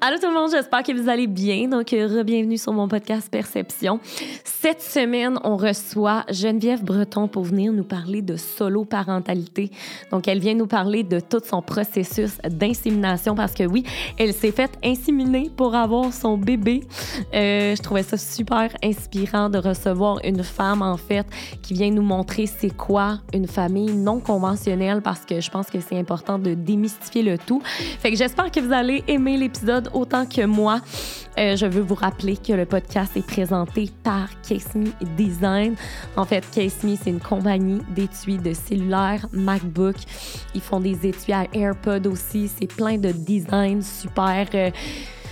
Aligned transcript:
Allô 0.00 0.16
tout 0.16 0.28
le 0.28 0.32
monde, 0.32 0.52
j'espère 0.52 0.84
que 0.84 0.92
vous 0.92 1.08
allez 1.08 1.26
bien. 1.26 1.66
Donc, 1.66 1.92
euh, 1.92 2.22
bienvenue 2.22 2.56
sur 2.56 2.72
mon 2.72 2.86
podcast 2.86 3.28
Perception. 3.32 3.98
Cette 4.60 4.82
semaine, 4.82 5.38
on 5.44 5.56
reçoit 5.56 6.24
Geneviève 6.32 6.82
Breton 6.82 7.28
pour 7.28 7.44
venir 7.44 7.72
nous 7.72 7.84
parler 7.84 8.22
de 8.22 8.34
solo 8.34 8.84
parentalité. 8.84 9.70
Donc, 10.10 10.26
elle 10.26 10.40
vient 10.40 10.54
nous 10.54 10.66
parler 10.66 11.04
de 11.04 11.20
tout 11.20 11.40
son 11.44 11.62
processus 11.62 12.38
d'insémination 12.38 13.36
parce 13.36 13.54
que 13.54 13.62
oui, 13.62 13.84
elle 14.18 14.34
s'est 14.34 14.50
faite 14.50 14.72
inséminer 14.82 15.48
pour 15.56 15.76
avoir 15.76 16.12
son 16.12 16.36
bébé. 16.36 16.82
Euh, 17.34 17.76
je 17.76 17.82
trouvais 17.82 18.02
ça 18.02 18.16
super 18.16 18.76
inspirant 18.82 19.48
de 19.48 19.58
recevoir 19.58 20.18
une 20.24 20.42
femme 20.42 20.82
en 20.82 20.96
fait 20.96 21.26
qui 21.62 21.74
vient 21.74 21.92
nous 21.92 22.02
montrer 22.02 22.46
c'est 22.46 22.76
quoi 22.76 23.20
une 23.32 23.46
famille 23.46 23.92
non 23.92 24.18
conventionnelle 24.18 25.02
parce 25.02 25.24
que 25.24 25.40
je 25.40 25.50
pense 25.50 25.68
que 25.70 25.78
c'est 25.78 25.96
important 25.96 26.36
de 26.36 26.54
démystifier 26.54 27.22
le 27.22 27.38
tout. 27.38 27.62
Fait 27.64 28.10
que 28.10 28.16
j'espère 28.16 28.50
que 28.50 28.58
vous 28.58 28.72
allez 28.72 29.04
aimer 29.06 29.36
l'épisode 29.36 29.88
autant 29.94 30.26
que 30.26 30.44
moi. 30.46 30.80
Euh, 31.38 31.54
je 31.54 31.66
veux 31.66 31.82
vous 31.82 31.94
rappeler 31.94 32.36
que 32.36 32.52
le 32.52 32.66
podcast 32.66 33.16
est 33.16 33.24
présenté 33.24 33.90
par 34.02 34.28
Case 34.58 34.74
Me 34.74 34.92
Design. 35.16 35.74
En 36.16 36.24
fait, 36.24 36.44
Case 36.50 36.82
Me, 36.84 36.96
c'est 36.96 37.10
une 37.10 37.20
compagnie 37.20 37.80
d'étuis 37.94 38.38
de 38.38 38.52
cellulaire 38.52 39.26
MacBook. 39.32 39.96
Ils 40.54 40.60
font 40.60 40.80
des 40.80 41.06
étuis 41.06 41.32
à 41.32 41.46
AirPod 41.52 42.06
aussi. 42.06 42.48
C'est 42.48 42.66
plein 42.66 42.98
de 42.98 43.12
designs 43.12 43.82
super. 43.82 44.46
Euh, 44.54 44.70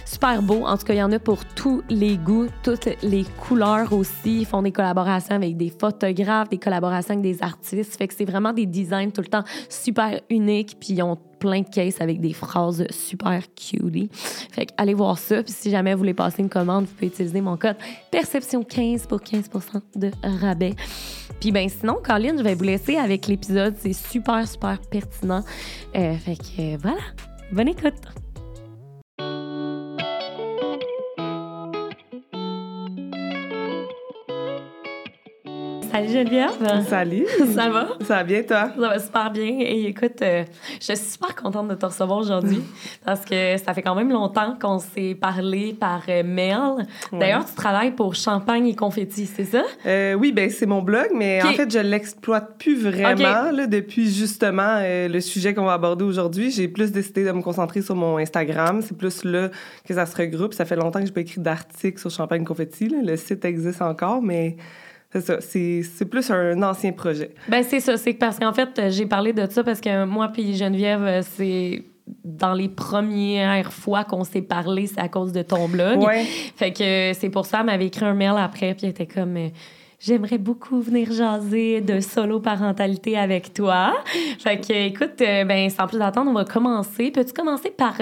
super 0.04 0.40
beau. 0.40 0.64
En 0.64 0.76
tout 0.76 0.84
cas, 0.84 0.94
il 0.94 0.98
y 0.98 1.02
en 1.02 1.12
a 1.12 1.18
pour 1.18 1.44
tous 1.44 1.82
les 1.88 2.16
goûts, 2.16 2.46
toutes 2.62 2.88
les 3.02 3.24
couleurs 3.40 3.92
aussi. 3.92 4.40
Ils 4.40 4.46
font 4.46 4.62
des 4.62 4.72
collaborations 4.72 5.34
avec 5.34 5.56
des 5.56 5.70
photographes, 5.70 6.48
des 6.48 6.58
collaborations 6.58 7.14
avec 7.14 7.22
des 7.22 7.42
artistes. 7.42 7.96
Fait 7.96 8.06
que 8.06 8.14
c'est 8.14 8.24
vraiment 8.24 8.52
des 8.52 8.66
designs 8.66 9.10
tout 9.10 9.22
le 9.22 9.28
temps 9.28 9.44
super 9.68 10.20
uniques. 10.30 10.76
Puis 10.78 10.94
ils 10.94 11.02
ont 11.02 11.18
plein 11.38 11.60
de 11.60 11.68
cases 11.68 12.00
avec 12.00 12.20
des 12.20 12.32
phrases 12.32 12.86
super 12.90 13.42
cutie. 13.54 14.08
Fait 14.12 14.66
que 14.66 14.72
allez 14.76 14.94
voir 14.94 15.18
ça. 15.18 15.42
Puis 15.42 15.52
si 15.52 15.70
jamais 15.70 15.92
vous 15.92 15.98
voulez 15.98 16.14
passer 16.14 16.42
une 16.42 16.48
commande, 16.48 16.84
vous 16.84 16.94
pouvez 16.94 17.08
utiliser 17.08 17.40
mon 17.40 17.56
code 17.56 17.76
Perception15 18.12 19.06
pour 19.06 19.20
15 19.20 19.50
de 19.96 20.10
rabais. 20.22 20.74
Puis 21.40 21.52
ben 21.52 21.68
sinon, 21.68 21.98
Colin, 22.02 22.36
je 22.38 22.42
vais 22.42 22.54
vous 22.54 22.64
laisser 22.64 22.96
avec 22.96 23.26
l'épisode. 23.26 23.74
C'est 23.78 23.92
super, 23.92 24.46
super 24.46 24.80
pertinent. 24.90 25.44
Euh, 25.94 26.14
fait 26.14 26.36
que 26.36 26.74
euh, 26.74 26.76
voilà. 26.80 27.00
Bonne 27.52 27.68
écoute! 27.68 28.25
Salut 35.96 36.12
Geneviève. 36.12 36.84
Salut. 36.90 37.26
Ça 37.54 37.70
va? 37.70 37.88
Ça 38.02 38.16
va 38.16 38.22
bien, 38.22 38.42
toi? 38.42 38.70
Ça 38.78 38.80
va 38.88 38.98
super 38.98 39.30
bien. 39.30 39.60
Et 39.60 39.86
écoute, 39.86 40.20
euh, 40.20 40.44
je 40.78 40.92
suis 40.92 40.96
super 40.98 41.34
contente 41.34 41.68
de 41.68 41.74
te 41.74 41.86
recevoir 41.86 42.18
aujourd'hui 42.18 42.62
parce 43.06 43.24
que 43.24 43.56
ça 43.56 43.72
fait 43.72 43.80
quand 43.80 43.94
même 43.94 44.10
longtemps 44.10 44.58
qu'on 44.60 44.78
s'est 44.78 45.16
parlé 45.18 45.72
par 45.72 46.02
euh, 46.10 46.22
mail. 46.22 46.86
D'ailleurs, 47.12 47.46
tu 47.46 47.54
travailles 47.54 47.92
pour 47.92 48.14
Champagne 48.14 48.66
et 48.66 48.74
Confetti, 48.74 49.24
c'est 49.24 49.46
ça? 49.46 49.62
Euh, 49.86 50.12
oui, 50.12 50.32
ben 50.32 50.50
c'est 50.50 50.66
mon 50.66 50.82
blog, 50.82 51.08
mais 51.14 51.42
en 51.42 51.52
fait, 51.54 51.72
je 51.72 51.78
l'exploite 51.78 52.58
plus 52.58 52.78
vraiment 52.78 53.50
là, 53.50 53.66
depuis 53.66 54.12
justement 54.12 54.80
le 54.82 55.20
sujet 55.20 55.54
qu'on 55.54 55.64
va 55.64 55.72
aborder 55.72 56.04
aujourd'hui. 56.04 56.50
J'ai 56.50 56.68
plus 56.68 56.92
décidé 56.92 57.24
de 57.24 57.32
me 57.32 57.40
concentrer 57.40 57.80
sur 57.80 57.94
mon 57.94 58.18
Instagram. 58.18 58.82
C'est 58.82 58.98
plus 58.98 59.24
là 59.24 59.48
que 59.88 59.94
ça 59.94 60.04
se 60.04 60.14
regroupe. 60.14 60.52
Ça 60.52 60.66
fait 60.66 60.76
longtemps 60.76 61.00
que 61.00 61.06
je 61.06 61.12
pas 61.12 61.22
écrit 61.22 61.40
d'articles 61.40 61.98
sur 61.98 62.10
Champagne 62.10 62.44
Confetti. 62.44 62.88
Le 62.88 63.16
site 63.16 63.46
existe 63.46 63.80
encore, 63.80 64.20
mais 64.20 64.58
c'est 65.12 65.20
ça, 65.20 65.40
c'est 65.40 66.04
plus 66.10 66.30
un 66.30 66.62
ancien 66.62 66.92
projet. 66.92 67.34
Ben 67.48 67.62
c'est 67.62 67.80
ça, 67.80 67.96
c'est 67.96 68.14
parce 68.14 68.38
qu'en 68.38 68.52
fait, 68.52 68.90
j'ai 68.90 69.06
parlé 69.06 69.32
de 69.32 69.46
ça 69.48 69.62
parce 69.64 69.80
que 69.80 70.04
moi 70.04 70.28
puis 70.28 70.54
Geneviève, 70.54 71.02
euh, 71.02 71.22
c'est 71.22 71.84
dans 72.24 72.54
les 72.54 72.68
premières 72.68 73.72
fois 73.72 74.04
qu'on 74.04 74.24
s'est 74.24 74.42
parlé, 74.42 74.86
c'est 74.86 75.00
à 75.00 75.08
cause 75.08 75.32
de 75.32 75.42
ton 75.42 75.68
blog. 75.68 75.98
Ouais. 76.02 76.24
Fait 76.24 76.72
que 76.72 77.12
c'est 77.18 77.30
pour 77.30 77.46
ça, 77.46 77.60
elle 77.60 77.66
m'avait 77.66 77.86
écrit 77.86 78.04
un 78.04 78.14
mail 78.14 78.34
après, 78.36 78.74
puis 78.74 78.84
elle 78.84 78.90
était 78.90 79.06
comme... 79.06 79.36
Euh, 79.36 79.48
j'aimerais 79.98 80.38
beaucoup 80.38 80.80
venir 80.80 81.10
jaser 81.10 81.80
de 81.80 82.00
solo 82.00 82.38
parentalité 82.38 83.16
avec 83.16 83.52
toi. 83.54 83.94
Fait 84.38 84.58
que, 84.58 84.72
écoute, 84.72 85.20
euh, 85.20 85.44
ben, 85.44 85.68
sans 85.70 85.86
plus 85.86 86.00
attendre, 86.00 86.30
on 86.30 86.34
va 86.34 86.44
commencer. 86.44 87.10
Peux-tu 87.10 87.32
commencer 87.32 87.70
par 87.70 87.94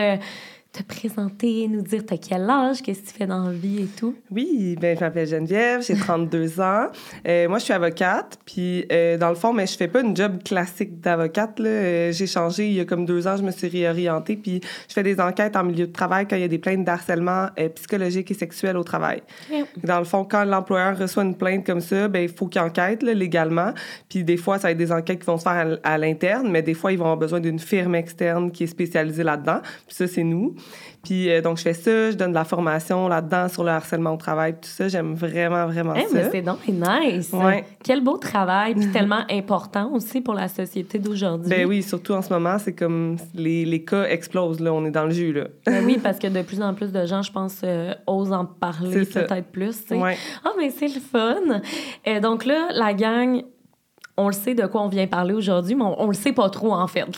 te 0.74 0.82
présenter, 0.82 1.68
nous 1.68 1.82
dire 1.82 2.04
t'as 2.04 2.16
quel 2.16 2.50
âge, 2.50 2.82
qu'est-ce 2.82 3.00
que 3.02 3.06
tu 3.06 3.14
fais 3.14 3.26
dans 3.26 3.44
la 3.44 3.52
vie 3.52 3.82
et 3.82 3.86
tout? 3.86 4.16
Oui, 4.32 4.76
ben 4.80 4.96
je 4.96 5.04
m'appelle 5.04 5.28
Geneviève, 5.28 5.82
j'ai 5.82 5.94
32 5.94 6.60
ans. 6.60 6.88
Euh, 7.28 7.48
moi, 7.48 7.58
je 7.58 7.64
suis 7.64 7.72
avocate, 7.72 8.40
puis 8.44 8.84
euh, 8.90 9.16
dans 9.16 9.28
le 9.28 9.36
fond, 9.36 9.52
mais 9.52 9.68
je 9.68 9.76
fais 9.76 9.86
pas 9.86 10.00
une 10.00 10.16
job 10.16 10.42
classique 10.42 11.00
d'avocate. 11.00 11.60
Euh, 11.60 12.10
j'ai 12.10 12.26
changé 12.26 12.66
il 12.66 12.74
y 12.74 12.80
a 12.80 12.84
comme 12.84 13.06
deux 13.06 13.28
ans, 13.28 13.36
je 13.36 13.44
me 13.44 13.52
suis 13.52 13.68
réorientée, 13.68 14.34
puis 14.34 14.60
je 14.88 14.92
fais 14.92 15.04
des 15.04 15.20
enquêtes 15.20 15.54
en 15.54 15.62
milieu 15.62 15.86
de 15.86 15.92
travail 15.92 16.26
quand 16.28 16.34
il 16.34 16.42
y 16.42 16.44
a 16.44 16.48
des 16.48 16.58
plaintes 16.58 16.84
d'harcèlement 16.84 17.48
psychologique 17.76 18.32
et 18.32 18.34
sexuel 18.34 18.76
au 18.76 18.82
travail. 18.82 19.22
Dans 19.84 20.00
le 20.00 20.04
fond, 20.04 20.24
quand 20.24 20.44
l'employeur 20.44 20.98
reçoit 20.98 21.22
une 21.22 21.36
plainte 21.36 21.64
comme 21.64 21.80
ça, 21.80 22.08
ben 22.08 22.24
il 22.24 22.28
faut 22.28 22.46
qu'il 22.46 22.60
enquête 22.60 23.04
là, 23.04 23.14
légalement. 23.14 23.72
Puis 24.08 24.24
des 24.24 24.36
fois, 24.36 24.58
ça 24.58 24.68
va 24.68 24.72
être 24.72 24.78
des 24.78 24.90
enquêtes 24.90 25.20
qui 25.20 25.26
vont 25.26 25.38
se 25.38 25.44
faire 25.44 25.78
à, 25.84 25.92
à 25.92 25.98
l'interne, 25.98 26.50
mais 26.50 26.62
des 26.62 26.74
fois, 26.74 26.90
ils 26.90 26.98
vont 26.98 27.04
avoir 27.04 27.18
besoin 27.18 27.38
d'une 27.38 27.60
firme 27.60 27.94
externe 27.94 28.50
qui 28.50 28.64
est 28.64 28.68
spécialisée 28.68 29.22
là-dedans. 29.22 29.60
Puis 29.86 29.94
ça, 29.94 30.08
c'est 30.08 30.24
nous. 30.24 30.56
Puis 31.04 31.30
euh, 31.30 31.40
donc, 31.40 31.58
je 31.58 31.62
fais 31.62 31.74
ça, 31.74 32.10
je 32.10 32.16
donne 32.16 32.30
de 32.30 32.34
la 32.34 32.44
formation 32.44 33.08
là-dedans 33.08 33.48
sur 33.48 33.62
le 33.62 33.70
harcèlement 33.70 34.12
au 34.14 34.16
travail, 34.16 34.54
tout 34.54 34.68
ça. 34.68 34.88
J'aime 34.88 35.14
vraiment, 35.14 35.66
vraiment 35.66 35.94
ça. 35.94 36.00
Mais 36.12 36.30
c'est 36.30 36.42
donc 36.42 36.66
nice. 36.66 37.30
Ouais. 37.32 37.64
Quel 37.82 38.02
beau 38.02 38.16
travail, 38.16 38.74
puis 38.74 38.86
tellement 38.92 39.24
important 39.30 39.92
aussi 39.92 40.20
pour 40.20 40.34
la 40.34 40.48
société 40.48 40.98
d'aujourd'hui. 40.98 41.50
Ben 41.50 41.66
oui, 41.66 41.82
surtout 41.82 42.14
en 42.14 42.22
ce 42.22 42.32
moment, 42.32 42.58
c'est 42.58 42.72
comme 42.72 43.16
les, 43.34 43.64
les, 43.64 43.84
cas 43.84 44.04
explosent, 44.04 44.60
là. 44.60 44.72
On 44.72 44.84
est 44.86 44.90
dans 44.90 45.04
le 45.04 45.10
jus, 45.10 45.32
là. 45.32 45.44
Ben 45.66 45.84
oui, 45.84 45.98
parce 46.02 46.18
que 46.18 46.26
de 46.26 46.42
plus 46.42 46.62
en 46.62 46.72
plus 46.74 46.90
de 46.90 47.04
gens, 47.04 47.22
je 47.22 47.32
pense, 47.32 47.60
euh, 47.64 47.94
osent 48.06 48.32
en 48.32 48.46
parler 48.46 49.04
peut-être 49.04 49.48
plus. 49.52 49.84
Ouais. 49.90 50.16
Ah, 50.44 50.52
mais 50.58 50.70
c'est 50.70 50.88
le 50.88 51.00
fun. 51.00 51.60
Et 52.04 52.20
donc 52.20 52.46
là, 52.46 52.68
la 52.72 52.94
gang, 52.94 53.42
on 54.16 54.28
le 54.28 54.32
sait 54.32 54.54
de 54.54 54.66
quoi 54.66 54.82
on 54.82 54.88
vient 54.88 55.06
parler 55.06 55.34
aujourd'hui, 55.34 55.74
mais 55.74 55.84
on, 55.84 56.06
le 56.06 56.14
sait 56.14 56.32
pas 56.32 56.48
trop, 56.48 56.72
en 56.72 56.86
fait. 56.86 57.04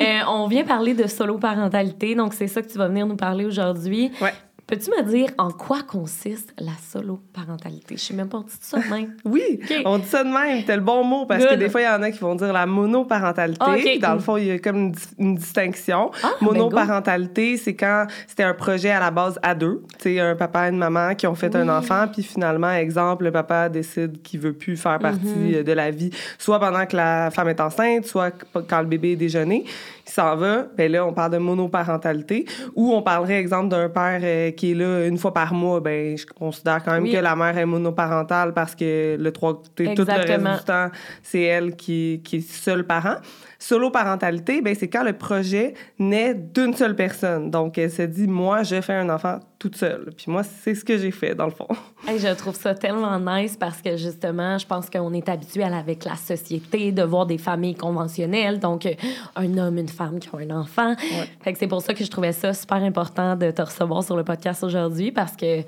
Euh, 0.00 0.20
on 0.28 0.46
vient 0.46 0.64
parler 0.64 0.94
de 0.94 1.06
solo 1.06 1.38
parentalité, 1.38 2.14
donc 2.14 2.32
c'est 2.32 2.46
ça 2.46 2.62
que 2.62 2.68
tu 2.68 2.78
vas 2.78 2.88
venir 2.88 3.06
nous 3.06 3.16
parler 3.16 3.44
aujourd'hui. 3.44 4.10
Ouais. 4.20 4.32
Peux-tu 4.70 4.90
me 4.92 5.02
dire 5.02 5.30
en 5.36 5.50
quoi 5.50 5.82
consiste 5.82 6.54
la 6.56 6.70
solo-parentalité? 6.92 7.96
Je 7.96 8.02
sais 8.02 8.14
même 8.14 8.28
pas, 8.28 8.38
on 8.38 8.42
dit 8.42 8.52
ça 8.60 8.78
de 8.78 8.88
même. 8.88 9.16
oui, 9.24 9.58
on 9.84 9.98
dit 9.98 10.06
ça 10.06 10.22
de 10.22 10.28
même. 10.28 10.62
C'est 10.64 10.76
le 10.76 10.82
bon 10.82 11.02
mot 11.02 11.26
parce 11.26 11.44
que 11.44 11.54
des 11.56 11.68
fois, 11.68 11.80
il 11.80 11.86
y 11.86 11.88
en 11.88 12.00
a 12.02 12.12
qui 12.12 12.20
vont 12.20 12.36
dire 12.36 12.52
la 12.52 12.66
monoparentalité. 12.66 13.98
Dans 13.98 14.14
le 14.14 14.20
fond, 14.20 14.36
il 14.36 14.46
y 14.46 14.50
a 14.52 14.60
comme 14.60 14.92
une, 15.18 15.34
distinction. 15.34 16.12
Ah, 16.22 16.30
ben 16.40 16.46
monoparentalité, 16.46 17.56
c'est 17.56 17.74
quand 17.74 18.06
c'était 18.28 18.44
un 18.44 18.54
projet 18.54 18.90
à 18.90 19.00
la 19.00 19.10
base 19.10 19.40
à 19.42 19.56
deux. 19.56 19.82
Tu 19.98 20.20
un 20.20 20.36
papa 20.36 20.66
et 20.66 20.70
une 20.70 20.78
maman 20.78 21.16
qui 21.16 21.26
ont 21.26 21.34
fait 21.34 21.56
un 21.56 21.68
enfant, 21.68 22.06
puis 22.06 22.22
finalement, 22.22 22.70
exemple, 22.70 23.24
le 23.24 23.32
papa 23.32 23.68
décide 23.68 24.22
qu'il 24.22 24.38
veut 24.38 24.52
plus 24.52 24.76
faire 24.76 25.00
partie 25.00 25.26
mm-hmm. 25.26 25.64
de 25.64 25.72
la 25.72 25.90
vie, 25.90 26.10
soit 26.38 26.60
pendant 26.60 26.86
que 26.86 26.94
la 26.94 27.32
femme 27.32 27.48
est 27.48 27.60
enceinte, 27.60 28.06
soit 28.06 28.30
quand 28.68 28.80
le 28.80 28.86
bébé 28.86 29.12
est 29.12 29.16
déjeuné 29.16 29.64
s'en 30.10 30.36
va, 30.36 30.66
ben 30.76 30.90
là, 30.90 31.06
on 31.06 31.12
parle 31.12 31.32
de 31.32 31.38
monoparentalité. 31.38 32.46
Ou 32.74 32.92
on 32.92 33.02
parlerait, 33.02 33.38
exemple, 33.38 33.68
d'un 33.68 33.88
père 33.88 34.20
euh, 34.22 34.50
qui 34.50 34.72
est 34.72 34.74
là 34.74 35.06
une 35.06 35.18
fois 35.18 35.32
par 35.32 35.54
mois. 35.54 35.80
Ben, 35.80 36.16
je 36.16 36.26
considère 36.26 36.82
quand 36.84 36.92
même 36.92 37.10
que 37.10 37.16
la 37.16 37.36
mère 37.36 37.56
est 37.56 37.66
monoparentale 37.66 38.52
parce 38.52 38.74
que 38.74 39.16
le 39.18 39.32
trois, 39.32 39.62
tout 39.74 39.82
le 39.82 40.02
reste 40.02 40.40
du 40.40 40.64
temps, 40.64 40.88
c'est 41.22 41.42
elle 41.42 41.76
qui, 41.76 42.20
qui 42.24 42.36
est 42.36 42.50
seul 42.50 42.86
parent. 42.86 43.16
Solo-parentalité, 43.62 44.62
ben, 44.62 44.74
c'est 44.74 44.88
quand 44.88 45.04
le 45.04 45.12
projet 45.12 45.74
naît 45.98 46.32
d'une 46.32 46.72
seule 46.72 46.96
personne. 46.96 47.50
Donc, 47.50 47.76
elle 47.76 47.90
se 47.90 48.00
dit, 48.00 48.26
moi, 48.26 48.62
je 48.62 48.80
fais 48.80 48.94
un 48.94 49.10
enfant 49.10 49.38
toute 49.58 49.76
seule. 49.76 50.12
Puis 50.16 50.32
moi, 50.32 50.42
c'est 50.42 50.74
ce 50.74 50.82
que 50.82 50.96
j'ai 50.96 51.10
fait, 51.10 51.34
dans 51.34 51.44
le 51.44 51.50
fond. 51.50 51.68
je 52.08 52.34
trouve 52.34 52.56
ça 52.56 52.74
tellement 52.74 53.20
nice 53.20 53.58
parce 53.58 53.82
que, 53.82 53.98
justement, 53.98 54.56
je 54.56 54.66
pense 54.66 54.88
qu'on 54.88 55.12
est 55.12 55.28
habitué 55.28 55.62
avec 55.62 56.06
la 56.06 56.16
société 56.16 56.90
de 56.90 57.02
voir 57.02 57.26
des 57.26 57.36
familles 57.36 57.74
conventionnelles. 57.74 58.60
Donc, 58.60 58.88
un 59.36 59.58
homme, 59.58 59.76
une 59.76 59.88
femme 59.90 60.20
qui 60.20 60.34
ont 60.34 60.38
un 60.38 60.58
enfant. 60.58 60.94
Fait 61.42 61.52
que 61.52 61.58
c'est 61.58 61.68
pour 61.68 61.82
ça 61.82 61.92
que 61.92 62.02
je 62.02 62.10
trouvais 62.10 62.32
ça 62.32 62.54
super 62.54 62.82
important 62.82 63.36
de 63.36 63.50
te 63.50 63.60
recevoir 63.60 64.02
sur 64.02 64.16
le 64.16 64.24
podcast 64.24 64.64
aujourd'hui 64.64 65.12
parce 65.12 65.36
que, 65.36 65.60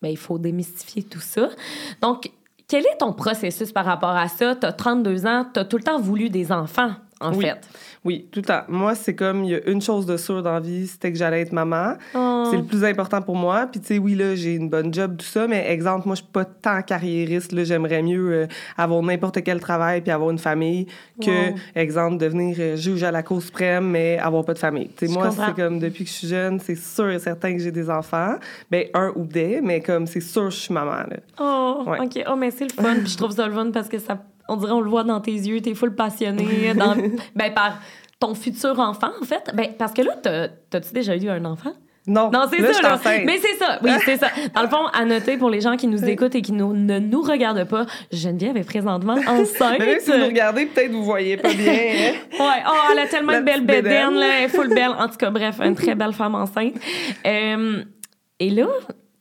ben, 0.00 0.08
il 0.08 0.16
faut 0.16 0.38
démystifier 0.38 1.02
tout 1.02 1.20
ça. 1.20 1.50
Donc, 2.00 2.30
quel 2.66 2.86
est 2.86 2.96
ton 2.98 3.12
processus 3.12 3.72
par 3.72 3.84
rapport 3.84 4.16
à 4.16 4.28
ça? 4.28 4.56
Tu 4.56 4.64
as 4.66 4.72
32 4.72 5.26
ans, 5.26 5.44
tu 5.52 5.60
as 5.60 5.66
tout 5.66 5.76
le 5.76 5.82
temps 5.82 6.00
voulu 6.00 6.30
des 6.30 6.50
enfants 6.50 6.94
en 7.20 7.34
oui. 7.34 7.44
fait. 7.44 7.68
Oui, 8.02 8.28
tout 8.32 8.40
le 8.40 8.46
temps. 8.46 8.62
Moi, 8.68 8.94
c'est 8.94 9.14
comme, 9.14 9.44
il 9.44 9.50
y 9.50 9.54
a 9.54 9.68
une 9.68 9.82
chose 9.82 10.06
de 10.06 10.16
sûre 10.16 10.42
dans 10.42 10.54
la 10.54 10.60
vie, 10.60 10.86
c'était 10.86 11.12
que 11.12 11.18
j'allais 11.18 11.42
être 11.42 11.52
maman. 11.52 11.94
Oh. 12.14 12.48
C'est 12.50 12.56
le 12.56 12.64
plus 12.64 12.82
important 12.82 13.20
pour 13.20 13.36
moi. 13.36 13.66
Puis, 13.70 13.80
tu 13.80 13.88
sais, 13.88 13.98
oui, 13.98 14.14
là, 14.14 14.34
j'ai 14.34 14.54
une 14.54 14.70
bonne 14.70 14.92
job, 14.92 15.18
tout 15.18 15.26
ça, 15.26 15.46
mais 15.46 15.70
exemple, 15.70 16.06
moi, 16.06 16.14
je 16.14 16.22
suis 16.22 16.32
pas 16.32 16.46
tant 16.46 16.80
carriériste. 16.80 17.52
Là, 17.52 17.64
j'aimerais 17.64 18.02
mieux 18.02 18.32
euh, 18.32 18.46
avoir 18.78 19.02
n'importe 19.02 19.42
quel 19.42 19.60
travail 19.60 20.00
puis 20.00 20.10
avoir 20.10 20.30
une 20.30 20.38
famille 20.38 20.86
que, 21.20 21.52
exemple, 21.74 22.16
devenir 22.16 22.56
euh, 22.58 22.76
juge 22.76 23.02
à 23.02 23.10
la 23.10 23.22
Cour 23.22 23.42
suprême, 23.42 23.90
mais 23.90 24.18
avoir 24.18 24.46
pas 24.46 24.54
de 24.54 24.58
famille. 24.58 24.90
Tu 24.96 25.06
sais, 25.06 25.12
moi, 25.12 25.30
c'est 25.30 25.54
comme, 25.54 25.78
depuis 25.78 26.04
que 26.04 26.10
je 26.10 26.14
suis 26.14 26.28
jeune, 26.28 26.58
c'est 26.58 26.76
sûr 26.76 27.10
et 27.10 27.18
certain 27.18 27.52
que 27.52 27.58
j'ai 27.58 27.72
des 27.72 27.90
enfants. 27.90 28.36
Ben, 28.70 28.86
un 28.94 29.12
ou 29.14 29.26
des, 29.26 29.60
mais 29.60 29.82
comme, 29.82 30.06
c'est 30.06 30.20
sûr 30.20 30.50
je 30.50 30.56
suis 30.56 30.74
maman, 30.74 31.04
là. 31.08 31.16
Oh, 31.38 31.84
OK. 31.86 32.24
Oh, 32.30 32.36
mais 32.36 32.50
c'est 32.50 32.64
le 32.64 32.82
fun. 32.82 32.94
puis 33.00 33.12
je 33.12 33.16
trouve 33.16 33.32
ça 33.32 33.46
le 33.46 33.52
fun 33.52 33.70
parce 33.72 33.88
que 33.88 33.98
ça 33.98 34.18
on 34.50 34.56
dirait, 34.56 34.72
on 34.72 34.80
le 34.80 34.90
voit 34.90 35.04
dans 35.04 35.20
tes 35.20 35.32
yeux, 35.32 35.60
t'es 35.60 35.74
full 35.74 35.94
passionné 35.94 36.74
dans, 36.76 36.94
ben, 37.34 37.52
par 37.54 37.78
ton 38.18 38.34
futur 38.34 38.78
enfant, 38.78 39.10
en 39.20 39.24
fait. 39.24 39.50
Ben, 39.54 39.68
parce 39.78 39.92
que 39.92 40.02
là, 40.02 40.12
t'as-tu 40.70 40.92
déjà 40.92 41.16
eu 41.16 41.28
un 41.30 41.44
enfant? 41.44 41.72
Non, 42.06 42.30
Non, 42.30 42.44
c'est 42.50 42.60
ça, 42.72 42.80
là. 42.82 42.98
Mais 43.26 43.38
c'est 43.38 43.56
ça. 43.62 43.78
Oui, 43.84 43.90
c'est 44.04 44.16
ça. 44.16 44.28
Dans 44.54 44.62
le 44.62 44.68
fond, 44.68 44.86
à 44.92 45.04
noter 45.04 45.36
pour 45.36 45.50
les 45.50 45.60
gens 45.60 45.76
qui 45.76 45.86
nous 45.86 46.02
écoutent 46.06 46.34
et 46.34 46.40
qui 46.42 46.52
nous- 46.52 46.72
ne 46.72 46.98
nous 46.98 47.20
regardent 47.20 47.64
pas, 47.64 47.84
Geneviève 48.10 48.56
est 48.56 48.64
présentement 48.64 49.16
enceinte. 49.26 49.76
Mais 49.78 49.86
même 49.86 50.00
si 50.00 50.10
vous 50.10 50.24
regardez, 50.24 50.64
peut-être 50.66 50.90
vous 50.92 51.04
voyez 51.04 51.36
pas 51.36 51.52
bien. 51.52 51.72
hein. 51.72 52.12
Ouais, 52.40 52.62
oh, 52.66 52.74
elle 52.92 52.98
a 53.00 53.06
tellement 53.06 53.32
une 53.34 53.44
belle 53.44 53.64
bédaine. 53.66 54.14
là, 54.14 54.26
elle 54.38 54.44
est 54.44 54.48
full 54.48 54.68
belle. 54.70 54.92
En 54.98 55.08
tout 55.08 55.18
cas, 55.18 55.30
bref, 55.30 55.60
une 55.62 55.74
très 55.74 55.94
belle 55.94 56.14
femme 56.14 56.34
enceinte. 56.34 56.74
Euh, 57.26 57.84
et 58.40 58.48
là, 58.50 58.66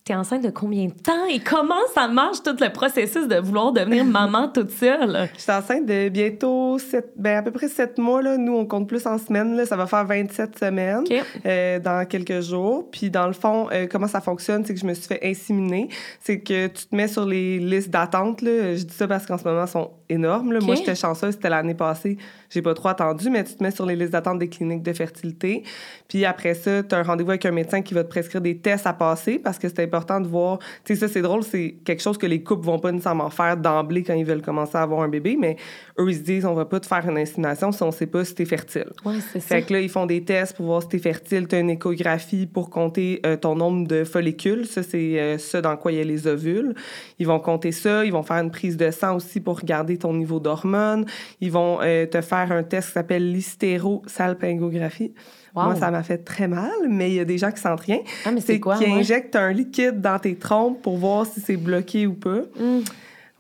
t'es 0.10 0.16
enceinte 0.16 0.44
de 0.44 0.50
combien 0.50 0.86
de 0.86 0.94
temps 0.94 1.26
et 1.30 1.40
comment 1.40 1.76
ça 1.94 2.08
marche 2.08 2.42
tout 2.42 2.56
le 2.60 2.74
processus 2.74 3.28
de 3.28 3.36
vouloir 3.36 3.72
devenir 3.72 4.04
maman 4.06 4.48
toute 4.48 4.72
seule? 4.72 5.30
Je 5.36 5.42
suis 5.42 5.52
enceinte 5.52 5.86
de 5.86 6.10
bientôt 6.10 6.80
sept, 6.80 7.14
ben 7.16 7.38
à 7.38 7.42
peu 7.44 7.52
près 7.52 7.68
7 7.68 8.00
mois. 8.00 8.24
Là. 8.24 8.36
Nous, 8.36 8.56
on 8.56 8.66
compte 8.66 8.90
plus 8.90 9.06
en 9.06 9.20
semaines. 9.20 9.56
Là. 9.56 9.68
Ça 9.68 9.76
va 9.76 9.86
faire 9.86 10.06
27 10.06 10.58
semaines 10.58 11.04
euh, 11.46 11.78
dans 11.78 12.08
quelques 12.08 12.42
jours. 12.42 12.90
Puis, 12.90 13.12
dans 13.12 13.28
le 13.28 13.34
fond, 13.34 13.68
euh, 13.72 13.86
comment 13.86 14.08
ça 14.08 14.20
fonctionne, 14.20 14.66
c'est 14.66 14.74
que 14.74 14.80
je 14.80 14.86
me 14.88 14.96
suis 14.96 15.06
fait 15.06 15.20
inséminer. 15.24 15.90
C'est 16.20 16.40
que 16.40 16.66
tu 16.66 16.88
te 16.88 16.96
mets 16.96 17.08
sur 17.08 17.26
les 17.26 17.60
listes 17.60 17.92
d'attente. 17.92 18.40
Je 18.42 18.82
dis 18.82 18.96
ça 18.96 19.08
parce 19.08 19.28
qu'en 19.28 19.38
ce 19.38 19.44
moment, 19.44 19.62
elles 19.62 19.68
sont 19.68 19.92
énormes. 20.10 20.54
Là. 20.54 20.60
Moi, 20.60 20.74
j'étais 20.74 20.96
chanceuse. 20.96 21.36
C'était 21.36 21.50
l'année 21.50 21.76
passée. 21.76 22.18
J'ai 22.50 22.62
pas 22.62 22.74
trop 22.74 22.90
attendu, 22.90 23.30
mais 23.30 23.44
tu 23.44 23.56
te 23.56 23.64
mets 23.64 23.72
sur 23.72 23.86
les 23.86 23.96
listes 23.96 24.12
d'attente 24.12 24.40
des 24.40 24.50
cliniques 24.50 24.84
de 24.84 24.94
fertilité. 24.94 25.64
Puis 26.08 26.26
après 26.26 26.54
ça, 26.54 26.84
tu 26.84 26.96
as 26.96 26.98
un 26.98 27.04
rendez-vous 27.04 27.32
avec 27.32 27.46
un 27.46 27.52
médecin 27.52 27.82
qui 27.82 27.94
va 27.94 28.04
te 28.04 28.10
prescrire 28.10 28.42
des 28.42 28.58
tests 28.58 28.88
à 28.88 28.94
passer 28.94 29.40
parce 29.40 29.60
que 29.60 29.68
c'est 29.70 29.84
important 29.84 30.20
de 30.20 30.28
voir. 30.28 30.60
Tu 30.84 30.94
sais, 30.94 31.02
ça, 31.02 31.08
c'est 31.08 31.22
drôle, 31.22 31.44
c'est 31.44 31.76
quelque 31.86 32.02
chose 32.02 32.18
que 32.18 32.26
les 32.26 32.44
couples 32.44 32.66
vont 32.66 32.80
pas 32.80 32.92
nécessairement 32.92 33.30
faire 33.30 33.58
d'emblée 33.58 34.04
quand 34.04 34.14
ils 34.14 34.26
veulent 34.26 34.42
commencer 34.42 34.78
à 34.78 34.82
avoir 34.82 35.02
un 35.02 35.10
bébé, 35.10 35.38
mais 35.40 35.58
eux, 36.00 36.10
ils 36.10 36.16
se 36.16 36.22
disent, 36.22 36.46
on 36.46 36.54
va 36.54 36.66
pas 36.66 36.80
te 36.80 36.88
faire 36.88 37.08
une 37.08 37.18
insémination 37.18 37.72
si 37.72 37.84
on 37.84 37.92
sait 37.92 38.08
pas 38.08 38.26
si 38.26 38.36
t'es 38.36 38.46
fertile. 38.46 38.92
Ouais, 39.06 39.16
c'est 39.32 39.40
ça. 39.40 39.56
Fait 39.56 39.62
que 39.62 39.74
là, 39.74 39.80
ils 39.80 39.90
font 39.90 40.06
des 40.06 40.24
tests 40.24 40.56
pour 40.56 40.66
voir 40.66 40.82
si 40.82 40.90
t'es 40.90 41.00
fertile. 41.00 41.48
T'as 41.48 41.60
une 41.60 41.70
échographie 41.70 42.48
pour 42.48 42.70
compter 42.70 43.20
euh, 43.26 43.38
ton 43.38 43.56
nombre 43.56 43.88
de 43.88 44.04
follicules. 44.04 44.66
Ça, 44.66 44.84
c'est 44.84 45.20
euh, 45.20 45.38
ça 45.38 45.62
dans 45.62 45.78
quoi 45.78 45.92
il 45.92 45.98
y 45.98 46.02
a 46.02 46.04
les 46.04 46.28
ovules. 46.28 46.74
Ils 47.20 47.28
vont 47.28 47.40
compter 47.40 47.72
ça. 47.72 48.06
Ils 48.06 48.12
vont 48.12 48.24
faire 48.24 48.38
une 48.38 48.52
prise 48.52 48.78
de 48.78 48.92
sang 48.92 49.16
aussi 49.16 49.40
pour 49.40 49.60
regarder 49.60 49.98
ton 49.98 50.14
niveau 50.14 50.40
d'hormones. 50.40 51.06
Ils 51.42 51.52
vont 51.52 51.80
euh, 51.82 52.06
te 52.06 52.22
faire 52.22 52.39
un 52.42 52.64
test 52.64 52.88
qui 52.88 52.94
s'appelle 52.94 53.32
l'hystérosalpingographie. 53.32 55.14
Wow. 55.56 55.64
Moi, 55.64 55.76
ça 55.76 55.90
m'a 55.92 56.04
fait 56.04 56.20
très 56.20 56.48
mal, 56.48 56.72
mais 56.88 57.10
il 57.10 57.16
y 57.16 57.20
a 57.20 57.26
des 57.26 57.38
gens 57.38 57.52
qui 57.52 57.60
sentent 57.60 57.82
rien. 57.82 58.00
Ah, 58.26 58.32
mais 58.32 58.42
c'est 58.42 58.60
quoi, 58.60 58.78
Qui 58.78 58.86
ouais? 58.86 59.00
injectent 59.00 59.36
un 59.36 59.52
liquide 59.52 60.00
dans 60.00 60.20
tes 60.20 60.36
trompes 60.36 60.82
pour 60.82 60.98
voir 60.98 61.26
si 61.26 61.42
c'est 61.42 61.58
bloqué 61.58 62.06
ou 62.08 62.14
pas. 62.14 62.42
Mm. 62.60 62.80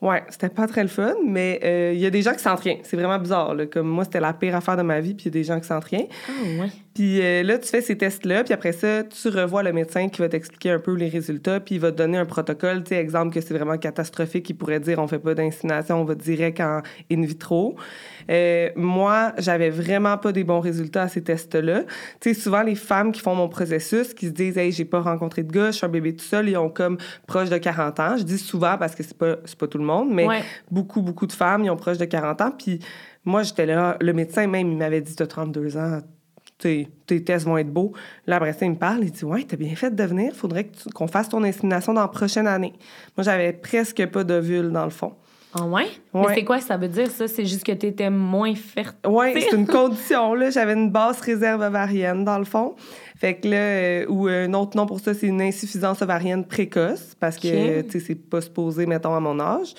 Ouais, 0.01 0.23
c'était 0.29 0.49
pas 0.49 0.65
très 0.65 0.81
le 0.81 0.87
fun, 0.87 1.13
mais 1.27 1.59
euh, 1.63 1.91
il 1.93 1.99
y 1.99 2.05
a 2.05 2.09
des 2.09 2.21
gens 2.21 2.31
qui 2.31 2.39
sentent 2.39 2.61
rien. 2.61 2.77
C'est 2.83 2.95
vraiment 2.95 3.19
bizarre. 3.19 3.53
Là. 3.53 3.65
Comme 3.65 3.87
moi, 3.87 4.05
c'était 4.05 4.21
la 4.21 4.31
pire 4.31 4.55
affaire 4.55 4.77
de 4.77 4.81
ma 4.81 5.01
vie, 5.01 5.13
puis 5.13 5.25
il 5.25 5.27
y 5.27 5.37
a 5.37 5.39
des 5.39 5.43
gens 5.43 5.59
qui 5.59 5.67
sentent 5.67 5.83
rien. 5.83 6.05
Ah, 6.27 6.61
ouais. 6.61 6.69
Puis 6.93 7.21
euh, 7.21 7.43
là, 7.43 7.57
tu 7.57 7.67
fais 7.67 7.81
ces 7.81 7.97
tests-là, 7.97 8.43
puis 8.43 8.53
après 8.53 8.71
ça, 8.71 9.03
tu 9.03 9.29
revois 9.29 9.63
le 9.63 9.71
médecin 9.71 10.09
qui 10.09 10.21
va 10.21 10.27
t'expliquer 10.29 10.71
un 10.71 10.79
peu 10.79 10.93
les 10.95 11.07
résultats, 11.07 11.59
puis 11.59 11.75
il 11.75 11.81
va 11.81 11.91
te 11.91 11.97
donner 11.97 12.17
un 12.17 12.25
protocole. 12.25 12.83
Tu 12.83 12.89
sais, 12.89 12.95
exemple 12.95 13.33
que 13.33 13.41
c'est 13.41 13.53
vraiment 13.53 13.77
catastrophique, 13.77 14.49
il 14.49 14.55
pourrait 14.55 14.79
dire 14.79 14.99
on 14.99 15.07
fait 15.07 15.19
pas 15.19 15.33
d'insémination, 15.35 16.01
on 16.01 16.03
va 16.05 16.15
direct 16.15 16.59
en 16.59 16.81
in 17.11 17.21
vitro. 17.21 17.75
Euh, 18.29 18.69
moi, 18.75 19.33
j'avais 19.37 19.69
vraiment 19.69 20.17
pas 20.17 20.31
des 20.31 20.43
bons 20.43 20.59
résultats 20.59 21.03
à 21.03 21.07
ces 21.07 21.23
tests-là. 21.23 21.83
Tu 22.19 22.33
sais, 22.33 22.39
souvent, 22.39 22.63
les 22.63 22.75
femmes 22.75 23.11
qui 23.11 23.21
font 23.21 23.35
mon 23.35 23.49
processus, 23.49 24.13
qui 24.13 24.27
se 24.27 24.31
disent 24.31 24.57
Hey, 24.57 24.71
j'ai 24.71 24.85
pas 24.85 24.99
rencontré 25.01 25.43
de 25.43 25.51
gars, 25.51 25.67
je 25.71 25.77
suis 25.77 25.85
un 25.85 25.89
bébé 25.89 26.15
tout 26.15 26.25
seul, 26.25 26.49
ils 26.49 26.57
ont 26.57 26.69
comme 26.69 26.97
proche 27.27 27.49
de 27.49 27.57
40 27.57 27.99
ans. 27.99 28.17
Je 28.17 28.23
dis 28.23 28.37
souvent 28.37 28.77
parce 28.77 28.95
que 28.95 29.03
c'est 29.03 29.17
pas, 29.17 29.35
pas 29.57 29.67
tout 29.67 29.77
le 29.77 29.85
monde, 29.85 30.09
mais 30.11 30.27
Ouais. 30.27 30.41
beaucoup, 30.69 31.01
beaucoup 31.01 31.25
de 31.27 31.33
femmes, 31.33 31.63
ils 31.63 31.69
ont 31.69 31.77
proche 31.77 31.97
de 31.97 32.05
40 32.05 32.41
ans. 32.41 32.51
Puis 32.51 32.79
moi, 33.25 33.43
j'étais 33.43 33.65
là, 33.65 33.97
le 34.01 34.13
médecin 34.13 34.47
même, 34.47 34.71
il 34.71 34.77
m'avait 34.77 35.01
dit 35.01 35.15
T'as 35.15 35.27
32 35.27 35.77
ans, 35.77 36.01
tes, 36.59 36.87
tes 37.07 37.23
tests 37.23 37.45
vont 37.45 37.57
être 37.57 37.71
beaux. 37.73 37.93
Là, 38.27 38.35
après 38.35 38.53
ça, 38.53 38.65
il 38.65 38.71
me 38.71 38.75
parle, 38.77 39.03
il 39.03 39.11
dit 39.11 39.25
Ouais, 39.25 39.43
t'as 39.47 39.57
bien 39.57 39.73
fait 39.75 39.95
de 39.95 40.03
venir, 40.03 40.33
faudrait 40.35 40.65
tu- 40.65 40.89
qu'on 40.89 41.07
fasse 41.07 41.29
ton 41.29 41.43
insémination 41.43 41.93
dans 41.93 42.01
la 42.01 42.07
prochaine 42.09 42.45
année. 42.47 42.73
Moi, 43.17 43.23
j'avais 43.23 43.53
presque 43.53 44.05
pas 44.07 44.23
d'ovules 44.23 44.69
dans 44.71 44.83
le 44.83 44.91
fond. 44.91 45.13
Ah, 45.51 45.63
ouais? 45.65 45.85
Ouais. 46.13 46.27
Mais 46.27 46.35
c'est 46.35 46.43
quoi 46.43 46.59
ça 46.59 46.77
veut 46.77 46.87
dire, 46.89 47.09
ça? 47.09 47.27
C'est 47.27 47.45
juste 47.45 47.63
que 47.65 47.71
t'étais 47.71 48.11
moins 48.11 48.53
fertile? 48.53 48.99
Oui, 49.07 49.33
c'est 49.33 49.55
une 49.57 49.65
condition. 49.65 50.35
Là, 50.35 50.51
j'avais 50.51 50.73
une 50.73 50.91
basse 50.91 51.21
réserve 51.21 51.61
ovarienne, 51.61 52.23
dans 52.23 52.37
le 52.37 52.45
fond. 52.45 52.75
Fait 53.17 53.33
que 53.35 53.47
là, 53.47 53.57
euh, 53.57 54.05
ou 54.09 54.27
euh, 54.27 54.45
un 54.45 54.53
autre 54.53 54.77
nom 54.77 54.85
pour 54.85 54.99
ça, 54.99 55.15
c'est 55.15 55.25
une 55.25 55.41
insuffisance 55.41 56.03
ovarienne 56.03 56.45
précoce, 56.45 57.15
parce 57.19 57.37
que, 57.37 57.81
tu 57.81 57.89
sais, 57.91 57.99
c'est 57.99 58.15
pas 58.29 58.41
supposé, 58.41 58.85
mettons, 58.85 59.15
à 59.15 59.19
mon 59.19 59.39
âge. 59.39 59.73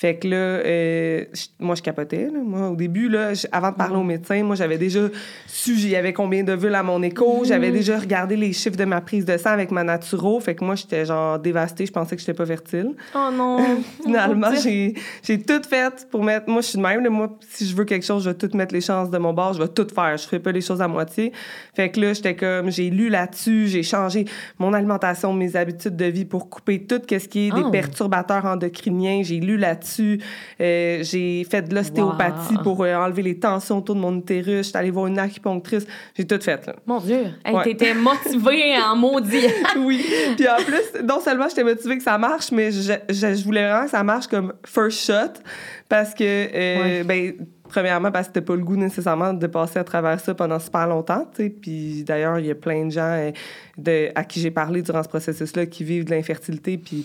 Fait 0.00 0.14
que 0.16 0.28
là, 0.28 0.36
euh, 0.36 1.24
moi, 1.58 1.74
je 1.74 1.82
capotais. 1.82 2.26
là. 2.32 2.38
Moi, 2.44 2.68
au 2.68 2.76
début, 2.76 3.08
là, 3.08 3.32
avant 3.50 3.72
de 3.72 3.74
parler 3.76 3.96
au 3.96 4.04
médecin, 4.04 4.44
moi, 4.44 4.54
j'avais 4.54 4.78
déjà 4.78 5.00
su, 5.48 5.72
il 5.72 5.88
y 5.88 5.96
avait 5.96 6.12
combien 6.12 6.44
d'ovules 6.44 6.76
à 6.76 6.84
mon 6.84 7.02
écho. 7.02 7.42
J'avais 7.44 7.72
déjà 7.72 7.98
regardé 7.98 8.36
les 8.36 8.52
chiffres 8.52 8.76
de 8.76 8.84
ma 8.84 9.00
prise 9.00 9.24
de 9.24 9.36
sang 9.36 9.50
avec 9.50 9.72
ma 9.72 9.82
naturo. 9.82 10.38
Fait 10.38 10.54
que 10.54 10.64
moi, 10.64 10.76
j'étais 10.76 11.04
genre 11.04 11.40
dévastée. 11.40 11.84
Je 11.84 11.90
pensais 11.90 12.14
que 12.14 12.20
j'étais 12.20 12.32
pas 12.32 12.46
fertile. 12.46 12.92
Oh 13.12 13.28
non! 13.32 13.58
Finalement, 14.04 14.52
j'ai, 14.62 14.94
j'ai 15.24 15.42
tout 15.42 15.60
fait 15.68 16.06
pour 16.12 16.22
mettre. 16.22 16.48
Moi, 16.48 16.60
je 16.60 16.68
suis 16.68 16.78
de 16.78 16.82
même. 16.84 17.02
là. 17.02 17.10
moi, 17.10 17.36
si 17.50 17.66
je 17.66 17.74
veux 17.74 17.84
quelque 17.84 18.06
chose, 18.06 18.22
je 18.22 18.30
vais 18.30 18.36
tout 18.36 18.56
mettre 18.56 18.72
les 18.74 18.80
chances 18.80 19.10
de 19.10 19.18
mon 19.18 19.32
bord. 19.32 19.54
Je 19.54 19.58
vais 19.62 19.66
tout 19.68 19.88
faire. 19.92 20.16
Je 20.16 20.22
ferai 20.26 20.38
pas 20.38 20.52
les 20.52 20.60
choses 20.60 20.80
à 20.80 20.86
moitié. 20.86 21.32
Fait 21.74 21.90
que 21.90 21.98
là, 22.00 22.12
j'étais 22.12 22.36
comme. 22.36 22.70
J'ai 22.70 22.88
lu 22.90 23.08
là-dessus. 23.08 23.66
J'ai 23.66 23.82
changé 23.82 24.26
mon 24.60 24.72
alimentation, 24.74 25.32
mes 25.32 25.56
habitudes 25.56 25.96
de 25.96 26.04
vie 26.04 26.24
pour 26.24 26.48
couper 26.48 26.84
tout 26.84 27.00
ce 27.10 27.16
qui 27.26 27.48
est 27.48 27.50
Oh. 27.52 27.64
des 27.64 27.70
perturbateurs 27.72 28.44
endocriniens. 28.44 29.22
J'ai 29.24 29.40
lu 29.40 29.56
là-dessus. 29.56 29.87
Euh, 30.60 31.02
j'ai 31.02 31.44
fait 31.50 31.62
de 31.62 31.74
l'ostéopathie 31.74 32.56
Wow. 32.56 32.62
pour 32.62 32.84
euh, 32.84 32.94
enlever 32.94 33.22
les 33.22 33.38
tensions 33.38 33.78
autour 33.78 33.94
de 33.94 34.00
mon 34.00 34.16
utérus. 34.18 34.66
J'étais 34.66 34.78
allée 34.78 34.90
voir 34.90 35.06
une 35.06 35.18
acupunctrice. 35.18 35.86
J'ai 36.16 36.26
tout 36.26 36.38
fait, 36.40 36.66
là. 36.66 36.76
Mon 36.86 36.98
Dieu! 37.00 37.26
Hey, 37.44 37.54
Ouais. 37.54 37.64
T'étais 37.64 37.94
motivée 37.94 38.76
en 38.84 38.96
maudit. 38.96 39.46
oui. 39.78 40.04
Puis 40.36 40.48
en 40.48 40.56
plus, 40.56 41.02
non 41.04 41.20
seulement 41.20 41.48
j'étais 41.48 41.64
motivée 41.64 41.96
que 41.98 42.02
ça 42.04 42.18
marche, 42.18 42.50
mais 42.52 42.70
je, 42.70 42.92
je- 43.08 43.34
je 43.34 43.44
voulais 43.44 43.66
vraiment 43.68 43.84
que 43.84 43.90
ça 43.90 44.02
marche 44.04 44.26
comme 44.26 44.52
first 44.66 45.04
shot 45.06 45.40
parce 45.88 46.14
que, 46.14 46.22
euh, 46.24 46.78
Ouais. 46.82 47.04
ben, 47.04 47.32
premièrement, 47.68 48.10
parce 48.10 48.28
que 48.28 48.34
t'as 48.34 48.40
pas 48.40 48.54
le 48.56 48.62
goût 48.62 48.76
nécessairement 48.76 49.32
de 49.34 49.46
passer 49.46 49.78
à 49.78 49.84
travers 49.84 50.18
ça 50.20 50.34
pendant 50.34 50.58
super 50.58 50.86
longtemps, 50.86 51.26
tu 51.34 51.42
sais. 51.44 51.50
Puis 51.50 52.02
d'ailleurs, 52.04 52.38
il 52.38 52.46
y 52.46 52.50
a 52.50 52.54
plein 52.54 52.86
de 52.86 52.90
gens 52.90 53.30
de, 53.76 54.08
à 54.14 54.24
qui 54.24 54.40
j'ai 54.40 54.50
parlé 54.50 54.80
durant 54.82 55.02
ce 55.02 55.08
processus-là 55.08 55.66
qui 55.66 55.84
vivent 55.84 56.04
de 56.04 56.10
l'infertilité, 56.10 56.78
puis 56.78 57.04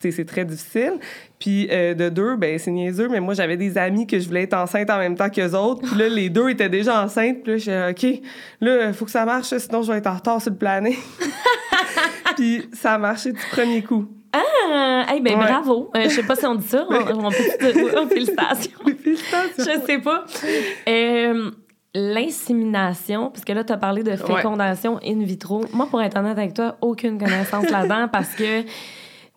c'est 0.00 0.24
très 0.24 0.44
difficile. 0.44 0.94
Puis 1.38 1.68
euh, 1.70 1.94
de 1.94 2.08
deux, 2.08 2.36
ben 2.36 2.58
c'est 2.58 2.70
niaiseux, 2.70 3.08
mais 3.08 3.20
moi, 3.20 3.34
j'avais 3.34 3.56
des 3.56 3.78
amis 3.78 4.06
que 4.06 4.18
je 4.18 4.26
voulais 4.26 4.42
être 4.42 4.54
enceinte 4.54 4.90
en 4.90 4.98
même 4.98 5.16
temps 5.16 5.30
qu'eux 5.30 5.52
autres. 5.54 5.82
Puis 5.82 5.98
là, 5.98 6.08
les 6.10 6.28
deux 6.30 6.48
étaient 6.48 6.68
déjà 6.68 7.02
enceintes. 7.04 7.42
Puis 7.42 7.52
là, 7.52 7.58
suis 7.94 8.10
OK, 8.12 8.20
là, 8.60 8.86
il 8.88 8.94
faut 8.94 9.04
que 9.04 9.10
ça 9.10 9.24
marche, 9.24 9.56
sinon 9.56 9.82
je 9.82 9.92
vais 9.92 9.98
être 9.98 10.06
en 10.08 10.14
retard 10.14 10.40
sur 10.42 10.50
le 10.52 10.56
planning. 10.58 10.96
Puis 12.36 12.68
ça 12.72 12.94
a 12.94 12.98
marché 12.98 13.32
du 13.32 13.40
premier 13.50 13.82
coup. 13.82 14.06
Ah, 14.32 15.06
hey, 15.08 15.20
ben 15.20 15.38
Ouais. 15.38 15.46
bravo. 15.46 15.90
Euh, 15.96 16.04
je 16.04 16.08
sais 16.10 16.22
pas 16.22 16.36
si 16.36 16.46
on 16.46 16.54
dit 16.54 16.66
ça. 16.68 16.86
On, 16.90 17.24
on 17.26 17.30
peut 17.30 17.72
dire 17.72 18.08
félicitations. 18.08 18.78
Félicitations. 19.02 19.64
Je 19.64 19.86
sais 19.86 19.98
pas. 19.98 20.24
Euh, 20.88 21.50
L'insémination, 21.94 23.30
parce 23.30 23.44
que 23.44 23.52
là, 23.52 23.64
tu 23.64 23.72
as 23.72 23.78
parlé 23.78 24.02
de 24.02 24.14
fécondation 24.14 25.00
in 25.04 25.20
vitro. 25.24 25.64
Moi, 25.72 25.86
pour 25.90 26.02
être 26.02 26.18
honnête 26.18 26.36
avec 26.36 26.54
toi, 26.54 26.76
aucune 26.82 27.18
connaissance 27.18 27.68
là-dedans 27.70 28.08
parce 28.12 28.34
que 28.34 28.62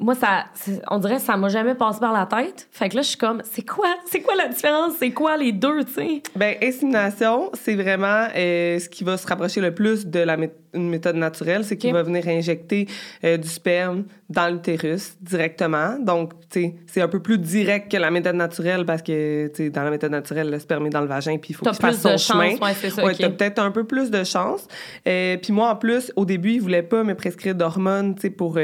moi, 0.01 0.15
ça, 0.15 0.45
on 0.89 0.97
dirait 0.97 1.15
que 1.17 1.21
ça 1.21 1.37
m'a 1.37 1.47
jamais 1.47 1.75
passé 1.75 1.99
par 1.99 2.11
la 2.11 2.25
tête. 2.25 2.67
Fait 2.71 2.89
que 2.89 2.95
là, 2.95 3.01
je 3.03 3.09
suis 3.09 3.17
comme, 3.17 3.41
c'est 3.49 3.61
quoi? 3.65 3.87
C'est 4.07 4.21
quoi 4.21 4.35
la 4.35 4.47
différence? 4.47 4.93
C'est 4.99 5.11
quoi 5.11 5.37
les 5.37 5.51
deux, 5.51 5.83
tu 5.85 5.93
sais? 5.93 6.23
Ben, 6.35 6.55
insémination, 6.61 7.51
c'est 7.53 7.75
vraiment 7.75 8.27
euh, 8.35 8.79
ce 8.79 8.89
qui 8.89 9.03
va 9.03 9.15
se 9.17 9.27
rapprocher 9.27 9.61
le 9.61 9.73
plus 9.73 10.07
de 10.07 10.19
la 10.19 10.37
mé- 10.37 10.49
une 10.73 10.89
méthode 10.89 11.17
naturelle, 11.17 11.63
c'est 11.65 11.77
qu'il 11.77 11.93
va 11.93 12.01
venir 12.01 12.27
injecter 12.27 12.87
euh, 13.23 13.37
du 13.37 13.47
sperme 13.47 14.05
dans 14.29 14.47
l'utérus 14.51 15.17
directement. 15.21 15.97
Donc, 15.99 16.31
tu 16.49 16.61
sais, 16.61 16.75
c'est 16.87 17.01
un 17.01 17.07
peu 17.09 17.19
plus 17.21 17.37
direct 17.37 17.91
que 17.91 17.97
la 17.97 18.09
méthode 18.09 18.35
naturelle 18.35 18.85
parce 18.85 19.01
que, 19.01 19.47
tu 19.49 19.65
sais, 19.65 19.69
dans 19.69 19.83
la 19.83 19.91
méthode 19.91 20.11
naturelle, 20.11 20.49
le 20.49 20.59
sperme 20.59 20.87
est 20.87 20.91
dans 20.91 21.01
le 21.01 21.07
vagin 21.07 21.37
puis 21.37 21.51
il 21.51 21.53
faut 21.55 21.65
qu'il 21.65 21.75
fasse 21.75 22.01
plus 22.01 22.09
de 22.11 22.17
son 22.17 22.33
chemin. 22.33 22.49
chance, 22.51 22.59
ouais, 22.61 22.73
c'est 22.79 22.89
ça, 22.89 23.03
Ouais, 23.03 23.11
ok. 23.11 23.17
t'as 23.19 23.29
peut-être 23.29 23.59
un 23.59 23.71
peu 23.71 23.83
plus 23.83 24.09
de 24.09 24.23
chance. 24.23 24.67
Euh, 25.07 25.37
puis 25.37 25.51
moi, 25.53 25.69
en 25.71 25.75
plus, 25.75 26.11
au 26.15 26.25
début, 26.25 26.53
ils 26.53 26.61
voulaient 26.61 26.81
pas 26.83 27.03
me 27.03 27.15
prescrire 27.15 27.53
d'hormones, 27.53 28.15
tu 28.15 28.21
sais, 28.21 28.29
pour... 28.29 28.55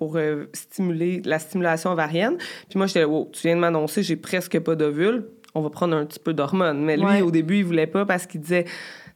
pour 0.00 0.16
euh, 0.16 0.46
stimuler 0.54 1.20
la 1.26 1.38
stimulation 1.38 1.90
ovarienne. 1.92 2.38
Puis 2.70 2.78
moi, 2.78 2.86
j'étais, 2.86 3.04
wow, 3.04 3.28
tu 3.34 3.42
viens 3.46 3.54
de 3.54 3.60
m'annoncer, 3.60 4.02
j'ai 4.02 4.16
presque 4.16 4.58
pas 4.60 4.74
d'ovules. 4.74 5.26
On 5.54 5.60
va 5.60 5.68
prendre 5.68 5.94
un 5.94 6.06
petit 6.06 6.18
peu 6.18 6.32
d'hormones. 6.32 6.82
Mais 6.82 6.96
lui, 6.96 7.04
Ouais. 7.04 7.20
au 7.20 7.30
début, 7.30 7.58
il 7.58 7.64
voulait 7.66 7.86
pas 7.86 8.06
parce 8.06 8.24
qu'il 8.24 8.40
disait, 8.40 8.64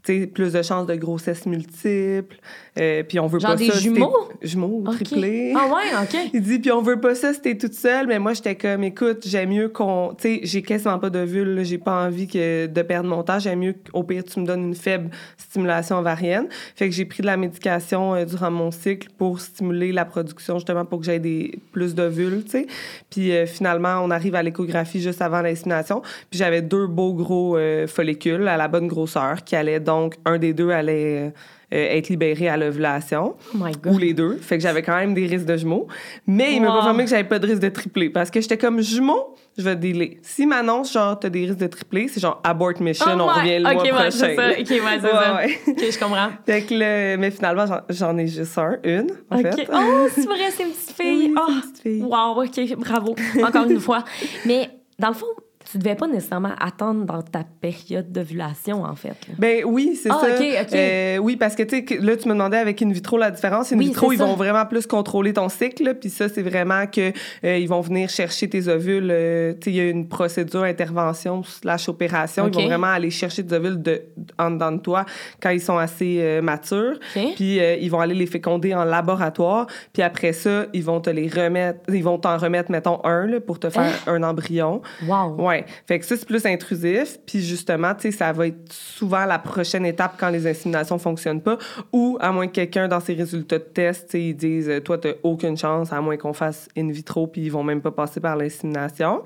tu 0.03 0.21
sais, 0.21 0.27
plus 0.27 0.53
de 0.53 0.61
chances 0.61 0.87
de 0.87 0.95
grossesse 0.95 1.47
multiples. 1.47 2.37
Euh, 2.77 3.05
puis 3.05 3.21
on 3.21 3.29
veut 3.29 3.39
Genre 3.39 3.53
pas 3.53 3.57
des 3.57 3.71
ça. 3.71 3.79
jumeaux? 3.79 4.29
Jumeaux, 4.43 4.83
triplés. 4.93 5.53
Ah 5.57 5.67
ouais, 5.67 6.03
OK. 6.03 6.31
Il 6.33 6.43
dit, 6.43 6.59
puis 6.59 6.73
on 6.73 6.83
veut 6.83 7.01
pas 7.01 7.15
ça 7.15 7.33
si 7.33 7.41
t'es 7.41 7.57
toute 7.57 7.75
seule. 7.75 8.09
Mais 8.09 8.19
moi, 8.19 8.35
j'étais 8.35 8.57
comme, 8.57 8.83
écoute, 8.83 9.23
j'aime 9.27 9.51
mieux 9.51 9.69
qu'on. 9.69 10.15
Tu 10.19 10.23
sais, 10.23 10.41
j'ai 10.43 10.63
quasiment 10.63 10.99
pas 10.99 11.11
d'ovules. 11.11 11.55
là. 11.55 11.63
J'ai 11.63 11.79
pas 11.79 12.05
envie 12.05 12.27
que, 12.27 12.67
de 12.67 12.83
perdre 12.83 13.09
mon 13.09 13.23
temps. 13.23 13.39
J'aime 13.39 13.61
mieux 13.61 13.75
qu'au 13.75 14.03
pire, 14.03 14.25
tu 14.25 14.41
me 14.41 14.47
donnes 14.47 14.65
une 14.65 14.75
faible 14.75 15.11
stimulation 15.37 15.99
ovarienne. 15.99 16.49
Fait 16.75 16.89
que 16.89 16.95
j'ai 16.95 17.05
pris 17.05 17.21
de 17.23 17.27
la 17.27 17.37
médication 17.37 18.15
euh, 18.15 18.25
durant 18.25 18.51
mon 18.51 18.73
cycle 18.73 19.09
pour 19.19 19.41
stimuler 19.41 19.93
la 19.93 20.05
production, 20.05 20.57
justement, 20.57 20.85
pour 20.85 20.99
que 20.99 21.07
j'aie 21.07 21.21
des, 21.21 21.61
plus 21.71 21.95
d'ovules, 21.95 22.43
tu 22.45 22.51
sais. 22.51 22.67
Puis 23.09 23.31
euh, 23.33 23.47
finalement, 23.47 24.01
on 24.03 24.11
arrive 24.11 24.35
à 24.35 24.43
l'échographie 24.43 25.01
juste 25.01 25.23
avant 25.23 25.43
l'insémination. 25.43 26.03
Puis 26.29 26.39
j'avais 26.39 26.63
deux 26.63 26.89
beaux 26.89 27.15
gros 27.15 27.57
follicules 27.87 28.49
à 28.49 28.57
la 28.57 28.69
bonne 28.69 28.89
grosseur 28.89 29.45
qui 29.45 29.55
allaient 29.55 29.81
donc, 29.81 30.17
un 30.25 30.39
des 30.39 30.53
deux 30.53 30.71
allait. 30.71 31.33
Euh, 31.73 31.97
être 31.97 32.09
libérée 32.09 32.49
à 32.49 32.57
l'ovulation. 32.57 33.35
Oh. 33.55 33.91
Ou 33.91 33.99
les 33.99 34.13
deux. 34.15 34.37
Fait 34.37 34.57
que 34.57 34.63
j'avais 34.63 34.83
quand 34.83 34.97
même 34.97 35.15
des 35.15 35.27
risques 35.27 35.47
de 35.47 35.57
jumeaux. 35.57 35.87
Mais 36.27 36.55
il 36.57 36.63
m'a 36.63 36.69
confirmé 36.69 37.05
que 37.05 37.11
j'avais 37.11 37.25
pas 37.25 37.39
de 37.39 37.47
risque 37.47 37.61
de 37.63 37.69
triplé. 37.69 38.11
Parce 38.11 38.31
que 38.31 38.41
j'étais 38.41 38.59
comme 38.59 38.81
jumeaux, 38.81 39.35
je 39.57 39.63
vais 39.63 39.77
dealer. 39.77 40.19
S'il 40.23 40.49
m'annonce, 40.49 40.93
genre, 40.93 41.19
t'as 41.19 41.29
des 41.31 41.47
risques 41.47 41.59
de 41.61 41.67
triplé, 41.67 42.09
c'est 42.09 42.21
genre 42.21 42.41
abort 42.45 42.73
mission, 42.81 43.07
Oh 43.17 43.21
on 43.21 43.27
revient 43.27 43.59
le 43.61 43.67
Ok, 43.67 43.75
mois 43.75 43.83
ouais, 43.85 43.91
prochain. 43.91 44.11
ça. 44.11 44.27
Ok, 44.27 44.37
ouais, 44.37 44.59
c'est 44.67 44.79
Ouais, 44.81 45.01
ça. 45.01 45.71
Ok, 45.71 45.79
je 45.93 45.99
comprends. 45.99 46.29
Fait 46.47 46.63
que 46.63 46.75
là, 46.75 47.17
mais 47.17 47.31
finalement, 47.31 47.65
j'en- 47.89 48.19
ai 48.19 48.27
juste 48.27 48.59
un, 48.59 48.77
une, 48.85 49.07
en 49.31 49.39
OK. 49.39 49.43
fait. 49.43 49.69
Oh, 49.73 50.07
c'est 50.15 50.25
vrai, 50.27 50.51
c'est 50.51 50.65
une 50.65 50.71
petite 50.71 50.91
fille. 51.01 51.27
Oui, 51.29 51.35
oh. 51.37 51.51
une 51.53 51.61
petite 51.61 51.79
fille. 51.79 52.03
Wow, 52.03 52.43
OK, 52.43 52.77
bravo. 52.79 53.15
Encore 53.45 53.71
une 53.71 53.81
fois. 53.81 54.05
Mais 54.45 54.71
dans 54.99 55.09
le 55.09 55.15
fond, 55.15 55.27
tu 55.75 55.79
devais 55.79 55.97
pas 55.97 56.07
nécessairement 56.07 56.53
attendre 56.61 57.05
dans 57.05 57.21
ta 57.21 57.43
période 57.61 58.13
d'ovulation, 58.13 58.85
en 58.85 58.95
fait. 58.95 59.09
là. 59.29 59.35
Ben 59.39 59.65
oui, 59.67 59.99
c'est 60.01 60.09
Ah, 60.09 60.19
ça. 60.21 60.29
ok, 60.29 60.45
ok. 60.63 60.73
Euh, 60.75 61.17
oui, 61.19 61.35
parce 61.37 61.57
que 61.57 61.65
tu 61.65 61.85
sais, 61.85 61.99
là, 62.01 62.17
tu 62.17 62.29
me 62.29 62.35
demandais 62.35 62.59
avec 62.59 62.81
in 62.81 62.91
vitro 62.91 63.19
la 63.19 63.33
différence. 63.33 63.73
In 63.73 63.79
Oui, 63.79 63.87
vitro, 63.87 64.13
ils 64.13 64.19
ça. 64.19 64.25
vont 64.25 64.35
vraiment 64.37 64.65
plus 64.67 64.87
contrôler 64.87 65.33
ton 65.33 65.49
cycle. 65.49 65.95
Puis 66.01 66.11
ça, 66.11 66.29
c'est 66.29 66.43
vraiment 66.43 66.87
que 66.87 67.13
euh, 67.45 67.59
ils 67.59 67.69
vont 67.69 67.81
venir 67.81 68.09
chercher 68.09 68.49
tes 68.49 68.69
ovules. 68.69 69.09
euh, 69.11 69.53
tu 69.55 69.59
sais, 69.65 69.71
il 69.71 69.77
y 69.77 69.81
a 69.81 69.89
une 69.91 70.07
procédure 70.09 70.63
intervention 70.63 71.43
slash 71.43 71.89
opération. 71.89 72.47
Ils 72.47 72.55
vont 72.55 72.67
vraiment 72.67 72.87
aller 72.87 73.11
chercher 73.11 73.43
des 73.43 73.57
ovules 73.57 73.83
de, 73.83 74.03
en 74.39 74.53
dedans 74.53 74.71
de 74.73 74.79
toi 74.79 75.05
quand 75.43 75.51
ils 75.51 75.61
sont 75.61 75.79
assez 75.79 76.19
euh, 76.21 76.41
matures. 76.41 76.99
Puis 77.35 77.59
euh, 77.59 77.75
ils 77.81 77.91
vont 77.91 77.99
aller 78.01 78.15
les 78.15 78.27
féconder 78.27 78.75
en 78.75 78.85
laboratoire. 78.85 79.67
Puis 79.93 80.03
après 80.03 80.33
ça, 80.33 80.67
ils 80.73 80.85
vont 80.85 81.01
te 81.01 81.11
les 81.11 81.29
remettre. 81.29 81.81
Ils 81.93 82.05
vont 82.05 82.19
t'en 82.19 82.37
remettre, 82.39 82.71
mettons, 82.71 83.05
un 83.05 83.27
là, 83.27 83.41
pour 83.41 83.59
te 83.59 83.71
faire 83.71 83.91
un 84.07 84.23
embryon. 84.23 84.83
Wow. 85.09 85.35
Ouais. 85.39 85.64
Fait 85.87 85.99
que 85.99 86.05
ça, 86.05 86.17
c'est 86.17 86.27
plus 86.27 86.45
intrusif. 86.47 87.19
Puis 87.27 87.41
justement, 87.41 87.95
tu 87.95 88.03
sais, 88.03 88.17
ça 88.17 88.33
va 88.33 88.49
être 88.49 88.73
souvent 88.73 89.25
la 89.25 89.39
prochaine 89.39 89.87
étape 89.87 90.15
quand 90.19 90.31
les 90.31 90.47
inséminations 90.47 90.99
fonctionnent 90.99 91.43
pas. 91.43 91.59
Ou 91.93 92.19
à 92.21 92.33
moins 92.33 92.47
que 92.47 92.53
quelqu'un, 92.53 92.89
dans 92.89 93.01
ses 93.01 93.15
résultats 93.15 93.59
de 93.59 93.65
test, 93.65 94.15
ils 94.15 94.35
disent 94.35 94.69
euh, 94.69 94.81
Toi, 94.81 94.99
t'as 94.99 95.13
aucune 95.23 95.57
chance, 95.57 95.93
à 95.93 96.01
moins 96.01 96.17
qu'on 96.17 96.33
fasse 96.33 96.69
in 96.77 96.91
vitro, 96.91 97.27
puis 97.27 97.43
ils 97.43 97.53
vont 97.53 97.63
même 97.63 97.81
pas 97.81 97.91
passer 97.91 98.21
par 98.21 98.37
l'insémination. 98.37 99.23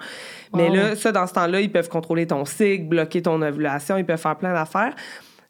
Mais 0.55 0.71
là, 0.71 0.97
ça, 0.97 1.13
dans 1.13 1.27
ce 1.27 1.35
temps-là, 1.35 1.61
ils 1.61 1.71
peuvent 1.71 1.89
contrôler 1.89 2.27
ton 2.27 2.45
cycle, 2.45 2.85
bloquer 2.85 3.23
ton 3.23 3.41
ovulation, 3.43 3.97
ils 3.97 4.05
peuvent 4.05 4.21
faire 4.21 4.37
plein 4.37 4.53
d'affaires. 4.53 4.95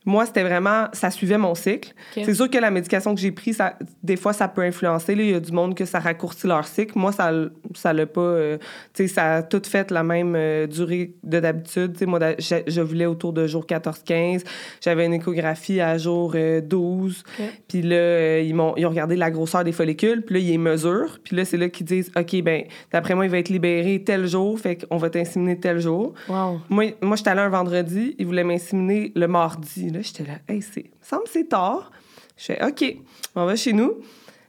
Moi, 0.09 0.25
c'était 0.25 0.43
vraiment, 0.43 0.87
ça 0.95 1.11
suivait 1.11 1.37
mon 1.37 1.55
cycle. 1.55 1.93
C'est 2.15 2.33
sûr 2.33 2.49
que 2.49 2.57
la 2.57 2.71
médication 2.71 3.15
que 3.15 3.21
j'ai 3.21 3.31
prise, 3.31 3.57
ça, 3.57 3.75
des 4.03 4.17
fois, 4.17 4.33
ça 4.33 4.49
peut 4.49 4.63
influencer. 4.63 5.13
Il 5.13 5.31
y 5.31 5.35
a 5.35 5.41
du 5.41 5.53
monde 5.53 5.75
que 5.75 5.85
ça 5.85 5.99
raccourcit 5.99 6.47
leur 6.47 6.67
cycle. 6.67 6.99
Moi, 6.99 7.13
ça 7.13 7.31
ça 7.75 7.93
l'a 7.93 8.07
pas. 8.07 8.23
euh, 8.23 8.57
tu 8.95 9.07
sais, 9.07 9.15
ça 9.15 9.35
a 9.35 9.43
tout 9.43 9.61
fait 9.67 9.91
la 9.91 10.03
même 10.03 10.35
euh, 10.35 10.67
durée 10.67 11.13
de 11.25 11.41
d'habitude. 11.41 11.93
Tu 11.93 11.99
sais, 11.99 12.07
moi, 12.07 12.21
je, 12.39 12.81
voulais 12.81 13.05
autour 13.05 13.35
de 13.35 13.47
jour 13.47 13.67
14-15. 13.67 14.45
J'avais 14.81 15.05
une 15.05 15.13
échographie 15.13 15.83
à 15.83 15.99
jour 15.99 16.33
euh, 16.37 16.63
12. 16.63 17.23
Ok. 17.39 17.45
Puis 17.69 17.83
là, 17.83 17.97
euh, 17.97 18.43
ils, 18.47 18.55
m'ont, 18.55 18.73
ils 18.79 18.87
ont 18.87 18.91
regardé 18.91 19.15
la 19.15 19.31
grosseur 19.31 19.63
des 19.63 19.73
follicules. 19.73 20.23
Puis 20.23 20.37
là, 20.37 20.41
ils 20.41 20.49
les 20.49 20.59
mesurent. 20.59 21.19
Puis 21.23 21.37
là, 21.37 21.45
c'est 21.45 21.59
là 21.59 21.69
qu'ils 21.69 21.85
disent 21.85 22.11
OK, 22.17 22.41
ben 22.41 22.65
d'après 22.91 23.15
moi, 23.15 23.27
il 23.27 23.31
va 23.31 23.37
être 23.37 23.51
libéré 23.51 24.03
tel 24.03 24.27
jour. 24.27 24.59
Fait 24.59 24.87
qu'on 24.87 24.97
va 24.97 25.11
t'inséminer 25.11 25.61
tel 25.61 25.81
jour. 25.81 26.15
Wow. 26.31 26.63
Moi, 26.71 26.95
moi 27.03 27.17
j'étais 27.17 27.29
allée 27.29 27.43
un 27.43 27.51
vendredi, 27.51 28.15
ils 28.19 28.25
voulaient 28.25 28.45
m'inséminer 28.45 29.13
le 29.15 29.29
mardi. 29.29 29.91
Là, 29.91 29.98
j'étais 30.03 30.25
là, 30.25 30.39
hey, 30.49 30.63
c'est, 30.63 30.85
me 30.85 30.89
semble 31.03 31.25
c'est 31.33 31.49
tard. 31.49 31.91
Je 32.37 32.45
fais, 32.45 32.65
OK, 32.65 32.97
on 33.35 33.45
va 33.47 33.57
chez 33.57 33.73
nous. 33.73 33.95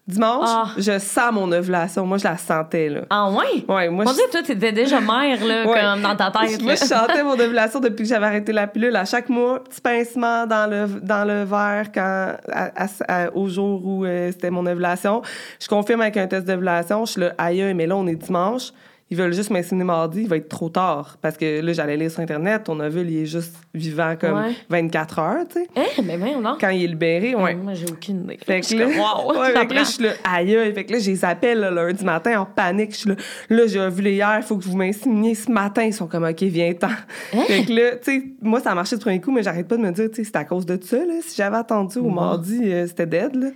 Dimanche, 0.08 0.50
Ah. 0.51 0.72
je 0.75 0.98
sens 0.98 1.32
mon 1.32 1.51
ovulation. 1.51 2.03
Moi, 2.03 2.18
je 2.18 2.24
la 2.24 2.36
sentais, 2.36 2.89
là. 2.89 3.01
Ah, 3.12 3.29
ouais? 3.29 3.63
Ouais, 3.68 3.89
moi, 3.89 4.06
Mon 4.06 4.10
je, 4.12 4.15
Dieu, 4.15 4.24
toi, 4.32 4.41
t'étais 4.41 4.72
déjà 4.72 5.00
mère, 5.00 5.46
là, 5.46 5.68
Ouais. 5.68 5.79
comme 5.82 6.01
dans 6.01 6.15
ta 6.15 6.32
tête. 6.48 6.60
moi, 6.63 6.72
là. 6.74 6.79
je 6.82 6.86
sentais 6.86 7.24
mon 7.24 7.34
ovulation 7.39 7.79
depuis 7.79 8.03
que 8.03 8.10
j'avais 8.10 8.25
arrêté 8.25 8.51
la 8.51 8.65
pilule. 8.65 8.96
À 8.96 9.06
chaque 9.06 9.29
mois, 9.29 9.63
petit 9.63 9.79
pincement 9.82 10.48
dans 10.48 10.68
le, 10.68 10.88
dans 11.01 11.25
le 11.27 11.44
verre 11.44 11.91
quand, 11.94 12.34
à- 12.51 12.72
à- 12.86 12.88
à- 13.08 13.36
au 13.36 13.48
jour 13.50 13.86
où 13.86 14.03
euh, 14.03 14.32
c'était 14.32 14.50
mon 14.50 14.65
ovulation. 14.65 15.22
Je 15.62 15.68
confirme 15.68 16.01
avec 16.01 16.18
un 16.18 16.25
test 16.25 16.48
d'ovulation. 16.48 17.06
Je 17.06 17.12
suis 17.12 17.22
là, 17.22 17.34
aïe, 17.38 17.72
mais 17.75 17.86
là, 17.86 17.96
on 17.96 18.08
est 18.08 18.15
dimanche. 18.15 18.72
Ils 19.12 19.18
veulent 19.18 19.34
juste 19.34 19.50
m'inséminer 19.50 19.86
mardi, 19.86 20.22
il 20.22 20.28
va 20.28 20.38
être 20.38 20.50
trop 20.50 20.70
tard. 20.70 21.18
Parce 21.22 21.36
que 21.36 21.62
là, 21.62 21.74
j'allais 21.74 21.98
lire 21.98 22.12
sur 22.12 22.20
Internet, 22.20 22.66
ton 22.66 22.80
ovule, 22.80 23.10
il 23.10 23.24
est 23.24 23.25
juste 23.25 23.56
vivant 23.74 24.16
comme 24.20 24.36
Ouais. 24.36 24.51
24 24.70 25.20
heures, 25.20 25.48
tu 25.48 25.62
sais. 25.62 25.68
Hein? 25.75 26.04
Mais 26.04 26.18
donc. 26.18 26.60
Quand 26.62 26.70
il 26.70 26.84
est 26.84 26.88
libéré, 26.88 27.34
ouais. 27.34 27.56
Moi, 27.56 27.74
j'ai 27.74 27.88
aucune 27.89 28.24
idée. 28.25 28.38
Fait 28.46 28.62
que 28.62 28.75
là, 28.75 28.86
wow, 28.86 29.32
ouais, 29.42 29.51
fait 29.54 29.66
que 29.68 29.74
là, 29.74 29.80
j'apprends. 29.80 29.84
je 29.84 29.89
suis 29.92 30.04
là, 30.04 30.10
aïe, 30.24 30.56
aïe. 30.56 30.74
Fait 30.74 30.86
que 30.86 30.94
là, 30.94 31.00
je 31.00 31.10
les 31.10 31.25
appelle 31.25 31.60
là, 31.60 31.72
lundi 31.72 32.06
matin 32.06 32.42
en 32.42 32.46
panique. 32.46 32.92
Je 32.92 32.98
suis 32.98 33.10
là, 33.10 33.16
là, 33.50 33.66
j'ai 33.68 33.80
ovulé 33.80 34.13
hier, 34.13 34.36
il 34.38 34.44
faut 34.44 34.58
que 34.58 34.63
vous 34.63 34.78
m'inséminiez 34.78 35.34
ce 35.34 35.51
matin. 35.51 35.84
Ils 35.84 35.94
sont 35.94 36.08
comme, 36.08 36.25
OK, 36.25 36.44
viens-t'en. 36.44 36.88
Hein? 36.88 37.44
Fait 37.48 37.66
que 37.66 37.72
là, 37.74 37.96
tu 37.96 38.12
sais, 38.12 38.24
moi, 38.42 38.60
ça 38.60 38.72
a 38.72 38.75
marché 38.75 38.96
du 38.96 39.01
premier 39.01 39.20
coup, 39.20 39.32
mais 39.32 39.42
j'arrête 39.42 39.68
pas 39.68 39.78
de 39.78 39.82
me 39.82 39.92
dire, 39.92 40.10
tu 40.10 40.18
sais, 40.18 40.24
c'est 40.25 40.36
à 40.36 40.46
cause 40.46 40.66
de 40.68 40.78
ça, 40.84 40.98
là. 40.98 41.13
Si 41.22 41.36
j'avais 41.36 41.58
attendu 41.58 41.98
au 41.98 42.10
mardi, 42.10 42.60
euh, 42.72 42.86
c'était 42.86 43.08
dead, 43.08 43.36
là. 43.36 43.48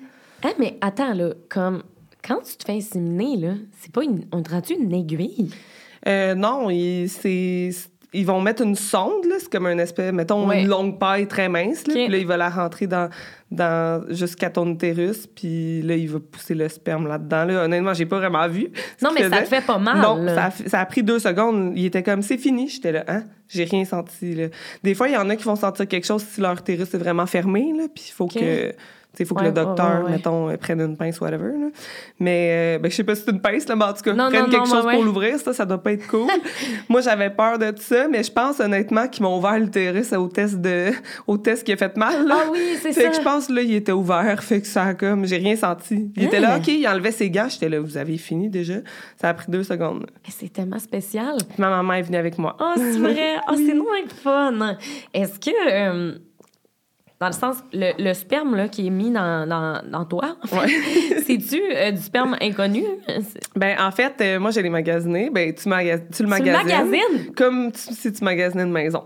Hein, 0.46 0.52
mais 0.58 0.78
attends, 0.82 1.14
là, 1.14 1.30
comme 1.48 1.84
quand 2.26 2.42
tu 2.44 2.56
te 2.56 2.64
fais 2.66 2.74
inséminer, 2.74 3.38
là, 3.38 3.54
c'est 3.80 3.92
pas 3.92 4.04
une. 4.04 4.26
On 4.32 4.42
dirait-tu 4.42 4.74
une 4.74 4.94
aiguille? 4.94 5.50
Euh, 6.08 6.36
non, 6.36 6.70
c'est. 7.08 7.70
Ils 8.16 8.28
vont 8.28 8.40
mettre 8.42 8.62
une 8.62 8.76
sonde, 8.76 9.26
là, 9.28 9.38
c'est 9.40 9.52
comme 9.52 9.66
un 9.66 9.80
espèce, 9.80 10.14
mettons, 10.14 10.52
une 10.52 10.68
longue 10.68 11.00
paille 11.00 11.28
très 11.28 11.50
mince, 11.50 11.88
là, 11.88 11.96
puis 11.96 12.08
là, 12.10 12.18
il 12.20 12.28
va 12.28 12.38
la 12.38 12.48
rentrer 12.48 12.86
dans, 12.86 13.10
dans 13.50 14.06
jusqu'à 14.10 14.52
ton 14.52 14.70
utérus, 14.72 15.26
puis 15.26 15.82
là, 15.82 15.96
il 15.96 16.08
va 16.08 16.20
pousser 16.20 16.54
le 16.54 16.70
sperme 16.70 17.08
là-dedans. 17.08 17.46
Là, 17.46 17.64
honnêtement, 17.66 17.96
j'ai 17.96 18.06
pas 18.06 18.20
vraiment 18.20 18.48
vu. 18.48 18.70
Non, 19.02 19.10
mais 19.16 19.28
ça 19.28 19.42
te 19.42 19.48
fait 19.48 19.66
pas 19.66 19.80
mal. 19.80 20.00
Non, 20.00 20.28
ça 20.28 20.44
a, 20.44 20.50
f- 20.50 20.70
ça 20.70 20.80
a 20.82 20.86
pris 20.86 21.02
deux 21.02 21.18
secondes. 21.18 21.74
Il 21.76 21.86
était 21.88 22.04
comme, 22.04 22.22
c'est 22.22 22.38
fini. 22.38 22.70
J'étais 22.70 22.92
là, 22.92 23.04
hein? 23.08 23.24
J'ai 23.48 23.64
rien 23.64 23.84
senti, 23.84 24.36
là. 24.36 24.48
Des 24.84 24.94
fois, 24.94 25.10
il 25.10 25.16
y 25.16 25.18
en 25.18 25.28
a 25.32 25.36
qui 25.36 25.46
vont 25.46 25.56
sentir 25.56 25.88
quelque 25.88 26.06
chose 26.06 26.24
si 26.24 26.40
leur 26.40 26.54
utérus 26.54 26.94
est 26.94 26.98
vraiment 27.00 27.26
fermé, 27.26 27.74
là, 27.76 27.86
puis 27.92 28.06
il 28.10 28.12
faut 28.12 28.28
que... 28.28 28.76
Il 29.20 29.26
faut 29.28 29.36
que 29.36 29.44
le 29.44 29.52
docteur, 29.52 30.04
ouais, 30.06 30.12
mettons, 30.12 30.50
euh, 30.50 30.58
prenne 30.58 30.82
une 30.82 30.98
pince, 30.98 31.22
whatever. 31.22 31.50
Là. 31.60 31.68
Mais 32.20 32.76
euh, 32.78 32.80
ben, 32.80 32.90
je 32.90 32.96
sais 32.96 33.04
pas 33.04 33.14
si 33.16 33.24
c'est 33.26 33.32
une 33.32 33.42
pince, 33.42 33.68
là, 33.68 33.76
mais 33.76 33.86
en 33.86 33.94
tout 33.94 34.02
cas, 34.02 34.14
Non, 34.14 34.30
prenne 34.30 34.46
non, 34.46 34.50
quelque 34.50 34.68
non, 34.68 34.74
chose 34.76 34.92
pour 34.92 35.04
l'ouvrir, 35.04 35.38
ça, 35.40 35.54
ça 35.54 35.66
doit 35.66 35.78
pas 35.82 35.92
être 35.92 36.08
cool. 36.08 36.28
Moi, 36.90 37.02
j'avais 37.02 37.30
peur 37.30 37.60
de 37.60 37.72
ça, 37.78 38.08
mais 38.08 38.24
je 38.24 38.32
pense 38.32 38.60
honnêtement 38.60 39.08
qu'ils 39.08 39.24
m'ont 39.24 39.38
ouvert 39.38 39.60
l'utérus 39.60 40.12
au 40.14 40.28
test 40.28 40.56
de 40.60 40.92
au 41.28 41.38
test 41.38 41.64
qui 41.64 41.74
a 41.74 41.78
fait 41.78 41.96
mal. 41.96 42.26
Là. 42.28 42.38
Ah 42.40 42.50
oui, 42.52 42.60
c'est 42.82 42.92
Fait 42.92 43.04
ça. 43.04 43.10
que 43.10 43.16
je 43.18 43.22
pense 43.22 43.50
là, 43.50 43.62
il 43.62 43.76
était 43.76 43.92
ouvert, 43.92 44.44
fait 44.44 44.62
que 44.62 44.68
ça 44.68 44.94
comme 44.96 45.26
j'ai 45.26 45.38
rien 45.38 45.56
senti. 45.56 46.12
Il 46.16 46.24
était 46.24 46.40
là, 46.40 46.56
Hein? 46.56 46.58
OK, 46.58 46.68
il 46.70 46.88
enlevait 46.88 47.12
ses 47.12 47.30
gants, 47.30 47.48
j'étais 47.50 47.70
là, 47.70 47.80
vous 47.80 47.98
avez 47.98 48.18
fini 48.18 48.50
déjà? 48.50 48.76
Ça 49.22 49.30
a 49.30 49.34
pris 49.34 49.50
deux 49.50 49.64
secondes. 49.64 50.08
C'est 50.30 50.52
tellement 50.52 50.80
spécial. 50.80 51.38
Puis 51.38 51.58
ma 51.60 51.70
maman 51.70 51.94
est 51.94 52.02
venue 52.02 52.18
avec 52.18 52.38
moi. 52.38 52.56
Oh, 52.60 52.74
c'est 52.76 52.98
vrai. 53.00 53.36
Oh, 53.50 53.54
c'est 53.56 53.74
non 53.76 53.86
fun. 54.24 54.76
Est-ce 55.14 55.40
que, 55.40 55.52
euh, 55.72 56.16
dans 57.24 57.30
le 57.30 57.34
sens, 57.34 57.58
le, 57.74 57.92
le 57.98 58.14
sperme 58.14 58.56
là, 58.56 58.68
qui 58.68 58.88
est 58.88 58.90
mis 58.90 59.10
dans, 59.12 59.48
dans, 59.48 59.82
dans 59.90 60.06
toi, 60.06 60.36
c'est-tu 61.26 61.62
euh, 61.76 61.92
du 61.92 62.02
sperme 62.02 62.36
inconnu? 62.42 62.84
Ben 63.56 63.78
en 63.80 63.92
fait, 63.92 64.14
euh, 64.22 64.40
moi 64.40 64.52
je 64.52 64.60
l'ai 64.60 64.70
magasiné, 64.70 65.30
ben 65.30 65.54
tu, 65.54 65.68
magas- 65.70 66.00
tu 66.00 66.04
le 66.06 66.12
Tu 66.16 66.24
le 66.24 66.30
magasines 66.30 66.68
magasines? 66.68 67.34
comme 67.36 67.72
tu- 67.72 67.94
si 67.94 68.12
tu 68.12 68.24
magasinais 68.24 68.64
une 68.64 68.72
maison. 68.72 69.04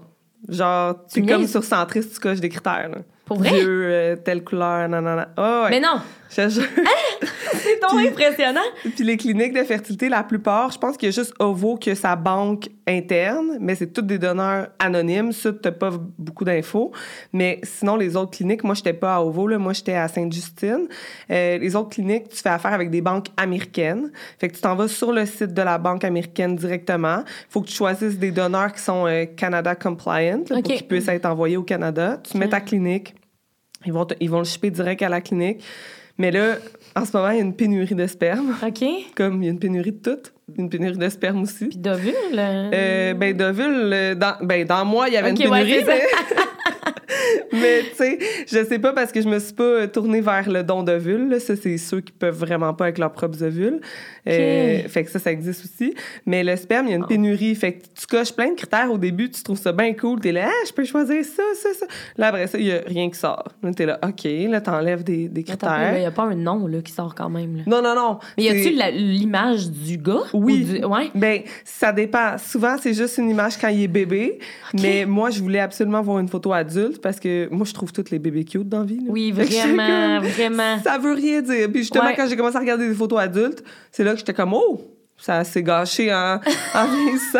Genre, 0.50 0.96
Tu 1.12 1.24
comme 1.26 1.40
niaises? 1.42 1.52
sur 1.52 1.64
Centris, 1.64 2.08
tu 2.08 2.20
coches 2.20 2.40
des 2.40 2.50
critères. 2.50 2.90
Là. 2.90 2.98
Pour 3.26 3.38
vrai? 3.40 3.50
Vieux, 3.50 3.88
euh, 3.92 4.16
telle 4.16 4.44
couleur, 4.44 4.88
nanana. 4.88 5.30
Ouais. 5.38 5.70
Mais 5.72 5.80
non, 5.80 6.00
Je 6.30 6.36
te 6.36 6.50
jure. 6.50 6.64
c'est 7.54 7.80
donc 7.82 8.00
impressionnant. 8.06 8.60
Puis 8.84 9.04
les 9.04 9.18
cliniques 9.18 9.54
de 9.54 9.64
fertilité, 9.64 10.10
la 10.10 10.24
plupart, 10.24 10.72
je 10.72 10.78
pense 10.78 10.98
qu'il 10.98 11.08
y 11.08 11.12
a 11.12 11.16
juste 11.16 11.34
OVO 11.40 11.78
qui 11.78 11.90
a 11.92 11.96
sa 11.96 12.16
banque 12.16 12.68
interne, 12.88 13.58
mais 13.60 13.76
c'est 13.76 13.88
toutes 13.94 14.08
des 14.08 14.18
donneurs 14.20 14.68
anonymes. 14.80 15.32
Ça, 15.32 15.52
t'as 15.54 15.72
pas 15.72 15.92
beaucoup 16.18 16.44
d'infos. 16.46 16.92
Mais 17.34 17.60
sinon, 17.64 17.96
les 17.96 18.16
autres 18.16 18.32
cliniques, 18.32 18.64
moi, 18.64 18.76
j'étais 18.76 18.94
pas 18.94 19.16
à 19.16 19.22
OVO, 19.22 19.48
là. 19.48 19.58
Moi, 19.58 19.74
j'étais 19.74 19.94
à 19.96 20.08
Sainte-Justine. 20.08 20.88
Euh, 21.32 21.58
les 21.58 21.76
autres 21.76 21.90
cliniques, 21.90 22.30
tu 22.30 22.38
fais 22.38 22.50
affaire 22.50 22.74
avec 22.74 22.90
des 22.90 23.02
banques 23.02 23.28
américaines. 23.38 24.12
Fait 24.40 24.50
que 24.50 24.56
tu 24.56 24.62
t'en 24.62 24.76
vas 24.76 24.88
sur 24.88 25.12
le 25.12 25.26
site 25.26 25.54
de 25.54 25.62
la 25.62 25.78
banque 25.78 26.04
américaine 26.04 26.56
directement. 26.56 27.24
Faut 27.50 27.62
que 27.62 27.68
tu 27.68 27.76
choisisses 27.76 28.18
des 28.18 28.32
donneurs 28.32 28.72
qui 28.74 28.82
sont 28.82 29.06
euh, 29.08 29.26
Canada 29.26 29.76
compliant, 29.76 30.44
là, 30.50 30.56
pour 30.56 30.64
qu'ils 30.64 30.88
puissent 30.88 31.08
être 31.08 31.26
envoyés 31.26 31.58
au 31.58 31.64
Canada. 31.64 32.22
Tu 32.30 32.38
mets 32.38 32.50
ta 32.50 32.60
clinique. 32.62 33.16
Ils 33.86 33.94
vont, 33.94 34.06
te- 34.06 34.16
ils 34.20 34.30
vont 34.30 34.40
le 34.40 34.44
shipper 34.46 34.72
direct 34.72 35.02
à 35.04 35.10
la 35.10 35.22
clinique. 35.22 35.64
Mais 36.18 36.32
là, 36.32 36.58
en 36.96 37.06
ce 37.06 37.16
moment, 37.16 37.30
il 37.30 37.38
y 37.38 37.40
a 37.40 37.44
une 37.44 37.56
pénurie 37.56 37.96
de 37.96 38.08
sperme. 38.08 38.56
OK. 38.66 38.84
Comme 39.16 39.44
il 39.44 39.46
y 39.46 39.50
a 39.50 39.52
une 39.52 39.60
pénurie 39.60 39.92
de 39.92 39.98
tout. 39.98 40.32
Une 40.58 40.70
pénurie 40.70 40.98
de 40.98 41.10
sperme 41.10 41.44
aussi. 41.44 41.66
Puis 41.68 41.78
d'ovule? 41.78 42.14
euh, 42.38 42.70
Euh, 42.74 43.14
ben, 43.16 43.36
d'ovule, 43.36 43.92
euh, 43.94 44.16
dans, 44.16 44.36
ben, 44.42 44.66
dans 44.66 44.86
moi, 44.86 45.08
il 45.10 45.14
y 45.14 45.18
avait 45.18 45.32
une 45.32 45.38
pénurie, 45.38 45.84
mais... 47.54 47.82
tu 47.90 47.96
sais, 47.96 48.20
je 48.48 48.64
sais 48.66 48.80
pas 48.80 48.94
parce 48.94 49.12
que 49.12 49.22
je 49.22 49.28
me 49.28 49.40
suis 49.40 49.54
pas 49.54 49.88
tournée 49.88 50.22
vers 50.22 50.50
le 50.50 50.64
don 50.64 50.84
d'ovule. 50.84 51.30
là. 51.30 51.40
Ça, 51.40 51.56
c'est 51.56 51.78
ceux 51.78 52.02
qui 52.02 52.12
peuvent 52.12 52.38
vraiment 52.38 52.74
pas 52.74 52.86
avec 52.86 52.98
leurs 52.98 53.12
propres 53.12 53.44
ovules. 53.44 53.80
Euh, 54.28 54.80
fait 54.88 55.04
que 55.06 55.12
ça, 55.12 55.20
ça 55.20 55.32
existe 55.32 55.64
aussi. 55.66 55.94
Mais 56.26 56.44
le 56.44 56.56
sperme, 56.56 56.88
il 56.88 56.92
y 56.92 56.94
a 56.94 56.98
une 56.98 57.06
pénurie. 57.08 57.56
Fait 57.56 57.74
que 57.74 57.86
tu 58.00 58.06
coches 58.08 58.34
plein 58.34 58.50
de 58.52 58.56
critères 58.56 58.92
au 58.92 58.98
début, 58.98 59.30
tu 59.30 59.42
trouves 59.44 59.58
ça 59.60 59.72
bien 59.72 59.94
cool. 59.94 60.20
T'es 60.20 60.32
là, 60.32 60.48
ah, 60.48 60.66
je 60.68 60.74
peux 60.74 60.84
choisir 60.84 61.24
ça, 61.24 61.44
ça, 61.56 61.70
ça. 61.74 61.86
Là, 62.18 62.28
après 62.28 62.48
ça, 62.48 62.58
il 62.58 62.66
y 62.66 62.72
a 62.74 62.80
rien 62.86 63.10
qui 63.10 63.18
sort. 63.18 63.48
Là, 63.64 63.72
t'es 63.74 63.86
là, 63.86 64.00
OK, 64.04 64.24
là, 64.50 64.62
t'enlèves 64.62 65.04
des, 65.04 65.28
des 65.30 65.42
là, 65.42 65.46
Il 65.48 65.58
critères. 65.58 66.00
n'y 66.00 66.06
a 66.06 66.12
pas 66.12 66.24
un 66.24 66.36
nom 66.36 66.68
là, 66.68 66.82
qui 66.82 66.92
sort 66.92 67.16
quand 67.16 67.30
même. 67.30 67.58
Là. 67.58 67.64
Non, 67.68 67.82
non, 67.82 67.96
non. 67.96 68.20
Mais 68.38 68.44
y 68.44 68.50
a-tu 68.50 68.70
l'image 68.98 69.70
du 69.70 69.98
gars? 69.98 70.24
Oui. 70.38 70.66
Ou 70.70 70.78
du... 70.80 70.86
Ouais. 70.86 71.12
Ben, 71.16 71.42
ça 71.66 71.92
dépend. 71.92 72.38
Souvent, 72.38 72.76
c'est 72.82 72.94
juste 72.94 73.18
une 73.18 73.30
image 73.30 73.58
quand 73.58 73.68
il 73.70 73.84
est 73.84 73.88
bébé. 73.88 74.40
Mais 74.82 75.06
moi, 75.06 75.30
je 75.30 75.42
voulais 75.42 75.60
absolument 75.60 76.02
voir 76.02 76.20
une 76.20 76.28
photo 76.30 76.54
adulte 76.54 77.02
parce 77.02 77.20
que 77.20 77.48
moi, 77.52 77.66
je 77.66 77.74
trouve 77.74 77.92
toutes 77.92 78.12
les 78.12 78.20
bébés 78.20 78.46
cute 78.46 78.70
dans 78.70 78.80
la 78.80 78.86
vie. 78.86 79.00
là. 79.00 79.06
Oui, 79.10 79.32
vraiment, 79.36 80.20
comme, 80.22 80.28
vraiment. 80.30 80.80
Ça 80.84 80.98
veut 80.98 81.14
rien 81.14 81.42
dire. 81.42 81.70
Puis 81.72 81.82
justement, 81.82 82.06
Ouais. 82.06 82.14
quand 82.16 82.28
j'ai 82.30 82.36
commencé 82.38 82.58
à 82.58 82.60
regarder 82.60 82.88
des 82.88 82.96
photos 82.96 83.20
adultes, 83.20 83.64
c'est 83.92 84.04
là 84.04 84.12
que 84.14 84.20
j'étais 84.20 84.34
comme, 84.34 84.54
oh, 84.54 84.82
ça 85.18 85.44
s'est 85.44 85.64
gâché 85.64 86.14
en, 86.14 86.40
en 86.76 86.86
vieillissant. 86.96 87.40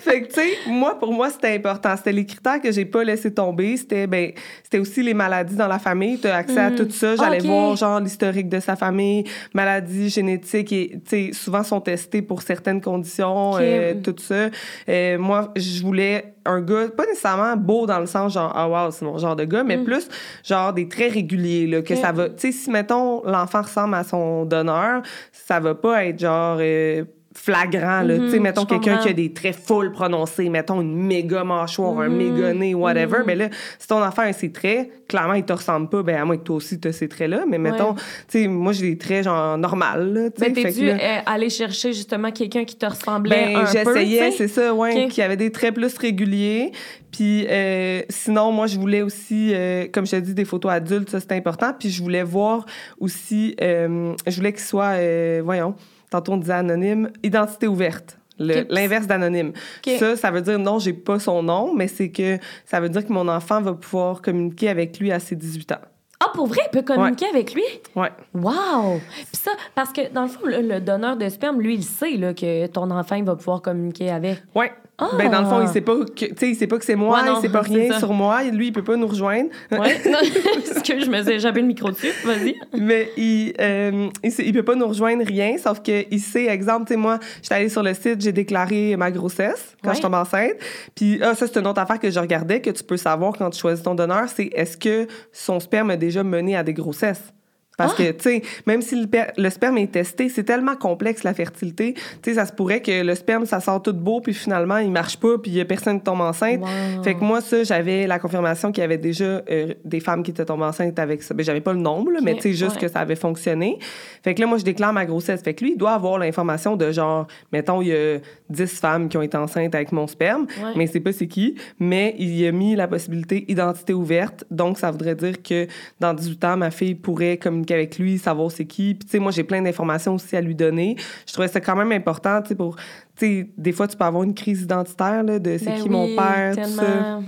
fait 0.02 0.22
que, 0.22 0.28
tu 0.28 0.34
sais, 0.34 0.50
moi, 0.66 0.98
pour 0.98 1.12
moi, 1.12 1.30
c'était 1.30 1.54
important. 1.54 1.96
C'était 1.96 2.12
les 2.12 2.26
critères 2.26 2.60
que 2.60 2.72
j'ai 2.72 2.84
pas 2.84 3.04
laissé 3.04 3.32
tomber. 3.32 3.76
C'était, 3.76 4.06
ben, 4.06 4.32
c'était 4.62 4.78
aussi 4.78 5.02
les 5.02 5.14
maladies 5.14 5.56
dans 5.56 5.68
la 5.68 5.78
famille. 5.78 6.18
Tu 6.18 6.26
as 6.28 6.36
accès 6.36 6.58
à 6.60 6.70
tout 6.70 6.88
ça. 6.90 7.16
J'allais 7.16 7.38
voir, 7.40 7.76
genre, 7.76 8.00
l'historique 8.00 8.48
de 8.48 8.60
sa 8.60 8.76
famille, 8.76 9.24
maladies 9.54 10.08
génétiques 10.10 10.72
et, 10.72 11.00
tu 11.04 11.28
sais, 11.28 11.30
souvent 11.32 11.62
sont 11.62 11.80
testés 11.80 12.22
pour 12.22 12.42
certaines 12.42 12.80
conditions, 12.80 13.52
euh, 13.60 13.94
tout 14.02 14.16
ça. 14.18 14.48
Euh, 14.88 15.18
moi, 15.18 15.52
je 15.56 15.82
voulais 15.82 16.34
un 16.46 16.60
gars, 16.62 16.88
pas 16.88 17.04
nécessairement 17.06 17.54
beau 17.56 17.86
dans 17.86 18.00
le 18.00 18.06
sens 18.06 18.32
genre, 18.32 18.50
ah 18.56 18.66
wow, 18.68 18.90
c'est 18.90 19.04
mon 19.04 19.18
genre 19.18 19.36
de 19.36 19.44
gars, 19.44 19.62
mais 19.62 19.76
plus 19.84 20.08
genre 20.42 20.72
des 20.72 20.88
traits 20.88 21.12
réguliers, 21.12 21.66
là, 21.66 21.82
que 21.82 21.94
ça 21.94 22.12
va. 22.12 22.30
Tu 22.30 22.34
sais, 22.38 22.52
si, 22.52 22.70
mettons, 22.70 23.22
l'enfant 23.26 23.62
ressemble 23.62 23.94
à 23.94 24.04
son 24.04 24.46
donneur, 24.46 25.02
ça 25.32 25.60
va 25.60 25.74
pas 25.74 26.04
être 26.06 26.18
genre. 26.18 26.56
euh, 26.60 27.04
flagrant 27.32 28.02
là 28.02 28.18
tu 28.18 28.28
sais 28.30 28.36
Mhm, 28.38 28.42
mettons 28.42 28.64
quelqu'un 28.64 28.98
qui 28.98 29.08
a 29.08 29.12
des 29.12 29.32
traits 29.32 29.54
full 29.54 29.92
prononcés 29.92 30.48
mettons 30.48 30.80
une 30.80 30.96
méga 30.96 31.44
mâchoire 31.44 32.00
un 32.00 32.08
méga 32.08 32.52
nez 32.52 32.74
whatever 32.74 33.18
ben 33.24 33.38
là 33.38 33.48
si 33.78 33.86
ton 33.86 34.02
enfant 34.02 34.22
a 34.22 34.32
ses 34.32 34.50
traits 34.50 35.06
clairement 35.08 35.34
il 35.34 35.44
te 35.44 35.52
ressemble 35.52 35.88
pas 35.88 36.02
ben 36.02 36.16
à 36.20 36.24
moins 36.24 36.36
que 36.36 36.42
toi 36.42 36.56
aussi 36.56 36.80
tu 36.80 36.88
as 36.88 36.92
ces 36.92 37.08
traits 37.08 37.30
là 37.30 37.44
mais 37.48 37.58
mettons 37.58 37.90
Ouais. 37.90 38.00
tu 38.28 38.40
sais 38.42 38.48
moi 38.48 38.72
j'ai 38.72 38.90
des 38.90 38.98
traits 38.98 39.24
genre 39.24 39.56
normal 39.56 40.12
là 40.12 40.30
tu 40.30 40.42
sais 40.42 40.50
Ben, 40.50 40.86
là- 40.86 40.92
euh, 41.00 41.20
aller 41.26 41.50
chercher 41.50 41.92
justement 41.92 42.32
quelqu'un 42.32 42.64
qui 42.64 42.74
te 42.76 42.86
ressemblait 42.86 43.52
ben, 43.54 43.56
un 43.58 43.64
peu? 43.84 43.94
j'essayais, 43.94 44.30
c'est 44.32 44.48
ça, 44.48 44.74
ouais, 44.74 45.06
qui 45.08 45.22
avait 45.22 45.36
des 45.36 45.50
traits 45.52 45.74
plus 45.74 45.96
réguliers. 45.98 46.72
Puis 47.12 47.46
euh, 47.48 48.02
sinon, 48.08 48.52
moi, 48.52 48.66
je 48.66 48.78
voulais 48.78 49.02
aussi, 49.02 49.52
euh, 49.52 49.86
comme 49.92 50.06
je 50.06 50.12
te 50.12 50.16
dis, 50.16 50.34
des 50.34 50.44
photos 50.44 50.70
adultes, 50.72 51.10
ça, 51.10 51.18
c'est 51.20 51.32
important. 51.32 51.72
Puis 51.78 51.90
je 51.90 52.02
voulais 52.02 52.22
voir 52.22 52.66
aussi, 53.00 53.56
euh, 53.60 54.14
je 54.26 54.36
voulais 54.36 54.52
qu'il 54.52 54.62
soit, 54.62 54.92
euh, 54.96 55.42
voyons, 55.44 55.74
tantôt 56.10 56.32
on 56.32 56.36
disait 56.36 56.52
anonyme, 56.52 57.10
identité 57.22 57.66
ouverte. 57.66 58.18
L'inverse 58.38 59.06
d'anonyme. 59.06 59.52
Ça, 59.98 60.16
ça 60.16 60.30
veut 60.30 60.40
dire 60.40 60.58
non, 60.58 60.78
j'ai 60.78 60.94
pas 60.94 61.18
son 61.18 61.42
nom, 61.42 61.74
mais 61.74 61.88
c'est 61.88 62.10
que 62.10 62.38
ça 62.64 62.80
veut 62.80 62.88
dire 62.88 63.06
que 63.06 63.12
mon 63.12 63.28
enfant 63.28 63.60
va 63.60 63.74
pouvoir 63.74 64.22
communiquer 64.22 64.70
avec 64.70 64.98
lui 64.98 65.12
à 65.12 65.18
ses 65.20 65.36
18 65.36 65.72
ans. 65.72 65.80
Ah, 66.22 66.30
pour 66.34 66.46
vrai, 66.46 66.60
il 66.66 66.70
peut 66.70 66.82
communiquer 66.82 67.26
avec 67.26 67.54
lui? 67.54 67.62
Ouais. 67.96 68.10
Wow! 68.34 69.00
Puis 69.14 69.40
ça, 69.42 69.52
parce 69.74 69.90
que 69.92 70.12
dans 70.12 70.22
le 70.22 70.28
fond, 70.28 70.40
le, 70.44 70.60
le 70.60 70.80
donneur 70.80 71.16
de 71.16 71.28
sperme, 71.28 71.60
lui, 71.60 71.74
il 71.74 71.82
sait 71.84 72.16
là, 72.16 72.34
que 72.34 72.66
ton 72.66 72.90
enfant 72.90 73.16
il 73.16 73.24
va 73.24 73.36
pouvoir 73.36 73.62
communiquer 73.62 74.10
avec. 74.10 74.42
Ouais. 74.54 74.72
Ah! 75.00 75.08
Ben, 75.18 75.30
dans 75.30 75.40
le 75.40 75.46
fond, 75.46 75.62
il 75.62 75.68
sait 75.68 75.80
pas 75.80 75.94
que, 75.96 76.44
il 76.46 76.54
sait 76.54 76.66
pas 76.66 76.78
que 76.78 76.84
c'est 76.84 76.94
moi, 76.94 77.20
Ouais, 77.20 77.26
non, 77.26 77.36
il 77.38 77.40
sait 77.42 77.48
pas 77.48 77.60
rien 77.62 77.98
sur 77.98 78.12
moi. 78.12 78.42
Lui, 78.44 78.66
il 78.68 78.72
peut 78.72 78.84
pas 78.84 78.96
nous 78.96 79.06
rejoindre. 79.06 79.48
Ouais. 79.72 79.98
Parce 80.04 80.82
que 80.82 81.00
je 81.00 81.10
me 81.10 81.22
suis 81.22 81.32
échappé 81.32 81.60
le 81.60 81.66
micro 81.66 81.90
dessus. 81.90 82.12
Vas-y. 82.24 82.54
Mais 82.78 83.10
il, 83.16 83.54
euh, 83.60 84.08
il, 84.22 84.30
sait- 84.32 84.44
il 84.46 84.52
peut 84.52 84.62
pas 84.62 84.74
nous 84.74 84.86
rejoindre 84.86 85.24
rien, 85.24 85.56
sauf 85.58 85.80
que 85.82 86.04
il 86.10 86.20
sait, 86.20 86.46
exemple, 86.46 86.86
tu 86.86 86.94
sais, 86.94 86.96
moi, 86.98 87.18
j'étais 87.42 87.54
allée 87.54 87.68
sur 87.68 87.82
le 87.82 87.94
site, 87.94 88.20
j'ai 88.20 88.32
déclaré 88.32 88.96
ma 88.96 89.10
grossesse 89.10 89.74
quand 89.82 89.90
Ouais. 89.90 89.96
je 89.96 90.02
tombe 90.02 90.14
enceinte. 90.14 90.52
Puis, 90.94 91.18
ah, 91.22 91.34
ça, 91.34 91.46
c'est 91.46 91.58
une 91.58 91.66
autre 91.66 91.80
affaire 91.80 91.98
que 91.98 92.10
je 92.10 92.20
regardais, 92.20 92.60
que 92.60 92.70
tu 92.70 92.84
peux 92.84 92.96
savoir 92.96 93.32
quand 93.38 93.50
tu 93.50 93.58
choisis 93.60 93.82
ton 93.82 93.94
donneur, 93.94 94.24
c'est 94.28 94.50
est-ce 94.54 94.76
que 94.76 95.06
son 95.32 95.60
sperme 95.60 95.90
a 95.90 95.96
déjà 95.96 96.22
mené 96.22 96.56
à 96.56 96.62
des 96.62 96.74
grossesses? 96.74 97.32
Parce 97.80 97.94
Ah! 97.98 98.02
que, 98.04 98.10
tu 98.12 98.22
sais, 98.22 98.42
même 98.66 98.82
si 98.82 99.00
le, 99.00 99.06
per- 99.06 99.32
le 99.36 99.50
sperme 99.50 99.78
est 99.78 99.90
testé, 99.92 100.28
c'est 100.28 100.44
tellement 100.44 100.76
complexe, 100.76 101.22
la 101.24 101.34
fertilité. 101.34 101.94
Tu 101.94 102.00
sais, 102.22 102.34
ça 102.34 102.46
se 102.46 102.52
pourrait 102.52 102.80
que 102.82 103.02
le 103.02 103.14
sperme, 103.14 103.46
ça 103.46 103.60
sort 103.60 103.82
tout 103.82 103.92
beau, 103.92 104.20
puis 104.20 104.34
finalement, 104.34 104.78
il 104.78 104.90
marche 104.90 105.16
pas, 105.18 105.38
puis 105.38 105.50
il 105.50 105.56
y 105.56 105.60
a 105.60 105.64
personne 105.64 105.98
qui 105.98 106.04
tombe 106.04 106.20
enceinte. 106.20 106.60
Wow. 106.60 107.02
Fait 107.02 107.14
que 107.14 107.20
moi, 107.24 107.40
ça, 107.40 107.62
j'avais 107.64 108.06
la 108.06 108.18
confirmation 108.18 108.72
qu'il 108.72 108.82
y 108.82 108.84
avait 108.84 108.98
déjà 108.98 109.24
euh, 109.50 109.74
des 109.84 110.00
femmes 110.00 110.22
qui 110.22 110.30
étaient 110.30 110.44
tombées 110.44 110.64
enceintes 110.64 110.98
avec 110.98 111.22
ça. 111.22 111.34
Ben, 111.34 111.44
j'avais 111.44 111.60
pas 111.60 111.72
le 111.72 111.80
nombre, 111.80 112.10
là, 112.12 112.20
mais 112.22 112.34
tu 112.34 112.42
sais, 112.42 112.52
juste 112.52 112.74
ouais. 112.76 112.82
que 112.82 112.88
ça 112.88 113.00
avait 113.00 113.16
fonctionné. 113.16 113.78
Fait 114.22 114.34
que 114.34 114.40
là, 114.40 114.46
moi, 114.46 114.58
je 114.58 114.64
déclare 114.64 114.92
ma 114.92 115.06
grossesse. 115.06 115.42
Fait 115.42 115.54
que 115.54 115.64
lui, 115.64 115.72
il 115.72 115.76
doit 115.78 115.92
avoir 115.92 116.18
l'information 116.18 116.76
de 116.76 116.90
genre, 116.92 117.26
mettons, 117.52 117.80
il 117.82 117.88
y 117.88 117.92
a 117.94 118.18
10 118.50 118.66
femmes 118.80 119.08
qui 119.08 119.16
ont 119.16 119.22
été 119.22 119.36
enceintes 119.36 119.74
avec 119.74 119.92
mon 119.92 120.06
sperme, 120.06 120.46
Ouais. 120.62 120.72
mais 120.76 120.86
c'est 120.86 121.00
pas 121.00 121.12
c'est 121.12 121.26
qui. 121.28 121.54
Mais 121.78 122.14
il 122.18 122.34
y 122.36 122.46
a 122.46 122.52
mis 122.52 122.76
la 122.76 122.86
possibilité 122.88 123.44
identité 123.48 123.92
ouverte. 123.94 124.44
Donc, 124.50 124.78
ça 124.78 124.90
voudrait 124.90 125.14
dire 125.14 125.42
que 125.42 125.66
dans 126.00 126.12
18 126.14 126.44
ans, 126.44 126.56
ma 126.56 126.70
fille 126.70 126.94
pourrait 126.94 127.36
communiquer 127.36 127.69
avec 127.72 127.98
lui, 127.98 128.18
savoir 128.18 128.50
c'est 128.50 128.64
qui. 128.66 128.94
Puis, 128.94 129.06
tu 129.06 129.10
sais, 129.12 129.18
moi, 129.18 129.32
j'ai 129.32 129.44
plein 129.44 129.62
d'informations 129.62 130.14
aussi 130.14 130.36
à 130.36 130.40
lui 130.40 130.54
donner. 130.54 130.96
Je 131.26 131.32
trouvais 131.32 131.48
ça 131.48 131.60
quand 131.60 131.76
même 131.76 131.92
important, 131.92 132.42
tu 132.42 132.48
sais, 132.48 132.54
pour. 132.54 132.76
Tu 132.76 132.84
sais, 133.26 133.50
des 133.56 133.72
fois, 133.72 133.86
tu 133.88 133.96
peux 133.96 134.04
avoir 134.04 134.22
une 134.22 134.34
crise 134.34 134.62
identitaire, 134.62 135.22
là, 135.22 135.38
de 135.38 135.58
c'est 135.58 135.66
Ben 135.66 135.82
qui 135.82 135.88
mon 135.88 136.06
père, 136.16 136.54
tout 136.56 136.62
ça. 136.62 136.82
tellement. 136.82 137.22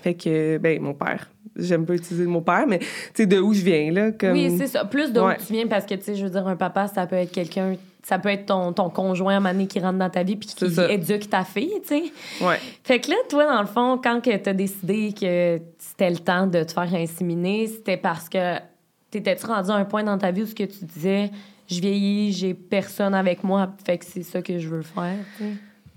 Fait 0.00 0.14
que, 0.14 0.58
ben, 0.58 0.80
mon 0.80 0.94
père. 0.94 1.28
J'aime 1.54 1.84
pas 1.84 1.94
utiliser 1.94 2.24
le 2.24 2.30
mot 2.30 2.40
père, 2.40 2.64
mais 2.66 2.78
tu 2.78 2.86
sais, 3.14 3.26
de 3.26 3.38
où 3.38 3.52
je 3.52 3.60
viens, 3.62 3.92
là. 3.92 4.10
Comme... 4.12 4.32
Oui, 4.32 4.54
c'est 4.58 4.66
ça. 4.68 4.84
Plus 4.86 5.12
d'où 5.12 5.20
Ouais. 5.26 5.36
tu 5.36 5.52
viens, 5.52 5.66
parce 5.66 5.84
que, 5.84 5.94
tu 5.94 6.02
sais, 6.02 6.14
je 6.14 6.24
veux 6.24 6.30
dire, 6.30 6.46
un 6.46 6.56
papa, 6.56 6.88
ça 6.88 7.06
peut 7.06 7.16
être 7.16 7.30
quelqu'un. 7.30 7.74
Ça 8.04 8.18
peut 8.18 8.30
être 8.30 8.46
ton, 8.46 8.72
ton 8.72 8.90
conjoint 8.90 9.36
à 9.36 9.52
donné 9.52 9.68
qui 9.68 9.78
rentre 9.78 9.98
dans 9.98 10.10
ta 10.10 10.24
vie 10.24 10.34
puis 10.34 10.48
qui 10.48 10.64
éduque 10.90 11.30
ta 11.30 11.44
fille, 11.44 11.74
tu 11.82 11.88
sais. 11.88 12.02
Ouais. 12.44 12.56
Fait 12.82 12.98
que 12.98 13.10
là, 13.10 13.16
toi, 13.28 13.44
dans 13.46 13.60
le 13.60 13.66
fond, 13.68 14.00
quand 14.02 14.20
tu 14.22 14.32
as 14.32 14.52
décidé 14.54 15.12
que 15.12 15.60
c'était 15.78 16.10
le 16.10 16.16
temps 16.16 16.48
de 16.48 16.64
te 16.64 16.72
faire 16.72 16.92
inséminer, 16.92 17.68
c'était 17.68 17.96
parce 17.98 18.28
que 18.28 18.56
t'étais-tu 19.12 19.46
rendu 19.46 19.70
à 19.70 19.74
un 19.74 19.84
point 19.84 20.02
dans 20.02 20.18
ta 20.18 20.32
vie 20.32 20.42
où 20.42 20.46
ce 20.46 20.54
que 20.54 20.64
tu 20.64 20.84
disais, 20.84 21.30
je 21.70 21.80
vieillis, 21.80 22.32
j'ai 22.32 22.54
personne 22.54 23.14
avec 23.14 23.44
moi, 23.44 23.70
fait 23.86 23.98
que 23.98 24.04
c'est 24.04 24.24
ça 24.24 24.42
que 24.42 24.58
je 24.58 24.68
veux 24.68 24.82
faire? 24.82 25.18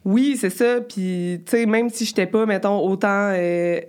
Oui, 0.04 0.38
c'est 0.40 0.52
ça. 0.52 0.82
Puis, 0.82 1.42
tu 1.46 1.52
sais, 1.52 1.66
même 1.66 1.90
si 1.90 2.06
j'étais 2.06 2.28
pas, 2.28 2.46
mettons, 2.46 2.80
autant. 2.88 3.32
euh, 3.34 3.82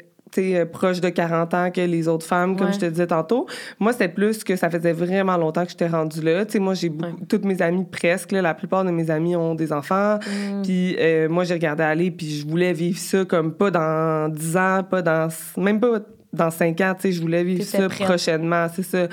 proche 0.71 1.01
de 1.01 1.09
40 1.09 1.55
ans 1.55 1.71
que 1.71 1.81
les 1.81 2.09
autres 2.09 2.27
femmes, 2.27 2.57
comme 2.57 2.67
Ouais. 2.67 2.73
je 2.75 2.79
te 2.79 2.85
disais 2.87 3.07
tantôt. 3.07 3.47
Moi, 3.79 3.93
c'était 3.95 4.09
plus 4.09 4.45
que 4.45 4.55
ça 4.55 4.69
faisait 4.69 4.93
vraiment 4.93 5.37
longtemps 5.39 5.65
que 5.65 5.71
j'étais 5.71 5.87
rendue 5.87 6.21
là. 6.21 6.45
Tu 6.45 6.53
sais, 6.53 6.59
moi, 6.59 6.75
j'ai 6.75 6.91
beaucoup... 6.91 7.25
Toutes 7.27 7.47
mes 7.47 7.63
amies, 7.63 7.87
presque, 7.91 8.33
là, 8.33 8.43
la 8.43 8.53
plupart 8.53 8.85
de 8.85 8.91
mes 8.91 9.11
amis 9.11 9.35
ont 9.35 9.55
des 9.55 9.73
enfants. 9.73 10.19
Mm. 10.19 10.63
Puis 10.63 10.95
euh, 10.99 11.29
moi, 11.31 11.45
j'ai 11.45 11.55
regardé 11.55 11.85
aller, 11.85 12.11
puis 12.11 12.29
je 12.41 12.47
voulais 12.47 12.75
vivre 12.75 12.99
ça 12.99 13.25
comme 13.25 13.55
pas 13.55 13.71
dans 13.71 14.29
10 14.31 14.57
ans, 14.59 14.81
pas 14.83 15.01
dans... 15.01 15.29
Même 15.57 15.81
pas 15.81 16.01
dans 16.37 16.51
5 16.51 16.81
ans, 16.83 16.95
tu 16.95 17.03
sais, 17.03 17.13
je 17.13 17.21
voulais 17.21 17.43
vivre 17.43 17.65
ça 17.65 17.89
prête. 17.89 18.05
prochainement, 18.07 18.67
c'est 18.75 18.83
ça. 18.85 19.09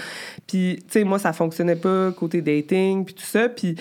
Puis, 0.47 0.77
tu 0.81 0.85
sais, 0.99 1.03
moi, 1.03 1.19
ça 1.19 1.33
fonctionnait 1.33 1.75
pas 1.75 2.11
côté 2.11 2.41
dating, 2.41 3.05
puis 3.05 3.15
tout 3.15 3.23
ça. 3.25 3.49
Puis 3.49 3.75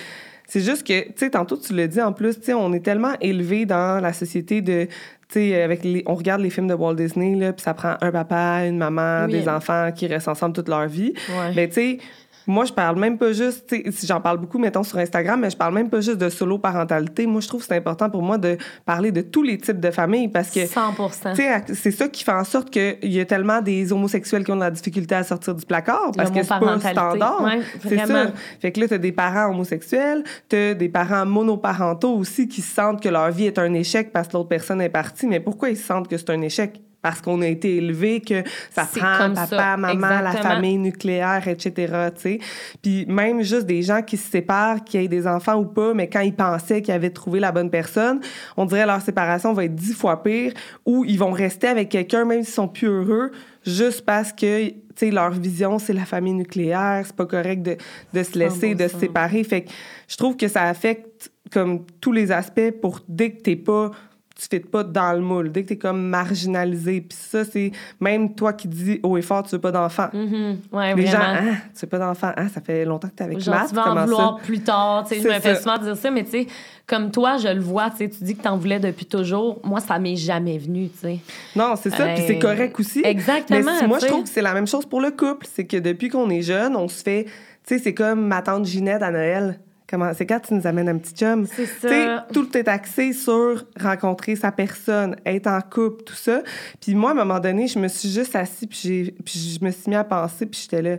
c'est 0.49 0.61
juste 0.61 0.87
que, 0.87 1.03
tu 1.09 1.13
sais, 1.17 1.31
tantôt, 1.31 1.57
tu 1.57 1.75
l'as 1.75 1.87
dit 1.87 2.01
en 2.01 2.13
plus, 2.13 2.39
tu 2.39 2.47
sais, 2.47 2.55
on 2.55 2.73
est 2.73 2.81
tellement 2.85 3.13
élevé 3.21 3.67
dans 3.67 4.01
la 4.01 4.13
société 4.13 4.61
de. 4.63 4.87
Tu 5.29 5.39
sais, 5.39 5.63
avec 5.63 5.83
les, 5.83 6.03
on 6.07 6.15
regarde 6.15 6.43
les 6.43 6.51
films 6.51 6.69
de 6.69 6.75
Walt 6.75 6.95
Disney, 6.95 7.35
là, 7.37 7.53
puis 7.55 7.63
ça 7.63 7.73
prend 7.73 7.95
un 8.03 8.11
papa, 8.13 8.67
une 8.67 8.77
maman, 8.77 9.25
Oui. 9.27 9.33
des 9.33 9.49
enfants 9.49 9.91
qui 9.95 10.07
restent 10.07 10.29
ensemble 10.29 10.55
toute 10.55 10.69
leur 10.69 10.87
vie. 10.89 11.15
Ouais. 11.31 11.53
Mais 11.57 11.69
tu 11.69 11.75
sais, 11.75 11.99
moi, 12.47 12.65
je 12.65 12.73
parle 12.73 12.99
même 12.99 13.19
pas 13.19 13.33
juste, 13.33 13.75
si 13.91 14.07
j'en 14.07 14.21
parle 14.21 14.39
beaucoup, 14.39 14.59
mettons, 14.59 14.83
sur 14.83 14.99
Instagram, 14.99 15.41
mais 15.41 15.51
je 15.51 15.57
parle 15.57 15.75
même 15.75 15.89
pas 15.89 16.01
juste 16.01 16.19
de 16.19 16.29
solo-parentalité. 16.29 17.27
Moi, 17.27 17.41
je 17.41 17.49
trouve 17.49 17.61
que 17.61 17.67
c'est 17.67 17.77
important 17.77 18.11
pour 18.11 18.23
moi 18.23 18.39
de 18.39 18.57
parler 18.85 19.13
de 19.13 19.21
tous 19.21 19.43
les 19.43 19.59
types 19.59 19.81
de 19.81 19.91
familles 19.91 20.29
parce 20.29 20.51
que 20.51 20.67
100 20.67 20.93
tu 21.35 21.37
sais, 21.37 21.63
c'est 21.75 21.91
ça 21.91 22.09
qui 22.09 22.25
fait 22.25 22.33
en 22.33 22.45
sorte 22.45 22.71
qu'il 22.71 23.13
y 23.13 23.21
a 23.21 23.25
tellement 23.25 23.61
des 23.61 23.93
homosexuels 23.93 24.45
qui 24.45 24.53
ont 24.53 24.57
de 24.57 24.61
la 24.61 24.71
difficulté 24.71 25.15
à 25.15 25.23
sortir 25.25 25.55
du 25.55 25.65
placard 25.65 26.13
parce 26.17 26.31
que 26.31 26.43
c'est 26.43 26.49
pas 26.49 26.79
standard. 26.79 27.43
Ouais, 27.43 27.61
c'est 27.87 28.07
ça. 28.07 28.33
Fait 28.61 28.73
que 28.73 28.81
là, 28.81 28.89
t'as 28.89 28.99
des 28.99 29.13
parents 29.13 29.51
homosexuels, 29.51 30.25
t'as 30.49 30.75
des 30.75 30.89
parents 30.89 31.27
monoparentaux 31.27 32.15
aussi 32.15 32.49
qui 32.49 32.61
sentent 32.61 33.03
que 33.03 33.09
leur 33.09 33.31
vie 33.31 33.47
est 33.47 33.59
un 33.59 33.73
échec 33.75 34.13
parce 34.13 34.29
que 34.29 34.35
l'autre 34.35 34.49
personne 34.49 34.81
est 34.81 34.89
partie. 34.89 35.27
Mais 35.27 35.41
pourquoi 35.41 35.71
ils 35.71 35.77
sentent 35.77 36.09
que 36.09 36.17
c'est 36.17 36.31
un 36.31 36.41
échec? 36.43 36.81
Parce 37.03 37.21
qu'on 37.21 37.43
a 37.43 37.49
été 37.49 37.77
élevé 37.77 38.21
que 38.21 38.45
ça 38.71 38.85
prend 38.85 39.19
comme 39.19 39.35
papa, 39.35 39.49
ça, 39.57 39.77
maman, 39.77 40.21
la 40.21 40.33
famille 40.33 40.79
nucléaire, 40.79 41.47
etc. 41.47 42.11
tu 42.15 42.21
sais. 42.21 42.39
Puis 42.81 43.07
même 43.07 43.43
juste 43.43 43.67
des 43.67 43.83
gens 43.83 44.03
qui 44.03 44.17
se 44.17 44.31
séparent, 44.31 44.85
qui 44.85 44.97
aient 44.99 45.09
des 45.09 45.27
enfants 45.27 45.57
ou 45.57 45.65
pas, 45.65 45.95
mais 45.95 46.09
quand 46.09 46.21
ils 46.21 46.35
pensaient 46.35 46.81
qu'ils 46.81 46.95
avaient 46.95 47.11
trouvé 47.11 47.41
la 47.41 47.53
bonne 47.53 47.71
personne, 47.71 48.21
on 48.57 48.65
dirait 48.65 48.87
leur 48.87 49.01
séparation 49.01 49.53
va 49.53 49.65
être 49.65 49.75
dix 49.75 49.95
fois 49.95 50.23
pire, 50.23 50.53
ou 50.87 51.05
ils 51.05 51.19
vont 51.19 51.33
rester 51.33 51.67
avec 51.67 51.89
quelqu'un 51.89 52.25
même 52.25 52.43
s'ils 52.45 52.55
sont 52.55 52.69
plus 52.69 52.87
heureux, 52.89 53.33
juste 53.67 54.05
parce 54.05 54.33
que 54.33 54.69
tu 54.69 54.75
sais 54.95 55.11
leur 55.11 55.31
vision 55.31 55.79
c'est 55.79 55.93
la 55.93 56.05
famille 56.05 56.35
nucléaire, 56.35 57.03
c'est 57.05 57.17
pas 57.17 57.27
correct 57.27 57.63
de, 57.63 57.77
de 58.13 58.23
se 58.23 58.39
laisser, 58.39 58.75
de 58.75 58.87
se 58.89 58.97
100%. 58.97 59.01
séparer. 59.01 59.45
Fait 59.45 59.63
que 59.63 59.71
je 60.09 60.17
trouve 60.17 60.37
que 60.37 60.49
ça 60.49 60.65
affecte 60.65 61.33
comme 61.53 61.85
tous 62.01 62.13
les 62.13 62.33
aspects 62.33 62.71
pour 62.81 63.01
dès 63.09 63.31
que 63.31 63.43
t'es 63.43 63.57
pas 63.57 63.91
tu 64.35 64.47
fais 64.51 64.61
pas 64.61 64.83
dans 64.85 65.13
le 65.13 65.21
moule, 65.21 65.53
dès 65.53 65.63
que 65.63 65.69
t'es 65.69 65.77
comme 65.79 66.03
marginalisé. 66.09 67.01
Puis 67.03 67.19
ça, 67.21 67.45
c'est 67.45 67.73
même 68.01 68.35
toi 68.35 68.53
qui 68.53 68.69
dis 68.69 68.99
haut 69.03 69.17
et 69.17 69.23
fort, 69.23 69.43
tu 69.43 69.51
veux 69.55 69.61
pas 69.61 69.73
d'enfant. 69.73 70.09
Mhm. 70.13 70.59
Ouais, 70.73 70.95
Les 70.95 71.07
gens, 71.07 71.19
ah, 71.21 71.41
tu 71.75 71.81
veux 71.83 71.89
pas 71.89 71.99
d'enfant, 71.99 72.33
ah, 72.37 72.49
ça 72.49 72.61
fait 72.61 72.85
longtemps 72.85 73.09
que 73.09 73.15
t'es 73.15 73.25
avec 73.25 73.41
Genre, 73.41 73.55
tu 73.69 73.75
vas 73.75 73.91
en 73.93 74.05
vouloir 74.05 74.39
ça? 74.39 74.45
plus 74.45 74.61
tard. 74.61 75.05
Tu 75.09 75.21
je 75.21 75.29
me 75.29 75.41
fais 75.41 75.57
souvent 75.57 75.79
dire 75.79 75.97
ça, 75.97 76.11
mais 76.11 76.25
tu 76.25 76.31
sais, 76.31 76.47
comme 76.87 77.11
toi, 77.11 77.37
je 77.37 77.49
le 77.49 77.61
vois, 77.61 77.91
tu 77.91 78.09
tu 78.11 78.25
dis 78.25 78.35
que 78.37 78.43
t'en 78.43 78.57
voulais 78.57 78.81
depuis 78.81 79.07
toujours. 79.07 79.61
Moi, 79.65 79.81
ça 79.81 79.99
m'est 79.99 80.17
jamais 80.17 80.59
venu, 80.59 80.89
tu 80.89 80.99
sais. 80.99 81.19
Non, 81.57 81.75
c'est 81.77 81.91
ça, 81.91 82.07
puis 82.07 82.23
Euh, 82.23 82.27
c'est 82.27 82.39
correct 82.39 82.79
aussi. 82.81 83.03
exactement, 83.05 83.61
Mais 83.81 83.87
moi, 83.87 83.99
tu 83.99 84.07
je 84.07 84.11
trouve 84.11 84.23
que 84.25 84.29
c'est 84.29 84.43
la 84.43 84.55
même 84.55 84.67
chose 84.67 84.87
pour 84.87 85.01
le 85.01 85.11
couple. 85.11 85.47
C'est 85.53 85.65
que 85.67 85.77
depuis 85.77 86.09
qu'on 86.09 86.29
est 86.31 86.43
jeune, 86.43 86.75
on 86.77 86.89
se 86.89 87.03
fait. 87.03 87.25
Tu 87.67 87.77
sais, 87.77 87.79
c'est 87.79 87.95
comme 87.95 88.27
ma 88.27 88.43
tante 88.43 88.65
Ginette 88.67 89.03
à 89.03 89.11
Noël. 89.11 89.61
Comment 89.93 90.13
c'est 90.15 90.25
quand 90.25 90.41
tu 90.41 90.55
nous 90.55 90.67
amènes 90.67 90.89
un 90.89 90.97
petit 90.97 91.15
chum. 91.15 91.47
C'est 91.47 91.67
ça. 91.67 92.27
tout 92.33 92.57
est 92.57 92.67
axé 92.67 93.13
sur 93.13 93.63
rencontrer 93.79 94.37
sa 94.37 94.51
personne, 94.51 95.17
être 95.27 95.47
en 95.47 95.61
couple, 95.61 96.03
tout 96.05 96.15
ça. 96.15 96.43
Puis 96.81 96.95
moi, 96.95 97.11
à 97.11 97.13
un 97.13 97.17
moment 97.17 97.39
donné, 97.39 97.69
je 97.69 97.79
me 97.79 97.89
suis 97.89 98.09
juste 98.09 98.35
assise, 98.35 98.67
puis, 98.69 99.15
puis 99.25 99.59
je 99.61 99.63
me 99.63 99.71
suis 99.71 99.91
mis 99.91 99.97
à 99.97 100.05
penser, 100.05 100.47
puis 100.47 100.61
j'étais 100.63 100.81
là, 100.81 100.97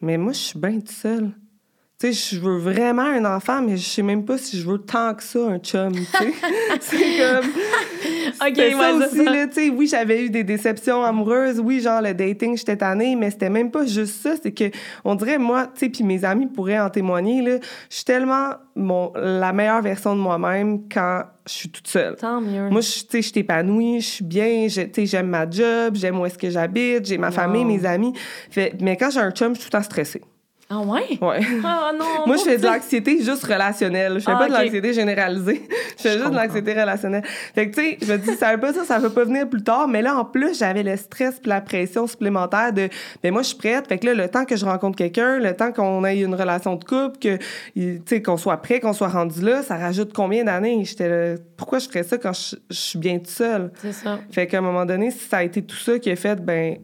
mais 0.00 0.16
moi, 0.16 0.32
je 0.32 0.38
suis 0.38 0.58
bien 0.58 0.78
toute 0.78 0.90
seule. 0.90 1.30
Tu 2.00 2.12
sais, 2.14 2.36
je 2.36 2.40
veux 2.40 2.58
vraiment 2.58 3.02
un 3.02 3.24
enfant, 3.24 3.60
mais 3.60 3.76
je 3.76 3.84
sais 3.84 4.02
même 4.02 4.24
pas 4.24 4.38
si 4.38 4.56
je 4.60 4.68
veux 4.70 4.78
tant 4.78 5.14
que 5.14 5.22
ça, 5.24 5.40
un 5.40 5.58
chum, 5.58 5.92
tu 5.92 6.04
sais. 6.04 6.32
c'est 6.80 6.96
comme... 7.18 7.48
OK, 7.48 8.54
C'était 8.54 8.70
ça 8.70 8.92
aussi, 8.94 9.16
ça. 9.16 9.32
là, 9.32 9.46
tu 9.48 9.54
sais, 9.54 9.68
oui, 9.70 9.88
j'avais 9.88 10.22
eu 10.26 10.30
des 10.30 10.44
déceptions 10.44 11.02
amoureuses, 11.02 11.58
oui, 11.58 11.80
genre 11.80 12.00
le 12.00 12.14
dating, 12.14 12.56
j'étais 12.56 12.76
tannée, 12.76 13.16
mais 13.16 13.32
c'était 13.32 13.50
même 13.50 13.72
pas 13.72 13.84
juste 13.84 14.22
ça, 14.22 14.34
c'est 14.40 14.52
que, 14.52 14.70
on 15.04 15.16
dirait, 15.16 15.38
moi, 15.38 15.66
tu 15.74 15.80
sais, 15.80 15.88
puis 15.88 16.04
mes 16.04 16.24
amis 16.24 16.46
pourraient 16.46 16.78
en 16.78 16.88
témoigner, 16.88 17.42
là, 17.42 17.56
je 17.90 17.96
suis 17.96 18.04
tellement 18.04 18.50
mon, 18.76 19.12
la 19.16 19.52
meilleure 19.52 19.82
version 19.82 20.14
de 20.14 20.20
moi-même 20.20 20.82
quand 20.88 21.24
je 21.48 21.52
suis 21.52 21.68
toute 21.68 21.88
seule. 21.88 22.14
Tant 22.14 22.40
mieux. 22.40 22.68
Moi, 22.70 22.80
je- 22.80 23.00
tu 23.00 23.06
sais, 23.10 23.22
je 23.22 23.28
suis 23.32 23.40
épanouie, 23.40 24.00
je 24.02 24.06
suis 24.06 24.24
bien, 24.24 24.68
je- 24.68 24.82
tu 24.82 24.90
sais, 25.00 25.06
j'aime 25.06 25.26
ma 25.30 25.50
job, 25.50 25.96
j'aime 25.96 26.20
où 26.20 26.26
est-ce 26.26 26.38
que 26.38 26.48
j'habite, 26.48 27.06
j'ai 27.06 27.18
ma 27.18 27.30
Wow. 27.30 27.34
famille, 27.34 27.64
mes 27.64 27.84
amis. 27.84 28.12
Fait- 28.50 28.74
mais 28.80 28.96
quand 28.96 29.10
j'ai 29.10 29.18
un 29.18 29.32
chum, 29.32 29.52
je 29.56 29.60
suis 29.60 29.68
tout 29.68 29.76
le 29.76 29.80
temps 29.80 29.84
stressée. 29.84 30.22
Ah 30.70 30.80
ouais? 30.80 31.18
Ouais. 31.22 31.40
Ah 31.64 31.92
non. 31.98 32.26
Moi, 32.26 32.36
je 32.36 32.42
fais 32.42 32.58
de 32.58 32.66
l'anxiété 32.66 33.22
juste 33.22 33.42
relationnelle. 33.44 34.14
Je 34.14 34.24
fais 34.24 34.32
Ah, 34.34 34.36
pas 34.38 34.48
de 34.48 34.52
l'anxiété 34.52 34.92
généralisée. 34.92 35.66
Je 35.96 36.02
fais 36.02 36.12
juste 36.18 36.30
de 36.30 36.36
l'anxiété 36.36 36.72
relationnelle. 36.78 37.24
Fait 37.24 37.68
que, 37.70 37.74
tu 37.74 37.82
sais, 37.82 37.98
je 38.00 38.12
me 38.12 38.18
dis, 38.18 38.36
ça 38.36 38.52
veut 38.52 38.60
pas 38.60 38.72
ça, 38.72 38.84
ça 38.84 38.98
va 39.00 39.10
pas 39.10 39.24
venir 39.24 39.48
plus 39.48 39.62
tard. 39.64 39.88
Mais 39.88 40.00
là, 40.00 40.16
en 40.16 40.24
plus, 40.24 40.58
j'avais 40.58 40.84
le 40.84 40.96
stress 40.96 41.40
puis 41.40 41.48
la 41.48 41.60
pression 41.60 42.06
supplémentaire 42.06 42.72
de, 42.72 42.88
ben 43.22 43.32
moi, 43.32 43.42
je 43.42 43.48
suis 43.48 43.56
prête. 43.56 43.88
Fait 43.88 43.98
que 43.98 44.06
là, 44.06 44.14
le 44.14 44.28
temps 44.28 44.44
que 44.44 44.54
je 44.56 44.64
rencontre 44.64 44.96
quelqu'un, 44.96 45.38
le 45.40 45.56
temps 45.56 45.72
qu'on 45.72 46.04
ait 46.04 46.20
une 46.20 46.34
relation 46.36 46.76
de 46.76 46.84
couple, 46.84 47.18
que, 47.18 47.36
tu 47.74 48.00
sais, 48.06 48.22
qu'on 48.22 48.36
soit 48.36 48.58
prêt, 48.58 48.78
qu'on 48.78 48.92
soit 48.92 49.08
rendu 49.08 49.40
là, 49.40 49.62
ça 49.62 49.76
rajoute 49.76 50.12
combien 50.12 50.44
d'années? 50.44 50.84
J'étais 50.84 51.08
là, 51.08 51.34
pourquoi 51.56 51.78
je 51.80 51.88
ferais 51.88 52.04
ça 52.04 52.16
quand 52.18 52.32
je, 52.32 52.54
je 52.70 52.76
suis 52.76 52.98
bien 52.98 53.16
toute 53.18 53.26
seule? 53.28 53.72
C'est 53.82 53.92
ça. 53.92 54.20
Fait 54.30 54.46
qu'à 54.46 54.58
un 54.58 54.60
moment 54.62 54.86
donné, 54.86 55.10
si 55.10 55.26
ça 55.28 55.38
a 55.38 55.42
été 55.42 55.62
tout 55.62 55.76
ça 55.78 55.98
qui 55.98 56.10
a 56.12 56.16
fait, 56.16 56.36
ben, 56.44 56.76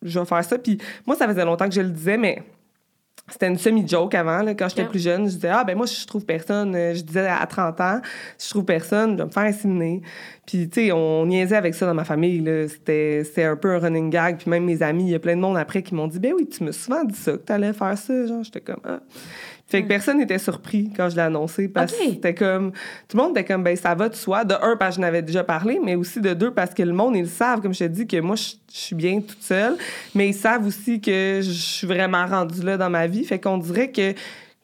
je 0.00 0.18
vais 0.18 0.24
faire 0.24 0.44
ça. 0.44 0.56
Puis 0.56 0.78
moi, 1.06 1.16
ça 1.16 1.26
faisait 1.28 1.44
longtemps 1.44 1.68
que 1.68 1.74
je 1.74 1.80
le 1.82 1.90
disais, 1.90 2.16
mais 2.16 2.42
c'était 3.30 3.48
une 3.48 3.56
semi-joke 3.56 4.14
avant, 4.14 4.42
là, 4.42 4.54
quand 4.54 4.68
j'étais 4.68 4.82
Yeah. 4.82 4.90
plus 4.90 5.02
jeune. 5.02 5.28
Je 5.28 5.34
disais, 5.34 5.48
ah, 5.48 5.64
ben 5.64 5.76
moi, 5.76 5.86
je 5.86 6.06
trouve 6.06 6.26
personne. 6.26 6.74
Je 6.74 7.00
disais 7.00 7.26
à 7.26 7.46
30 7.46 7.80
ans, 7.80 8.00
si 8.36 8.48
je 8.48 8.50
trouve 8.52 8.64
personne, 8.66 9.12
je 9.12 9.16
vais 9.16 9.24
me 9.24 9.30
faire 9.30 9.44
inséminer. 9.44 10.02
Puis, 10.46 10.68
tu 10.68 10.86
sais, 10.86 10.92
on 10.92 11.24
niaisait 11.24 11.56
avec 11.56 11.74
ça 11.74 11.86
dans 11.86 11.94
ma 11.94 12.04
famille. 12.04 12.44
C'était 12.68 13.44
un 13.44 13.56
peu 13.56 13.74
un 13.74 13.78
running 13.78 14.10
gag. 14.10 14.36
Puis 14.36 14.50
même 14.50 14.64
mes 14.64 14.82
amis, 14.82 15.04
il 15.04 15.10
y 15.10 15.14
a 15.14 15.18
plein 15.18 15.36
de 15.36 15.40
monde 15.40 15.56
après 15.56 15.82
qui 15.82 15.94
m'ont 15.94 16.06
dit, 16.06 16.18
ben 16.18 16.34
oui, 16.36 16.46
tu 16.46 16.62
m'as 16.64 16.72
souvent 16.72 17.02
dit 17.02 17.16
ça, 17.16 17.32
que 17.32 17.38
t'allais 17.38 17.72
faire 17.72 17.96
ça. 17.96 18.26
Genre, 18.26 18.42
j'étais 18.44 18.60
comme, 18.60 18.80
ah. 18.84 19.00
Fait 19.74 19.82
que 19.82 19.88
personne 19.88 20.18
n'était 20.18 20.38
surpris 20.38 20.88
quand 20.96 21.08
je 21.10 21.16
l'ai 21.16 21.22
annoncé 21.22 21.66
parce 21.66 21.90
que 21.90 21.98
c'était 21.98 22.32
comme. 22.32 22.70
Tout 23.08 23.16
le 23.16 23.22
monde 23.24 23.36
était 23.36 23.44
comme, 23.44 23.64
ben 23.64 23.74
ça 23.74 23.92
va 23.96 24.08
de 24.08 24.14
soi. 24.14 24.44
De 24.44 24.54
un, 24.54 24.76
parce 24.76 24.90
que 24.90 24.96
je 24.96 25.00
n'avais 25.00 25.20
déjà 25.20 25.42
parlé, 25.42 25.80
mais 25.82 25.96
aussi 25.96 26.20
de 26.20 26.32
deux, 26.32 26.52
parce 26.52 26.72
que 26.74 26.84
le 26.84 26.92
monde, 26.92 27.16
ils 27.16 27.22
le 27.22 27.26
savent, 27.26 27.60
comme 27.60 27.74
je 27.74 27.80
te 27.80 27.88
dis, 27.88 28.06
que 28.06 28.20
moi, 28.20 28.36
je, 28.36 28.52
je 28.72 28.78
suis 28.78 28.94
bien 28.94 29.20
toute 29.20 29.42
seule. 29.42 29.76
Mais 30.14 30.28
ils 30.28 30.34
savent 30.34 30.64
aussi 30.64 31.00
que 31.00 31.40
je 31.42 31.50
suis 31.50 31.88
vraiment 31.88 32.24
rendue 32.24 32.62
là 32.62 32.76
dans 32.76 32.88
ma 32.88 33.08
vie. 33.08 33.24
Fait 33.24 33.40
qu'on 33.40 33.58
dirait 33.58 33.90
que, 33.90 34.12
tu 34.12 34.18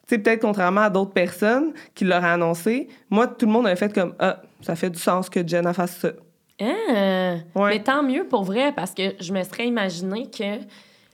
sais, 0.07 0.19
peut-être 0.19 0.43
contrairement 0.43 0.83
à 0.83 0.91
d'autres 0.91 1.13
personnes 1.13 1.73
qui 1.97 2.05
l'auraient 2.05 2.29
annoncé, 2.29 2.87
moi, 3.11 3.27
tout 3.27 3.47
le 3.47 3.53
monde 3.53 3.67
avait 3.67 3.75
fait 3.75 3.93
comme, 3.93 4.15
ah, 4.21 4.41
ça 4.61 4.77
fait 4.77 4.91
du 4.91 5.01
sens 5.01 5.29
que 5.29 5.45
Jenna 5.45 5.73
fasse 5.73 5.97
ça. 5.97 6.11
Ah. 6.61 7.35
Ouais. 7.57 7.71
Mais 7.71 7.83
tant 7.83 8.05
mieux 8.05 8.29
pour 8.29 8.45
vrai, 8.45 8.71
parce 8.77 8.95
que 8.95 9.15
je 9.19 9.33
me 9.33 9.43
serais 9.43 9.67
imaginé 9.67 10.31
que 10.31 10.61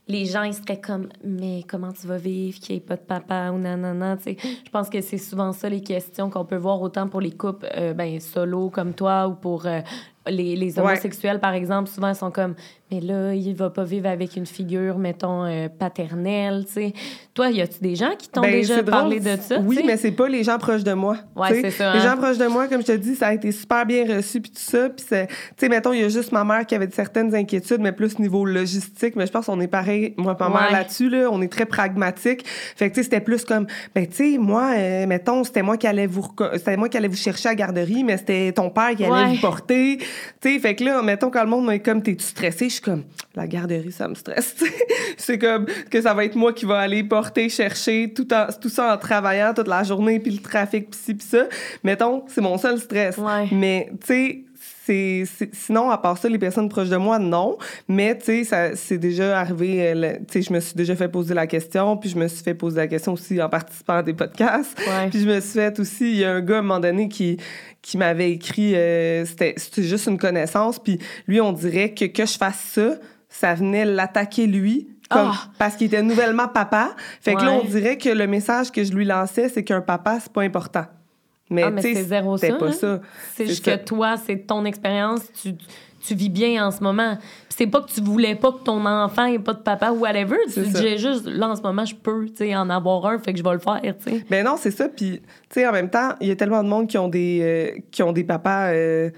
les 0.08 0.24
gens, 0.24 0.42
ils 0.42 0.54
seraient 0.54 0.80
comme, 0.80 1.08
mais 1.24 1.64
comment 1.68 1.92
tu 1.92 2.06
vas 2.06 2.18
vivre, 2.18 2.58
qu'il 2.58 2.74
n'y 2.74 2.78
ait 2.78 2.84
pas 2.84 2.96
de 2.96 3.02
papa 3.02 3.50
ou 3.50 3.58
nanana, 3.58 4.16
tu 4.16 4.22
sais. 4.22 4.36
Je 4.64 4.70
pense 4.70 4.88
que 4.88 5.00
c'est 5.00 5.18
souvent 5.18 5.52
ça 5.52 5.68
les 5.68 5.82
questions 5.82 6.30
qu'on 6.30 6.44
peut 6.44 6.56
voir 6.56 6.80
autant 6.80 7.08
pour 7.08 7.20
les 7.20 7.32
couples, 7.32 7.66
euh, 7.76 7.92
ben, 7.92 8.20
solo 8.20 8.70
comme 8.70 8.94
toi 8.94 9.26
ou 9.26 9.34
pour 9.34 9.66
euh, 9.66 9.80
les, 10.28 10.56
les 10.56 10.74
Ouais. 10.78 10.80
homosexuels, 10.80 11.40
par 11.40 11.54
exemple. 11.54 11.88
Souvent, 11.88 12.08
ils 12.10 12.14
sont 12.16 12.30
comme, 12.30 12.54
mais 12.90 13.00
là, 13.00 13.34
il 13.34 13.54
va 13.54 13.70
pas 13.70 13.84
vivre 13.84 14.08
avec 14.08 14.36
une 14.36 14.46
figure, 14.46 14.98
mettons, 14.98 15.44
euh, 15.44 15.68
paternelle, 15.68 16.64
tu 16.66 16.72
sais. 16.72 16.92
Toi, 17.34 17.50
y 17.50 17.60
a-tu 17.60 17.80
des 17.80 17.96
gens 17.96 18.10
qui 18.18 18.28
t'ont 18.28 18.40
Ben, 18.42 18.52
déjà 18.52 18.82
parlé 18.82 19.18
de 19.20 19.36
ça? 19.40 19.58
Oui, 19.60 19.76
tu 19.76 19.82
sais? 19.82 19.86
mais 19.86 19.96
c'est 19.96 20.12
pas 20.12 20.28
les 20.28 20.44
gens 20.44 20.58
proches 20.58 20.84
de 20.84 20.92
moi. 20.92 21.16
Ouais, 21.34 21.60
c'est 21.62 21.70
ça, 21.70 21.92
Les 21.94 22.00
hein? 22.00 22.10
gens 22.12 22.16
proches 22.16 22.38
de 22.38 22.46
moi, 22.46 22.68
comme 22.68 22.80
je 22.82 22.86
te 22.86 22.92
dis, 22.96 23.14
ça 23.16 23.28
a 23.28 23.34
été 23.34 23.50
super 23.52 23.84
bien 23.86 24.16
reçu 24.16 24.40
puis 24.40 24.50
tout 24.50 24.60
ça. 24.60 24.88
Puis 24.88 25.04
tu 25.08 25.16
sais, 25.56 25.68
mettons, 25.68 25.92
il 25.92 26.00
y 26.00 26.04
a 26.04 26.08
juste 26.08 26.32
ma 26.32 26.44
mère 26.44 26.64
qui 26.66 26.74
avait 26.74 26.88
certaines 26.90 27.34
inquiétudes, 27.34 27.80
mais 27.80 27.92
plus 27.92 28.18
niveau 28.18 28.44
logistique. 28.44 29.16
Mais 29.16 29.26
je 29.26 29.32
pense 29.32 29.46
qu'on 29.46 29.60
est 29.60 29.66
pareil, 29.68 30.14
moi, 30.16 30.36
ma 30.38 30.48
mère 30.48 30.70
là-dessus. 30.72 31.08
Là, 31.10 31.28
on 31.30 31.42
est 31.42 31.52
très 31.52 31.66
pragmatique. 31.66 32.44
Fait 32.46 32.88
que 32.88 32.94
tu 32.94 33.00
sais, 33.00 33.04
c'était 33.04 33.20
plus 33.20 33.44
comme, 33.44 33.66
ben 33.94 34.06
tu 34.06 34.14
sais, 34.34 34.38
moi, 34.38 34.72
euh, 34.76 35.06
mettons, 35.06 35.44
c'était 35.44 35.62
moi 35.62 35.76
qui 35.76 35.86
allais 35.86 36.06
vous, 36.06 36.24
c'était 36.54 36.76
moi 36.76 36.88
qui 36.88 36.96
allais 36.96 37.08
vous 37.08 37.16
chercher 37.16 37.48
à 37.48 37.52
la 37.52 37.56
garderie, 37.56 38.04
mais 38.04 38.16
c'était 38.16 38.52
ton 38.52 38.70
père 38.70 38.94
qui 38.96 39.04
allait 39.04 39.34
vous 39.34 39.40
porter. 39.40 39.98
Tu 40.40 40.54
sais, 40.54 40.58
fait 40.58 40.74
que 40.74 40.84
là, 40.84 41.02
mettons 41.02 41.30
quand 41.30 41.42
le 41.42 41.50
monde 41.50 41.70
est 41.70 41.80
comme, 41.80 42.02
t'es-tu 42.02 42.24
stressé? 42.24 42.68
Je 42.68 42.74
suis 42.74 42.82
comme, 42.82 43.04
la 43.34 43.46
garderie, 43.46 43.92
ça 43.92 44.08
me 44.08 44.14
stresse. 44.14 44.56
c'est 45.16 45.38
comme 45.38 45.66
que 45.90 46.00
ça 46.00 46.14
va 46.14 46.24
être 46.24 46.36
moi 46.36 46.52
qui 46.52 46.64
va 46.64 46.78
aller 46.80 47.04
porter, 47.04 47.48
chercher, 47.48 48.12
tout, 48.14 48.32
en, 48.32 48.46
tout 48.60 48.68
ça 48.68 48.94
en 48.94 48.98
travaillant 48.98 49.52
toute 49.54 49.68
la 49.68 49.82
journée, 49.82 50.20
puis 50.20 50.32
le 50.32 50.42
trafic, 50.42 50.90
puis 50.90 51.00
ci, 51.02 51.14
puis 51.14 51.26
ça. 51.26 51.46
Mettons, 51.82 52.24
c'est 52.28 52.40
mon 52.40 52.58
seul 52.58 52.78
stress. 52.78 53.16
Ouais. 53.18 53.48
Mais, 53.52 53.90
tu 54.00 54.06
sais, 54.06 54.44
c'est, 54.86 55.24
sinon, 55.52 55.90
à 55.90 55.98
part 55.98 56.16
ça, 56.16 56.28
les 56.28 56.38
personnes 56.38 56.68
proches 56.68 56.88
de 56.88 56.96
moi, 56.96 57.18
non. 57.18 57.58
Mais, 57.88 58.16
tu 58.16 58.24
sais, 58.24 58.44
ça, 58.44 58.76
c'est 58.76 58.98
déjà 58.98 59.40
arrivé, 59.40 59.82
euh, 59.82 60.14
tu 60.28 60.34
sais, 60.34 60.42
je 60.42 60.52
me 60.52 60.60
suis 60.60 60.74
déjà 60.74 60.94
fait 60.94 61.08
poser 61.08 61.34
la 61.34 61.46
question, 61.46 61.96
puis 61.96 62.08
je 62.10 62.16
me 62.16 62.28
suis 62.28 62.42
fait 62.42 62.54
poser 62.54 62.76
la 62.76 62.86
question 62.86 63.14
aussi 63.14 63.42
en 63.42 63.48
participant 63.48 63.94
à 63.94 64.02
des 64.02 64.14
podcasts. 64.14 64.78
Ouais. 64.78 65.08
Puis 65.10 65.20
je 65.20 65.26
me 65.26 65.40
suis 65.40 65.54
fait 65.54 65.78
aussi, 65.80 66.10
il 66.10 66.16
y 66.18 66.24
a 66.24 66.32
un 66.32 66.40
gars 66.40 66.56
à 66.56 66.58
un 66.58 66.62
moment 66.62 66.80
donné 66.80 67.08
qui, 67.08 67.36
qui 67.82 67.98
m'avait 67.98 68.30
écrit, 68.30 68.74
euh, 68.74 69.24
c'était, 69.24 69.54
c'était 69.56 69.82
juste 69.82 70.06
une 70.06 70.18
connaissance, 70.18 70.78
puis 70.78 70.98
lui, 71.26 71.40
on 71.40 71.52
dirait 71.52 71.92
que 71.92 72.04
que 72.04 72.24
je 72.24 72.36
fasse 72.36 72.58
ça, 72.72 72.96
ça 73.28 73.54
venait 73.54 73.84
l'attaquer 73.84 74.46
lui. 74.46 74.88
Comme, 75.10 75.30
Ah! 75.32 75.50
Parce 75.58 75.76
qu'il 75.76 75.86
était 75.86 76.02
nouvellement 76.02 76.48
papa. 76.48 76.94
Fait 77.20 77.34
que 77.34 77.42
là, 77.42 77.52
on 77.52 77.64
dirait 77.64 77.96
que 77.96 78.08
le 78.08 78.26
message 78.26 78.72
que 78.72 78.82
je 78.82 78.92
lui 78.92 79.04
lançais, 79.04 79.48
c'est 79.48 79.62
qu'un 79.62 79.80
papa, 79.80 80.18
c'est 80.20 80.32
pas 80.32 80.42
important. 80.42 80.86
Mais, 81.50 81.62
Ah, 81.62 81.70
mais 81.70 81.82
c'est 81.82 81.94
zéro 82.02 82.36
ça, 82.36 82.52
pas 82.54 82.68
hein? 82.68 82.72
ça. 82.72 83.00
C'est 83.34 83.46
ça. 83.46 83.76
que 83.76 83.84
toi, 83.84 84.16
c'est 84.16 84.46
ton 84.46 84.64
expérience, 84.64 85.20
tu, 85.40 85.54
tu 86.04 86.14
vis 86.14 86.28
bien 86.28 86.66
en 86.66 86.70
ce 86.70 86.82
moment. 86.82 87.16
C'est 87.48 87.66
pas 87.66 87.80
que 87.80 87.90
tu 87.90 88.00
voulais 88.00 88.34
pas 88.34 88.52
que 88.52 88.62
ton 88.64 88.84
enfant 88.84 89.24
ait 89.26 89.38
pas 89.38 89.54
de 89.54 89.60
papa 89.60 89.90
ou 89.90 90.00
whatever. 90.00 90.36
Tu 90.52 90.60
disais 90.60 90.98
juste, 90.98 91.26
là, 91.26 91.48
en 91.48 91.56
ce 91.56 91.62
moment, 91.62 91.84
je 91.84 91.94
peux, 91.94 92.26
en 92.54 92.68
avoir 92.70 93.06
un, 93.06 93.18
fait 93.18 93.32
que 93.32 93.38
je 93.38 93.44
vais 93.44 93.52
le 93.52 93.58
faire, 93.60 93.80
tu 93.82 94.10
sais. 94.10 94.24
Ben 94.28 94.44
non, 94.44 94.56
c'est 94.58 94.70
ça. 94.72 94.88
Puis, 94.88 95.20
tu 95.20 95.26
sais, 95.50 95.66
en 95.66 95.72
même 95.72 95.88
temps, 95.88 96.10
il 96.20 96.28
y 96.28 96.30
a 96.30 96.36
tellement 96.36 96.62
de 96.62 96.68
monde 96.68 96.86
qui 96.88 96.98
ont 96.98 97.08
des, 97.08 97.40
euh, 97.42 97.80
qui 97.90 98.02
ont 98.02 98.12
des 98.12 98.24
papas, 98.24 98.72
euh, 98.72 99.10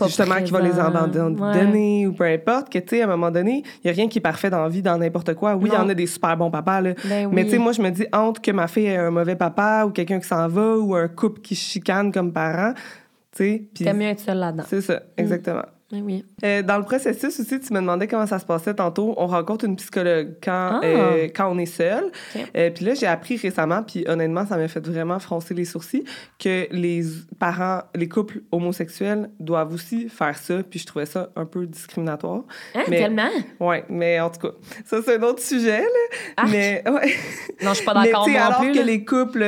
Justement, 0.00 0.42
qui 0.42 0.50
vont 0.50 0.58
les 0.58 0.78
abandonner 0.78 2.06
ou 2.06 2.12
peu 2.12 2.24
importe, 2.24 2.72
que, 2.72 2.78
tu 2.78 2.88
sais, 2.88 3.02
à 3.02 3.04
un 3.04 3.08
moment 3.08 3.30
donné, 3.30 3.62
il 3.76 3.86
n'y 3.86 3.90
a 3.90 3.94
rien 3.94 4.08
qui 4.08 4.18
est 4.18 4.22
parfait 4.22 4.50
dans 4.50 4.62
la 4.62 4.68
vie, 4.68 4.82
dans 4.82 4.98
n'importe 4.98 5.34
quoi. 5.34 5.54
Oui, 5.54 5.68
il 5.70 5.74
y 5.74 5.76
en 5.76 5.88
a 5.88 5.94
des 5.94 6.06
super 6.06 6.36
bons 6.36 6.50
papas, 6.50 6.80
là. 6.80 6.94
Ben 7.04 7.28
Mais, 7.30 7.42
oui. 7.42 7.44
tu 7.44 7.50
sais, 7.52 7.58
moi, 7.58 7.72
je 7.72 7.82
me 7.82 7.90
dis, 7.90 8.06
entre 8.12 8.40
que 8.40 8.50
ma 8.50 8.66
fille 8.68 8.86
ait 8.86 8.96
un 8.96 9.10
mauvais 9.10 9.36
papa 9.36 9.84
ou 9.86 9.90
quelqu'un 9.90 10.18
qui 10.18 10.26
s'en 10.26 10.48
va 10.48 10.76
ou 10.76 10.94
un 10.94 11.08
couple 11.08 11.40
qui 11.40 11.54
chicane 11.54 12.10
comme 12.10 12.32
parent, 12.32 12.72
tu 13.36 13.44
sais. 13.44 13.64
puis 13.74 13.92
mieux 13.92 14.08
être 14.08 14.20
seul 14.20 14.38
là-dedans. 14.38 14.64
C'est 14.66 14.80
ça, 14.80 15.02
exactement. 15.16 15.62
Oui, 15.62 15.66
oui. 16.00 16.24
Euh, 16.44 16.62
dans 16.62 16.78
le 16.78 16.84
processus 16.84 17.38
aussi, 17.40 17.60
tu 17.60 17.72
me 17.74 17.80
demandais 17.80 18.08
comment 18.08 18.26
ça 18.26 18.38
se 18.38 18.46
passait 18.46 18.74
tantôt. 18.74 19.14
On 19.18 19.26
rencontre 19.26 19.64
une 19.66 19.76
psychologue 19.76 20.36
quand, 20.42 20.80
Ah. 20.82 20.84
euh, 20.84 21.28
quand 21.34 21.50
on 21.52 21.58
est 21.58 21.66
seul. 21.66 22.04
Euh, 22.56 22.70
puis 22.70 22.84
là, 22.84 22.94
j'ai 22.94 23.06
appris 23.06 23.36
récemment, 23.36 23.82
puis 23.82 24.04
honnêtement, 24.08 24.46
ça 24.46 24.56
m'a 24.56 24.68
fait 24.68 24.86
vraiment 24.86 25.18
froncer 25.18 25.52
les 25.54 25.64
sourcils, 25.66 26.04
que 26.38 26.66
les 26.70 27.02
parents, 27.38 27.82
les 27.94 28.08
couples 28.08 28.40
homosexuels 28.52 29.28
doivent 29.38 29.74
aussi 29.74 30.08
faire 30.08 30.36
ça. 30.38 30.62
Puis 30.62 30.78
je 30.78 30.86
trouvais 30.86 31.06
ça 31.06 31.28
un 31.36 31.44
peu 31.44 31.66
discriminatoire. 31.66 32.42
Hein, 32.74 32.82
Mais- 32.88 32.98
tellement? 32.98 33.28
Ouais, 33.60 33.84
mais 33.88 34.18
en 34.20 34.30
tout 34.30 34.40
cas, 34.48 34.54
ça, 34.86 34.98
c'est 35.04 35.16
un 35.18 35.22
autre 35.22 35.42
sujet, 35.42 35.80
là. 35.82 35.86
Arc. 36.38 36.50
Mais, 36.50 36.82
ouais. 36.88 37.14
Non, 37.62 37.70
je 37.70 37.74
suis 37.76 37.84
pas 37.84 37.94
d'accord, 37.94 38.26
non 38.28 38.34
alors 38.36 38.60
plus. 38.60 38.72
que 38.72 38.78
là. 38.78 38.84
les 38.84 39.04
couples 39.04 39.44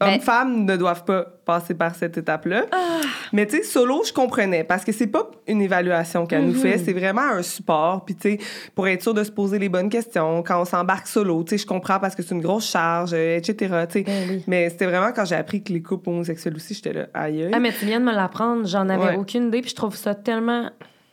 hommes-femmes 0.00 0.64
ne 0.64 0.76
doivent 0.76 1.04
pas 1.04 1.24
passer 1.44 1.74
par 1.74 1.94
cette 1.94 2.16
étape-là. 2.16 2.64
Ah. 2.72 3.00
Mais 3.32 3.46
tu 3.46 3.56
sais, 3.58 3.62
solo, 3.62 4.02
je 4.06 4.12
comprenais 4.12 4.64
parce 4.64 4.84
que 4.84 4.92
c'est 4.92 5.06
pas 5.06 5.30
une 5.46 5.60
évaluation 5.62 6.26
qu'elle 6.26 6.46
nous 6.46 6.52
Mhm. 6.54 6.60
fait, 6.60 6.78
c'est 6.78 6.92
vraiment 6.92 7.20
un 7.22 7.42
support. 7.42 8.04
Puis 8.04 8.14
tu 8.14 8.30
sais, 8.32 8.38
pour 8.74 8.88
être 8.88 9.02
sûr 9.02 9.14
de 9.14 9.22
se 9.24 9.30
poser 9.30 9.58
les 9.58 9.68
bonnes 9.68 9.88
questions 9.90 10.42
quand 10.42 10.60
on 10.60 10.64
s'embarque 10.64 11.06
solo, 11.06 11.42
tu 11.44 11.50
sais, 11.50 11.58
je 11.58 11.66
comprends 11.66 11.98
parce 12.00 12.14
que 12.14 12.22
c'est 12.22 12.34
une 12.34 12.40
grosse 12.40 12.68
charge, 12.70 13.10
euh, 13.12 13.36
etc. 13.36 13.54
tu 13.88 13.98
sais. 13.98 14.02
Ben 14.04 14.26
oui. 14.28 14.44
Mais 14.46 14.68
c'était 14.70 14.86
vraiment 14.86 15.12
quand 15.14 15.24
j'ai 15.24 15.36
appris 15.36 15.62
que 15.62 15.72
les 15.72 15.82
couples 15.82 16.08
homosexuels 16.08 16.54
aussi, 16.56 16.74
j'étais 16.74 16.92
là, 16.92 17.06
aïe. 17.14 17.50
Ah, 17.52 17.58
mais 17.60 17.72
tu 17.72 17.84
viens 17.84 18.00
de 18.00 18.04
me 18.06 18.12
l'apprendre, 18.14 18.66
j'en 18.66 18.88
avais 18.88 19.04
Ouais. 19.10 19.16
aucune 19.16 19.48
idée, 19.48 19.60
puis 19.60 19.70
je 19.70 19.76
trouve 19.76 19.96
ça 19.96 20.14
tellement 20.14 20.70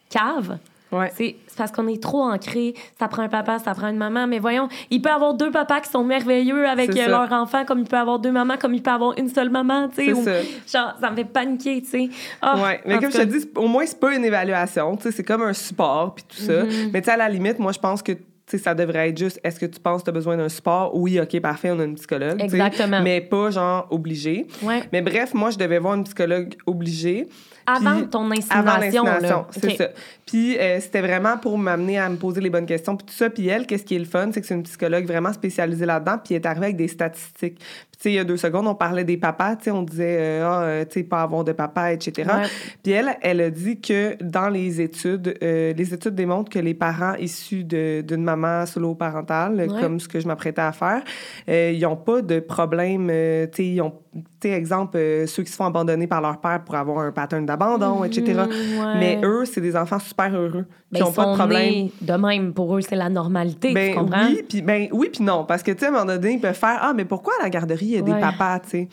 cave. 0.10 0.58
Ouais. 0.91 1.12
C'est 1.17 1.36
parce 1.57 1.71
qu'on 1.71 1.87
est 1.87 2.01
trop 2.01 2.23
ancré. 2.23 2.73
Ça 2.99 3.07
prend 3.07 3.23
un 3.23 3.27
papa, 3.27 3.59
ça 3.59 3.73
prend 3.73 3.89
une 3.89 3.97
maman. 3.97 4.27
Mais 4.27 4.39
voyons, 4.39 4.69
il 4.89 5.01
peut 5.01 5.09
avoir 5.09 5.33
deux 5.33 5.51
papas 5.51 5.81
qui 5.81 5.89
sont 5.89 6.03
merveilleux 6.03 6.67
avec 6.67 6.93
leur 6.95 7.31
enfant, 7.31 7.65
comme 7.65 7.79
il 7.79 7.87
peut 7.87 7.97
avoir 7.97 8.19
deux 8.19 8.31
mamans, 8.31 8.57
comme 8.57 8.73
il 8.73 8.81
peut 8.81 8.91
avoir 8.91 9.17
une 9.17 9.29
seule 9.29 9.49
maman, 9.49 9.89
tu 9.89 10.05
sais. 10.05 10.13
Ou- 10.13 10.23
ça. 10.23 10.41
Genre, 10.71 10.93
ça 10.99 11.11
me 11.11 11.15
fait 11.15 11.25
paniquer, 11.25 11.81
tu 11.81 11.87
sais. 11.89 12.09
Ah, 12.41 12.55
ouais, 12.61 12.81
mais 12.85 12.99
comme 12.99 13.11
je 13.11 13.17
te 13.17 13.23
dis, 13.23 13.49
au 13.55 13.67
moins, 13.67 13.85
c'est 13.85 13.99
pas 13.99 14.15
une 14.15 14.25
évaluation, 14.25 14.95
tu 14.95 15.03
sais, 15.03 15.11
c'est 15.11 15.23
comme 15.23 15.41
un 15.41 15.53
support, 15.53 16.15
puis 16.15 16.25
tout 16.27 16.41
ça. 16.41 16.63
Mhm. 16.63 16.91
Mais 16.93 17.01
tu 17.01 17.05
sais, 17.05 17.11
à 17.11 17.17
la 17.17 17.29
limite, 17.29 17.59
moi, 17.59 17.71
je 17.71 17.79
pense 17.79 18.01
que 18.01 18.13
sais, 18.47 18.57
ça 18.57 18.73
devrait 18.73 19.09
être 19.09 19.17
juste 19.17 19.39
est-ce 19.43 19.59
que 19.59 19.65
tu 19.65 19.79
penses 19.79 20.01
que 20.01 20.05
tu 20.05 20.09
as 20.09 20.13
besoin 20.13 20.37
d'un 20.37 20.49
support? 20.49 20.95
Oui, 20.95 21.19
OK, 21.19 21.39
parfait, 21.41 21.71
on 21.71 21.79
a 21.79 21.83
une 21.83 21.95
psychologue. 21.95 22.41
Exactement. 22.41 23.01
Mais 23.01 23.21
pas 23.21 23.51
genre 23.51 23.87
obligé. 23.89 24.47
Ouais. 24.63 24.83
Mais 24.91 25.01
bref, 25.01 25.33
moi, 25.33 25.49
je 25.51 25.57
devais 25.57 25.79
voir 25.79 25.95
une 25.95 26.03
psychologue 26.03 26.55
obligée. 26.65 27.27
Avant 27.67 27.97
Puis- 27.97 28.08
ton 28.08 28.19
Avant 28.21 28.77
l'insémination, 28.77 29.03
là. 29.03 29.47
c'est 29.51 29.75
ça. 29.75 29.89
Puis 30.25 30.58
euh, 30.58 30.80
c'était 30.80 31.01
vraiment 31.01 31.38
pour 31.38 31.58
m'amener 31.58 31.99
à 31.99 32.08
me 32.10 32.15
poser 32.15 32.39
les 32.41 32.49
bonnes 32.49 32.65
questions. 32.65 32.95
Puis 32.95 33.06
tout 33.08 33.13
ça, 33.13 33.30
puis 33.30 33.47
elle, 33.47 33.65
qu'est-ce 33.65 33.84
qui 33.84 33.95
est 33.95 33.99
le 33.99 34.06
fun, 34.06 34.30
c'est 34.34 34.39
que 34.41 34.47
c'est 34.47 34.56
une 34.56 34.63
psychologue 34.63 35.06
vraiment 35.06 35.32
spécialisée 35.34 35.86
là-dedans, 35.86 36.17
puis 36.23 36.34
elle 36.36 36.41
est 36.41 36.45
arrivée 36.47 36.65
avec 36.67 36.77
des 36.77 36.88
statistiques. 36.88 37.60
Puis 37.60 37.97
tu 37.97 38.03
sais, 38.03 38.12
il 38.12 38.15
y 38.15 38.19
a 38.19 38.23
deux 38.23 38.38
secondes, 38.38 38.67
on 38.67 38.75
parlait 38.75 39.03
des 39.03 39.17
papas, 39.17 39.56
tu 39.58 39.65
sais, 39.65 39.71
on 39.71 39.84
disait, 39.84 40.17
euh, 40.19 40.45
ah, 40.49 40.62
euh, 40.63 40.86
tu 40.86 40.99
sais, 40.99 41.03
pas 41.03 41.21
avoir 41.23 41.43
de 41.43 41.51
papa, 41.51 41.91
etc. 41.93 42.30
Ouais. 42.30 42.47
Puis 42.84 42.91
elle, 42.93 43.17
elle 43.21 43.41
a 43.41 43.49
dit 43.49 43.80
que 43.82 44.15
dans 44.23 44.49
les 44.49 44.80
études, 44.82 45.36
euh, 45.43 45.73
les 45.73 45.93
études 45.93 46.15
démontrent 46.15 46.49
que 46.51 46.60
les 46.60 46.73
parents 46.73 47.15
issus 47.15 47.63
d'une 47.65 48.23
maman 48.23 48.65
solo-parentale, 48.65 49.56
Ouais. 49.58 49.82
comme 49.82 49.99
ce 49.99 50.08
que 50.08 50.19
je 50.19 50.27
m'apprêtais 50.27 50.62
à 50.62 50.71
faire, 50.71 51.01
ils 51.47 51.80
n'ont 51.82 51.95
pas 51.97 52.21
de 52.21 52.39
problème, 52.39 53.08
tu 53.08 53.13
sais, 53.58 53.65
ils 53.65 53.82
ont, 53.82 53.93
tu 54.39 54.49
sais, 54.49 54.51
exemple, 54.51 54.97
euh, 54.97 55.27
ceux 55.27 55.43
qui 55.43 55.51
se 55.51 55.56
font 55.56 55.65
abandonner 55.65 56.08
par 56.08 56.21
leur 56.21 56.39
père 56.39 56.63
pour 56.63 56.75
avoir 56.75 56.99
un 56.99 57.12
pattern 57.12 57.45
d'abandon, 57.45 58.03
etc. 58.03 58.23
Mhm, 58.34 58.80
ouais. 58.86 58.99
Mais 58.99 59.19
eux, 59.23 59.45
c'est 59.45 59.62
des 59.62 59.75
enfants 59.75 59.99
super 59.99 60.34
heureux, 60.36 60.65
Ben, 60.91 60.99
qui 60.99 61.03
n'ont 61.03 61.12
pas 61.12 61.25
de 61.32 61.36
problème. 61.38 61.89
de 62.01 62.13
même. 62.13 62.53
Pour 62.53 62.75
eux, 62.77 62.82
c'est 62.82 62.95
la 62.95 63.10
normalité, 63.10 63.73
Ben 63.73 63.93
tu 63.93 63.97
comprends? 63.99 64.27
oui, 64.27 64.43
puis 64.47 64.62
ben 64.62 64.88
oui, 64.91 65.12
non, 65.19 65.45
parce 65.45 65.63
que 65.63 65.71
tu 65.71 65.80
sais 65.80 65.86
à 65.86 65.89
un 65.89 65.91
moment 65.91 66.06
donné, 66.06 66.34
ils 66.34 66.39
peuvent 66.41 66.53
faire 66.56 66.80
ah 66.82 66.93
mais 66.95 67.06
pourquoi 67.06 67.34
à 67.39 67.43
la 67.43 67.49
garderie 67.49 67.86
il 67.86 67.91
y 67.91 67.97
a 67.97 68.01
des 68.01 68.19
papas, 68.19 68.60
tu 68.62 68.69
sais? 68.69 68.88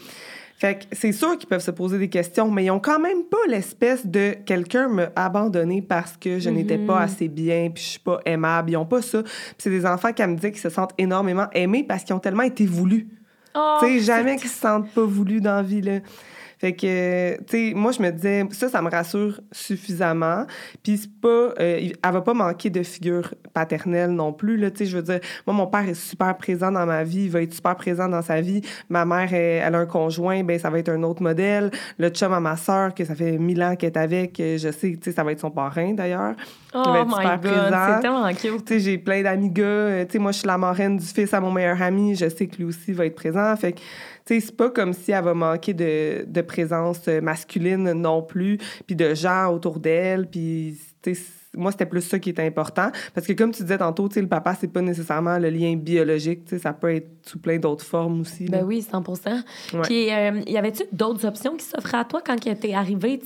Fait 0.57 0.77
que 0.79 0.85
c'est 0.93 1.11
sûr 1.13 1.37
qu'ils 1.37 1.49
peuvent 1.49 1.61
se 1.61 1.73
poser 1.73 1.99
des 1.99 2.09
questions, 2.09 2.49
mais 2.51 2.65
ils 2.67 2.71
ont 2.71 2.79
quand 2.79 3.01
même 3.01 3.25
pas 3.25 3.37
l'espèce 3.49 4.07
de 4.07 4.35
quelqu'un 4.47 4.87
m'a 4.89 5.09
abandonné 5.17 5.83
parce 5.83 6.17
que 6.17 6.39
je 6.39 6.49
n'étais 6.49 6.79
pas 6.79 7.01
assez 7.01 7.27
bien, 7.29 7.71
puis 7.75 7.83
je 7.83 7.89
suis 7.91 7.99
pas 7.99 8.21
aimable. 8.25 8.71
Ils 8.71 8.77
ont 8.77 8.87
pas 8.87 9.03
ça. 9.03 9.23
C'est 9.59 9.69
des 9.71 9.85
enfants 9.85 10.13
qui 10.13 10.23
me 10.23 10.37
disent 10.37 10.53
qu'ils 10.53 10.61
se 10.61 10.69
sentent 10.71 10.95
énormément 10.97 11.49
aimés 11.55 11.85
parce 11.87 12.05
qu'ils 12.05 12.15
ont 12.15 12.21
tellement 12.21 12.45
été 12.45 12.67
voulus. 12.67 13.09
Oh, 13.57 13.77
tu 13.81 13.87
sais, 13.87 14.01
jamais 14.01 14.37
qu'ils 14.37 14.51
se 14.51 14.61
sentent 14.61 14.91
pas 14.91 15.05
voulus 15.05 15.41
dans 15.41 15.57
la 15.57 15.63
vie, 15.63 15.81
là. 15.81 16.01
Fait 16.65 16.73
que, 16.73 17.37
tu 17.43 17.45
sais, 17.49 17.73
moi, 17.75 17.93
je 17.93 18.01
me 18.01 18.11
disais, 18.11 18.43
ça, 18.53 18.71
ça 18.71 18.81
me 18.81 18.89
rassure 18.89 19.39
suffisamment. 19.53 20.47
Puis 20.83 20.97
c'est 20.97 21.21
pas... 21.21 21.29
euh, 21.29 21.53
elle 21.61 21.95
va 22.03 22.23
pas 22.23 22.33
manquer 22.33 22.71
de 22.71 22.83
figure 22.83 23.35
paternelle 23.53 24.13
non 24.13 24.33
plus, 24.33 24.57
là. 24.57 24.71
Tu 24.71 24.79
sais, 24.79 24.87
je 24.87 24.97
veux 24.97 25.03
dire, 25.03 25.21
moi, 25.47 25.55
mon 25.55 25.67
père 25.67 25.87
est 25.87 25.93
super 25.93 26.35
présent 26.39 26.73
dans 26.73 26.87
ma 26.87 27.05
vie. 27.05 27.25
Il 27.25 27.31
va 27.31 27.43
être 27.43 27.53
super 27.53 27.77
présent 27.77 28.09
dans 28.09 28.23
sa 28.23 28.41
vie. 28.41 28.63
Ma 28.89 29.05
mère, 29.05 29.35
elle, 29.35 29.63
elle 29.67 29.75
a 29.75 29.79
un 29.79 29.85
conjoint, 29.85 30.43
ben 30.43 30.59
ça 30.59 30.71
va 30.71 30.79
être 30.79 30.89
un 30.89 31.03
autre 31.03 31.23
modèle. 31.23 31.71
Le 31.99 32.09
chum 32.09 32.33
à 32.33 32.41
ma 32.41 32.57
sœur, 32.57 32.95
que 32.95 33.05
ça 33.05 33.15
fait 33.15 33.37
mille 33.37 33.63
ans 33.63 33.77
qu'elle 33.77 33.91
est 33.93 33.99
avec, 33.99 34.37
je 34.39 34.71
sais, 34.73 34.93
tu 34.93 34.99
sais, 35.03 35.13
ça 35.13 35.23
va 35.23 35.33
être 35.33 35.41
son 35.41 35.51
parrain, 35.51 35.93
d'ailleurs. 35.93 36.33
Il 36.75 36.79
va 36.79 36.83
Oh 36.87 36.97
être 37.03 37.07
my 37.09 37.15
super 37.15 37.41
God, 37.41 37.53
présent. 37.53 37.87
c'est 37.95 38.01
tellement 38.01 38.29
cute. 38.33 38.65
Tu 38.65 38.73
sais, 38.75 38.81
j'ai 38.81 38.97
plein 38.99 39.23
d'amis 39.23 39.51
gars. 39.51 39.63
Euh, 39.65 40.05
Tu 40.07 40.13
sais, 40.13 40.19
moi, 40.19 40.33
je 40.33 40.39
suis 40.39 40.47
la 40.47 40.57
marraine 40.59 40.97
du 40.97 41.05
fils 41.05 41.33
à 41.35 41.41
mon 41.41 41.51
meilleur 41.53 41.81
ami. 41.83 42.17
Je 42.17 42.29
sais 42.29 42.47
que 42.47 42.57
lui 42.57 42.65
aussi 42.65 42.93
va 42.93 43.05
être 43.07 43.15
présent. 43.15 43.55
Fait 43.57 43.73
que, 43.73 43.81
tu 44.27 44.35
sais, 44.35 44.41
c'est 44.47 44.57
pas 44.57 44.71
comme 44.71 44.93
si 44.93 45.13
elle 45.13 45.23
va 45.25 45.35
manquer 45.35 45.75
de, 45.75 46.25
de 46.27 46.41
présence 46.41 47.01
euh, 47.09 47.21
masculine 47.21 47.93
non 47.93 48.23
plus, 48.23 48.59
puis 48.87 48.97
de 48.97 49.15
gens 49.15 49.53
autour 49.53 49.79
d'elle. 49.81 50.27
Puis, 50.27 50.79
tu 51.03 51.15
sais, 51.15 51.21
c- 51.21 51.31
moi, 51.57 51.71
c'était 51.71 51.87
plus 51.87 52.01
ça 52.01 52.19
qui 52.19 52.31
était 52.31 52.45
important. 52.45 52.91
Parce 53.15 53.27
que, 53.27 53.33
comme 53.35 53.53
tu 53.53 53.63
disais 53.63 53.79
tantôt, 53.79 54.09
le 54.15 54.27
papa, 54.27 54.57
c'est 54.59 54.73
pas 54.73 54.81
nécessairement 54.81 55.39
le 55.39 55.51
lien 55.51 55.77
biologique. 55.77 56.41
Ça 56.59 56.73
peut 56.73 56.95
être 56.95 57.09
sous 57.23 57.39
plein 57.39 57.59
d'autres 57.59 57.85
formes 57.85 58.23
aussi. 58.23 58.47
là. 58.47 58.59
Ben 58.59 58.65
oui, 58.65 58.83
100 58.83 59.05
Ouais. 59.09 59.81
Puis, 59.83 60.13
euh, 60.13 60.41
y 60.47 60.57
avait-tu 60.57 60.83
d'autres 60.91 61.25
options 61.27 61.57
qui 61.57 61.65
s'offraient 61.65 61.99
à 61.99 62.05
toi 62.05 62.21
quand? 62.25 62.37
Tu 62.37 62.51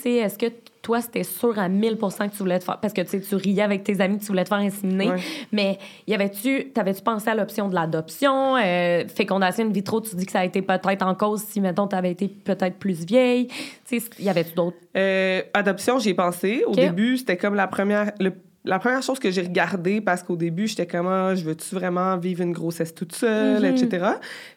sais, 0.01 0.13
est-ce 0.15 0.37
que 0.37 0.47
toi, 0.89 1.03
c'était 1.03 1.23
sûr 1.23 1.59
à 1.59 1.69
1000 1.69 1.99
que 1.99 2.31
tu 2.31 2.39
voulais 2.39 2.59
te 2.59 2.65
faire... 2.65 2.81
Parce 2.81 2.95
que, 2.95 3.03
tu 3.03 3.35
riais 3.35 3.61
avec 3.61 3.85
tes 3.85 4.01
amis 4.01 4.17
que 4.17 4.23
tu 4.23 4.29
voulais 4.29 4.45
te 4.45 4.49
faire 4.49 4.57
inséminer. 4.57 5.11
Ouais. 5.11 5.17
Mais 5.53 5.79
y 6.07 6.15
avait-tu... 6.15 6.71
T'avais-tu 6.73 7.03
pensé 7.03 7.29
à 7.29 7.35
l'option 7.35 7.69
de 7.69 7.75
l'adoption? 7.75 8.57
Euh, 8.57 9.07
fécondation 9.07 9.67
in 9.67 9.69
vitro, 9.71 10.01
tu 10.01 10.17
dis 10.17 10.25
que 10.25 10.33
ça 10.33 10.41
a 10.41 10.45
été 10.47 10.63
peut-être 10.63 11.03
en 11.07 11.15
cause 11.15 11.43
si, 11.43 11.61
mettons, 11.61 11.87
t'avais 11.89 12.13
été 12.13 12.27
peut-être 12.29 12.79
plus 12.79 13.05
vieille. 13.05 13.49
Tu 13.87 14.01
sais, 14.01 14.09
y 14.19 14.31
avait-tu 14.31 14.55
d'autres... 14.55 14.79
Euh, 14.97 15.43
adoption, 15.53 15.99
j'y 15.99 16.09
ai 16.09 16.15
pensé. 16.15 16.65
Au 16.67 16.75
début, 16.75 17.19
c'était 17.19 17.37
comme 17.37 17.55
la 17.55 17.67
première, 17.67 18.13
le- 18.19 18.33
la 18.65 18.79
première 18.79 19.03
chose 19.03 19.19
que 19.19 19.31
j'ai 19.31 19.43
regardée 19.43 20.01
parce 20.01 20.23
qu'au 20.23 20.37
début, 20.37 20.67
j'étais 20.69 20.87
comme, 20.87 21.07
Ah, 21.07 21.35
je 21.35 21.45
veux-tu 21.45 21.75
vraiment 21.75 22.17
vivre 22.17 22.41
une 22.43 22.53
grossesse 22.53 22.95
toute 22.95 23.15
seule, 23.15 23.61
Mhm. 23.63 23.77
etc. 23.77 24.07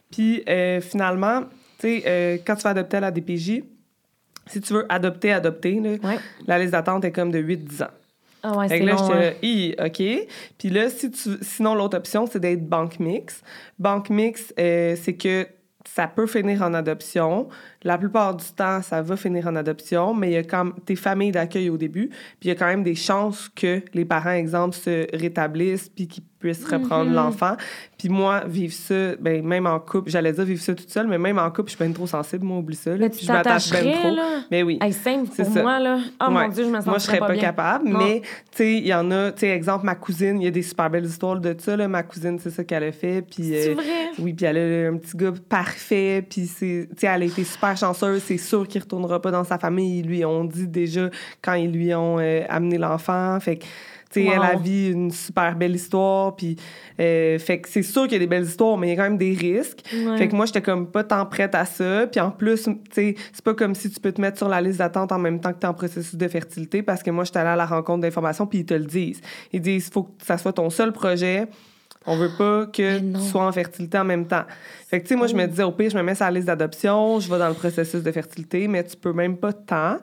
Puis 0.10 0.44
euh, 0.48 0.80
finalement, 0.80 1.42
tu 1.78 1.88
sais, 2.00 2.04
euh, 2.08 2.38
quand 2.48 2.56
tu 2.56 2.62
vas 2.64 2.70
adopter 2.70 2.98
à 2.98 3.02
la 3.02 3.12
DPJ, 3.12 3.64
si 4.48 4.62
tu 4.62 4.74
veux 4.74 4.86
adopter, 4.90 5.32
adopter, 5.32 5.80
là, 5.80 5.90
Ouais. 6.04 6.20
la 6.48 6.60
liste 6.60 6.72
d'attente 6.72 7.06
est 7.06 7.12
comme 7.12 7.32
de 7.32 7.40
8-10 7.40 7.84
ans. 7.84 7.88
Ah 8.44 8.58
ouais, 8.58 8.68
c'est 8.68 8.80
là, 8.80 8.94
long. 8.94 9.08
j'étais 9.08 9.76
hein. 9.80 9.86
OK. 9.86 10.28
Puis 10.58 10.70
là, 10.70 10.90
si 10.90 11.12
tu, 11.12 11.30
sinon, 11.42 11.76
l'autre 11.76 11.98
option, 11.98 12.26
c'est 12.26 12.40
d'être 12.40 12.68
banque 12.68 13.00
mix. 13.00 13.42
Banque 13.78 14.10
mix, 14.10 14.52
euh, 14.60 14.96
c'est 15.00 15.14
que 15.14 15.48
ça 15.88 16.08
peut 16.08 16.26
finir 16.28 16.62
en 16.64 16.74
adoption. 16.74 17.50
La 17.84 17.98
plupart 17.98 18.36
du 18.36 18.46
temps, 18.56 18.82
ça 18.82 19.02
va 19.02 19.16
finir 19.18 19.48
en 19.48 19.56
adoption, 19.56 20.14
mais 20.14 20.30
il 20.30 20.34
y 20.34 20.38
a 20.38 20.44
comme 20.44 20.74
tes 20.86 20.96
familles 20.96 21.32
d'accueil 21.32 21.70
au 21.70 21.78
début, 21.78 22.10
puis 22.10 22.18
il 22.44 22.48
y 22.50 22.52
a 22.52 22.56
quand 22.56 22.68
même 22.68 22.84
des 22.84 22.96
chances 22.96 23.50
que 23.56 23.82
les 23.94 24.06
parents, 24.06 24.32
exemple, 24.32 24.76
se 24.76 25.08
rétablissent 25.18 25.90
puis 25.90 26.08
qu'ils 26.08 26.24
puissent 26.40 26.66
reprendre 26.66 27.10
Mhm. 27.12 27.16
l'enfant. 27.16 27.56
Puis 28.00 28.10
moi, 28.10 28.44
vivre 28.48 28.74
ça, 28.74 29.16
ben 29.20 29.46
même 29.46 29.68
en 29.68 29.80
couple, 29.80 30.10
j'allais 30.10 30.34
dire 30.34 30.44
vivre 30.44 30.62
ça 30.62 30.74
toute 30.74 30.90
seule, 30.90 31.06
mais 31.08 31.20
même 31.20 31.38
en 31.38 31.50
couple, 31.52 31.70
je 31.70 31.76
suis 31.76 31.84
bien 31.86 31.94
trop 31.94 32.08
sensible, 32.08 32.44
moi, 32.46 32.58
oublie 32.58 32.76
ça. 32.76 32.98
Là, 32.98 33.10
puis 33.10 33.20
je 33.24 33.32
m'attache 33.32 33.70
bien 33.70 33.92
trop. 33.92 34.16
là? 34.16 34.40
Mais 34.50 34.64
oui. 34.64 34.80
Hey, 34.82 34.92
simple 34.92 35.30
C'est 35.36 35.44
pour 35.44 35.54
ça. 35.54 35.62
moi, 35.62 35.80
là. 35.80 36.00
Oh 36.20 36.26
Ouais. 36.26 36.32
mon 36.34 36.48
Dieu, 36.50 36.64
je 36.64 36.70
me 36.70 36.78
sens 36.78 36.88
Moi, 36.88 36.98
je 36.98 37.04
serais 37.04 37.20
pas, 37.20 37.36
capable, 37.38 37.90
Non. 37.90 38.00
mais 38.00 38.22
tu 38.22 38.28
sais, 38.58 38.74
il 38.74 38.88
y 38.88 38.94
en 38.94 39.12
a, 39.12 39.32
tu 39.32 39.42
sais, 39.42 39.50
exemple, 39.50 39.86
ma 39.86 39.94
cousine, 39.94 40.42
il 40.42 40.46
y 40.46 40.48
a 40.48 40.52
des 40.52 40.64
super 40.64 40.90
belles 40.90 41.06
histoires 41.06 41.40
de 41.40 41.56
ça, 41.60 41.78
là. 41.78 41.88
Ma 41.88 42.02
cousine, 42.02 42.40
c'est 42.40 42.50
ça 42.50 42.64
qu'elle 42.64 42.86
a 42.86 42.92
fait, 42.92 43.22
puis... 43.22 43.44
C'est 43.50 43.70
euh, 43.72 43.74
vrai? 43.76 43.84
oui, 44.18 44.34
puis 44.34 44.46
elle 44.48 44.58
a 44.58 44.90
un 44.90 44.98
petit 44.98 45.16
gars 45.16 45.34
parfait, 45.48 46.26
puis 46.28 46.48
c'est, 46.48 46.88
tu 46.90 46.96
sais, 47.02 47.08
elle 47.08 47.22
a 47.22 47.26
été 47.26 47.44
super 47.44 47.71
chanceuse. 47.76 48.22
C'est 48.24 48.38
sûr 48.38 48.68
qu'il 48.68 48.82
retournera 48.82 49.22
pas 49.22 49.32
dans 49.32 49.44
sa 49.44 49.58
famille. 49.58 50.00
Ils 50.00 50.08
lui 50.08 50.26
ont 50.26 50.44
dit 50.44 50.68
déjà 50.68 51.10
quand 51.42 51.54
ils 51.54 51.72
lui 51.72 51.94
ont 51.94 52.20
euh, 52.20 52.42
amené 52.50 52.78
l'enfant. 52.78 53.40
Fait 53.40 53.58
que, 53.58 53.64
tu 54.14 54.24
sais, 54.24 54.28
Wow. 54.28 54.34
elle 54.34 54.42
a 54.42 54.56
vu 54.58 54.92
une 54.92 55.10
super 55.12 55.56
belle 55.56 55.74
histoire, 55.74 56.36
puis 56.36 56.58
euh, 57.00 57.40
fait 57.40 57.62
que 57.62 57.70
c'est 57.70 57.82
sûr 57.82 58.04
qu'il 58.04 58.14
y 58.14 58.16
a 58.18 58.20
des 58.20 58.28
belles 58.28 58.44
histoires, 58.44 58.78
mais 58.78 58.88
il 58.88 58.90
y 58.90 58.94
a 58.94 58.98
quand 58.98 59.10
même 59.10 59.18
des 59.18 59.34
risques. 59.34 59.80
Ouais. 59.94 60.18
Fait 60.18 60.28
que 60.28 60.36
moi, 60.36 60.46
j'étais 60.46 60.62
comme 60.62 60.88
pas 60.88 61.06
tant 61.06 61.26
prête 61.26 61.56
à 61.56 61.64
ça. 61.64 62.08
Puis 62.08 62.20
en 62.20 62.30
plus, 62.30 62.64
tu 62.64 62.72
sais, 62.92 63.16
c'est 63.32 63.44
pas 63.44 63.54
comme 63.54 63.74
si 63.74 63.90
tu 63.90 64.02
peux 64.02 64.12
te 64.12 64.20
mettre 64.20 64.38
sur 64.38 64.50
la 64.50 64.60
liste 64.60 64.80
d'attente 64.80 65.14
en 65.14 65.20
même 65.20 65.40
temps 65.40 65.54
que 65.54 65.60
tu 65.60 65.66
es 65.66 65.70
en 65.70 65.74
processus 65.74 66.16
de 66.16 66.28
fertilité 66.28 66.84
parce 66.84 67.02
que 67.04 67.10
moi, 67.12 67.24
j'étais 67.24 67.40
allée 67.40 67.50
à 67.52 67.56
la 67.56 67.66
rencontre 67.66 68.02
d'informations 68.02 68.46
puis 68.48 68.60
ils 68.60 68.66
te 68.66 68.74
le 68.74 68.84
disent. 68.86 69.22
Ils 69.54 69.62
disent 69.62 69.90
faut 69.90 70.04
que 70.04 70.26
ça 70.26 70.38
soit 70.38 70.54
ton 70.54 70.70
seul 70.70 70.92
projet. 70.92 71.48
On 72.08 72.18
veut 72.18 72.32
pas 72.36 72.66
que 72.66 72.98
tu 72.98 73.20
sois 73.30 73.46
en 73.46 73.52
fertilité 73.52 74.00
en 74.00 74.04
même 74.04 74.26
temps. 74.26 74.44
Fait 74.90 74.98
que, 74.98 75.04
tu 75.04 75.10
sais, 75.10 75.16
moi, 75.16 75.28
je 75.28 75.36
me 75.36 75.46
disais, 75.46 75.62
au 75.64 75.72
pire, 75.72 75.92
je 75.92 75.96
me 75.98 76.02
mets 76.02 76.16
sur 76.16 76.26
la 76.26 76.32
liste 76.32 76.48
d'adoption, 76.48 77.20
je 77.20 77.32
vais 77.32 77.38
dans 77.38 77.48
le 77.48 77.54
processus 77.54 78.02
de 78.02 78.12
fertilité, 78.12 78.68
mais 78.68 78.84
tu 78.84 78.98
peux 78.98 79.14
même 79.14 79.38
pas 79.38 79.54
tant. 79.54 79.98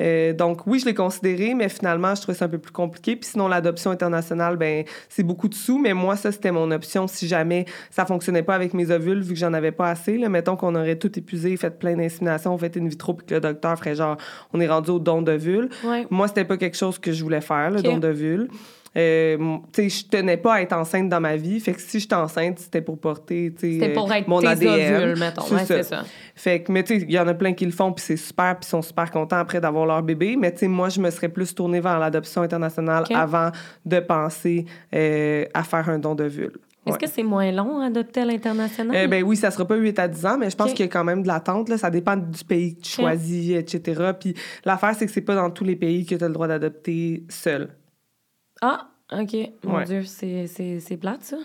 Euh, 0.00 0.32
donc, 0.32 0.66
oui, 0.66 0.80
je 0.80 0.84
l'ai 0.84 0.94
considéré, 0.94 1.54
mais 1.54 1.68
finalement, 1.68 2.14
je 2.14 2.22
trouvais 2.22 2.36
ça 2.36 2.46
un 2.46 2.48
peu 2.48 2.58
plus 2.58 2.72
compliqué. 2.72 3.14
Puis 3.14 3.30
sinon, 3.30 3.46
l'adoption 3.46 3.92
internationale, 3.92 4.56
ben 4.56 4.84
c'est 5.08 5.22
beaucoup 5.22 5.48
de 5.48 5.54
sous, 5.54 5.78
mais 5.78 5.94
moi, 5.94 6.16
ça, 6.16 6.32
c'était 6.32 6.50
mon 6.50 6.70
option 6.72 7.06
si 7.06 7.28
jamais 7.28 7.66
ça 7.88 8.04
fonctionnait 8.04 8.42
pas 8.42 8.56
avec 8.56 8.74
mes 8.74 8.90
ovules, 8.90 9.22
vu 9.22 9.34
que 9.34 9.38
j'en 9.38 9.52
avais 9.54 9.72
pas 9.72 9.88
assez. 9.90 10.18
Là. 10.18 10.28
Mettons 10.28 10.56
qu'on 10.56 10.74
aurait 10.74 10.96
tout 10.96 11.16
épuisé, 11.18 11.56
fait 11.56 11.78
plein 11.78 11.96
d'inséminations, 11.96 12.58
fait 12.58 12.76
in 12.76 12.86
vitro, 12.88 13.14
puis 13.14 13.26
que 13.26 13.34
le 13.34 13.40
docteur 13.40 13.78
ferait 13.78 13.94
genre, 13.94 14.16
on 14.52 14.60
est 14.60 14.68
rendu 14.68 14.90
au 14.90 14.98
don 14.98 15.22
d'ovules. 15.22 15.68
Ouais. 15.84 16.06
Moi, 16.10 16.26
c'était 16.28 16.44
pas 16.44 16.56
quelque 16.56 16.76
chose 16.76 16.98
que 16.98 17.12
je 17.12 17.22
voulais 17.22 17.40
faire, 17.40 17.70
le 17.70 17.78
Ok. 17.78 17.84
don 17.84 17.98
d'ovule. 17.98 18.48
Euh, 18.96 19.36
tu 19.72 19.88
sais, 19.88 19.88
je 19.88 20.08
tenais 20.08 20.36
pas 20.36 20.54
à 20.54 20.60
être 20.62 20.72
enceinte 20.72 21.08
dans 21.08 21.20
ma 21.20 21.36
vie. 21.36 21.58
Fait 21.60 21.72
que 21.72 21.80
si 21.80 21.98
j'étais 22.00 22.14
enceinte, 22.14 22.58
c'était 22.60 22.80
pour 22.80 22.98
porter, 22.98 23.52
tu 23.58 23.60
sais, 23.66 23.72
C'était 23.80 23.92
pour 23.92 24.10
euh, 24.10 24.14
être 24.14 24.28
mon 24.28 24.40
tes 24.40 24.46
ADN. 24.46 25.02
ovules, 25.02 25.18
mettons. 25.18 25.42
C'est 25.42 25.54
Ouais, 25.76 25.82
ça. 25.82 26.04
Fait 26.36 26.62
que, 26.62 26.70
mais 26.70 26.84
tu 26.84 27.00
sais, 27.00 27.04
il 27.08 27.12
y 27.12 27.18
en 27.18 27.26
a 27.26 27.34
plein 27.34 27.52
qui 27.54 27.64
le 27.66 27.72
font, 27.72 27.92
puis 27.92 28.04
c'est 28.04 28.16
super, 28.16 28.56
puis 28.58 28.66
ils 28.66 28.70
sont 28.70 28.82
super 28.82 29.10
contents 29.10 29.38
après 29.38 29.60
d'avoir 29.60 29.86
leur 29.86 30.02
bébé. 30.02 30.36
Mais 30.36 30.52
tu 30.52 30.58
sais, 30.60 30.68
moi, 30.68 30.88
je 30.90 31.00
me 31.00 31.10
serais 31.10 31.28
plus 31.28 31.54
tournée 31.54 31.80
vers 31.80 31.98
l'adoption 31.98 32.42
internationale 32.42 33.04
avant 33.14 33.50
de 33.84 33.98
penser 34.00 34.64
euh, 34.94 35.44
à 35.54 35.64
faire 35.64 35.88
un 35.88 35.98
don 35.98 36.14
d'ovule. 36.14 36.52
Est-ce 36.86 36.92
Ouais. 36.96 37.00
que 37.00 37.08
c'est 37.08 37.22
moins 37.22 37.50
long 37.50 37.80
à 37.80 37.86
adopter 37.86 38.20
à 38.20 38.24
l'international? 38.26 38.94
Euh, 38.94 39.06
ben 39.08 39.24
oui, 39.24 39.36
ça 39.36 39.50
sera 39.50 39.66
pas 39.66 39.74
8 39.74 39.98
à 39.98 40.06
10 40.06 40.26
ans, 40.26 40.36
mais 40.38 40.50
je 40.50 40.56
pense 40.56 40.72
qu'il 40.74 40.84
y 40.84 40.88
a 40.88 40.92
quand 40.92 41.02
même 41.02 41.22
de 41.22 41.26
l'attente. 41.28 41.70
là. 41.70 41.78
Ça 41.78 41.88
dépend 41.90 42.14
du 42.14 42.44
pays 42.44 42.76
que 42.76 42.82
tu 42.82 42.90
choisis, 42.90 43.56
etc. 43.56 44.10
Puis 44.20 44.34
l'affaire, 44.66 44.94
c'est 44.94 45.06
que 45.06 45.12
c'est 45.12 45.22
pas 45.22 45.34
dans 45.34 45.48
tous 45.50 45.64
les 45.64 45.76
pays 45.76 46.04
que 46.04 46.14
tu 46.14 46.22
as 46.22 46.28
le 46.28 46.34
droit 46.34 46.46
d'adopter 46.46 47.24
seul. 47.30 47.70
Ah, 48.60 48.88
OK. 49.12 49.36
Mon 49.64 49.76
Ouais. 49.76 49.84
Dieu, 49.84 50.02
c'est, 50.04 50.46
c'est, 50.46 50.80
c'est 50.80 50.96
plate, 50.96 51.22
ça. 51.22 51.36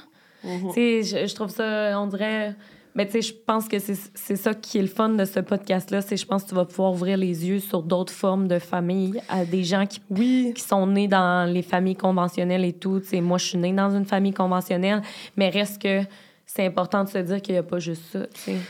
Tu 0.41 0.71
sais, 0.73 1.03
je, 1.03 1.27
je 1.27 1.35
trouve 1.35 1.49
ça, 1.49 1.99
on 1.99 2.07
dirait... 2.07 2.55
Mais 2.95 3.05
tu 3.05 3.13
sais, 3.13 3.21
je 3.21 3.33
pense 3.33 3.67
que 3.67 3.77
c'est, 3.77 3.93
c'est 4.15 4.35
ça 4.35 4.53
qui 4.55 4.79
est 4.79 4.81
le 4.81 4.87
fun 4.87 5.09
de 5.09 5.23
ce 5.23 5.39
podcast-là. 5.39 6.01
C'est 6.01 6.17
je 6.17 6.25
pense 6.25 6.43
que 6.43 6.49
tu 6.49 6.55
vas 6.55 6.65
pouvoir 6.65 6.91
ouvrir 6.91 7.17
les 7.17 7.47
yeux 7.47 7.59
sur 7.59 7.83
d'autres 7.83 8.11
formes 8.11 8.47
de 8.47 8.57
famille 8.57 9.21
à 9.29 9.45
des 9.45 9.63
gens 9.63 9.85
qui, 9.85 10.01
Oui. 10.09 10.53
qui 10.55 10.63
sont 10.63 10.87
nés 10.87 11.07
dans 11.07 11.49
les 11.49 11.61
familles 11.61 11.95
conventionnelles 11.95 12.65
et 12.65 12.73
tout. 12.73 12.99
Sais, 13.03 13.21
moi, 13.21 13.37
je 13.37 13.45
suis 13.45 13.57
née 13.59 13.73
dans 13.73 13.91
une 13.95 14.05
famille 14.05 14.33
conventionnelle, 14.33 15.01
mais 15.37 15.49
reste 15.49 15.81
que 15.81 16.01
c'est 16.55 16.65
important 16.65 17.03
de 17.03 17.09
se 17.09 17.19
dire 17.19 17.43
qu'il 17.43 17.53
n'y 17.53 17.59
a 17.59 17.63
pas 17.63 17.77
juste 17.77 18.01
ça. 18.11 18.21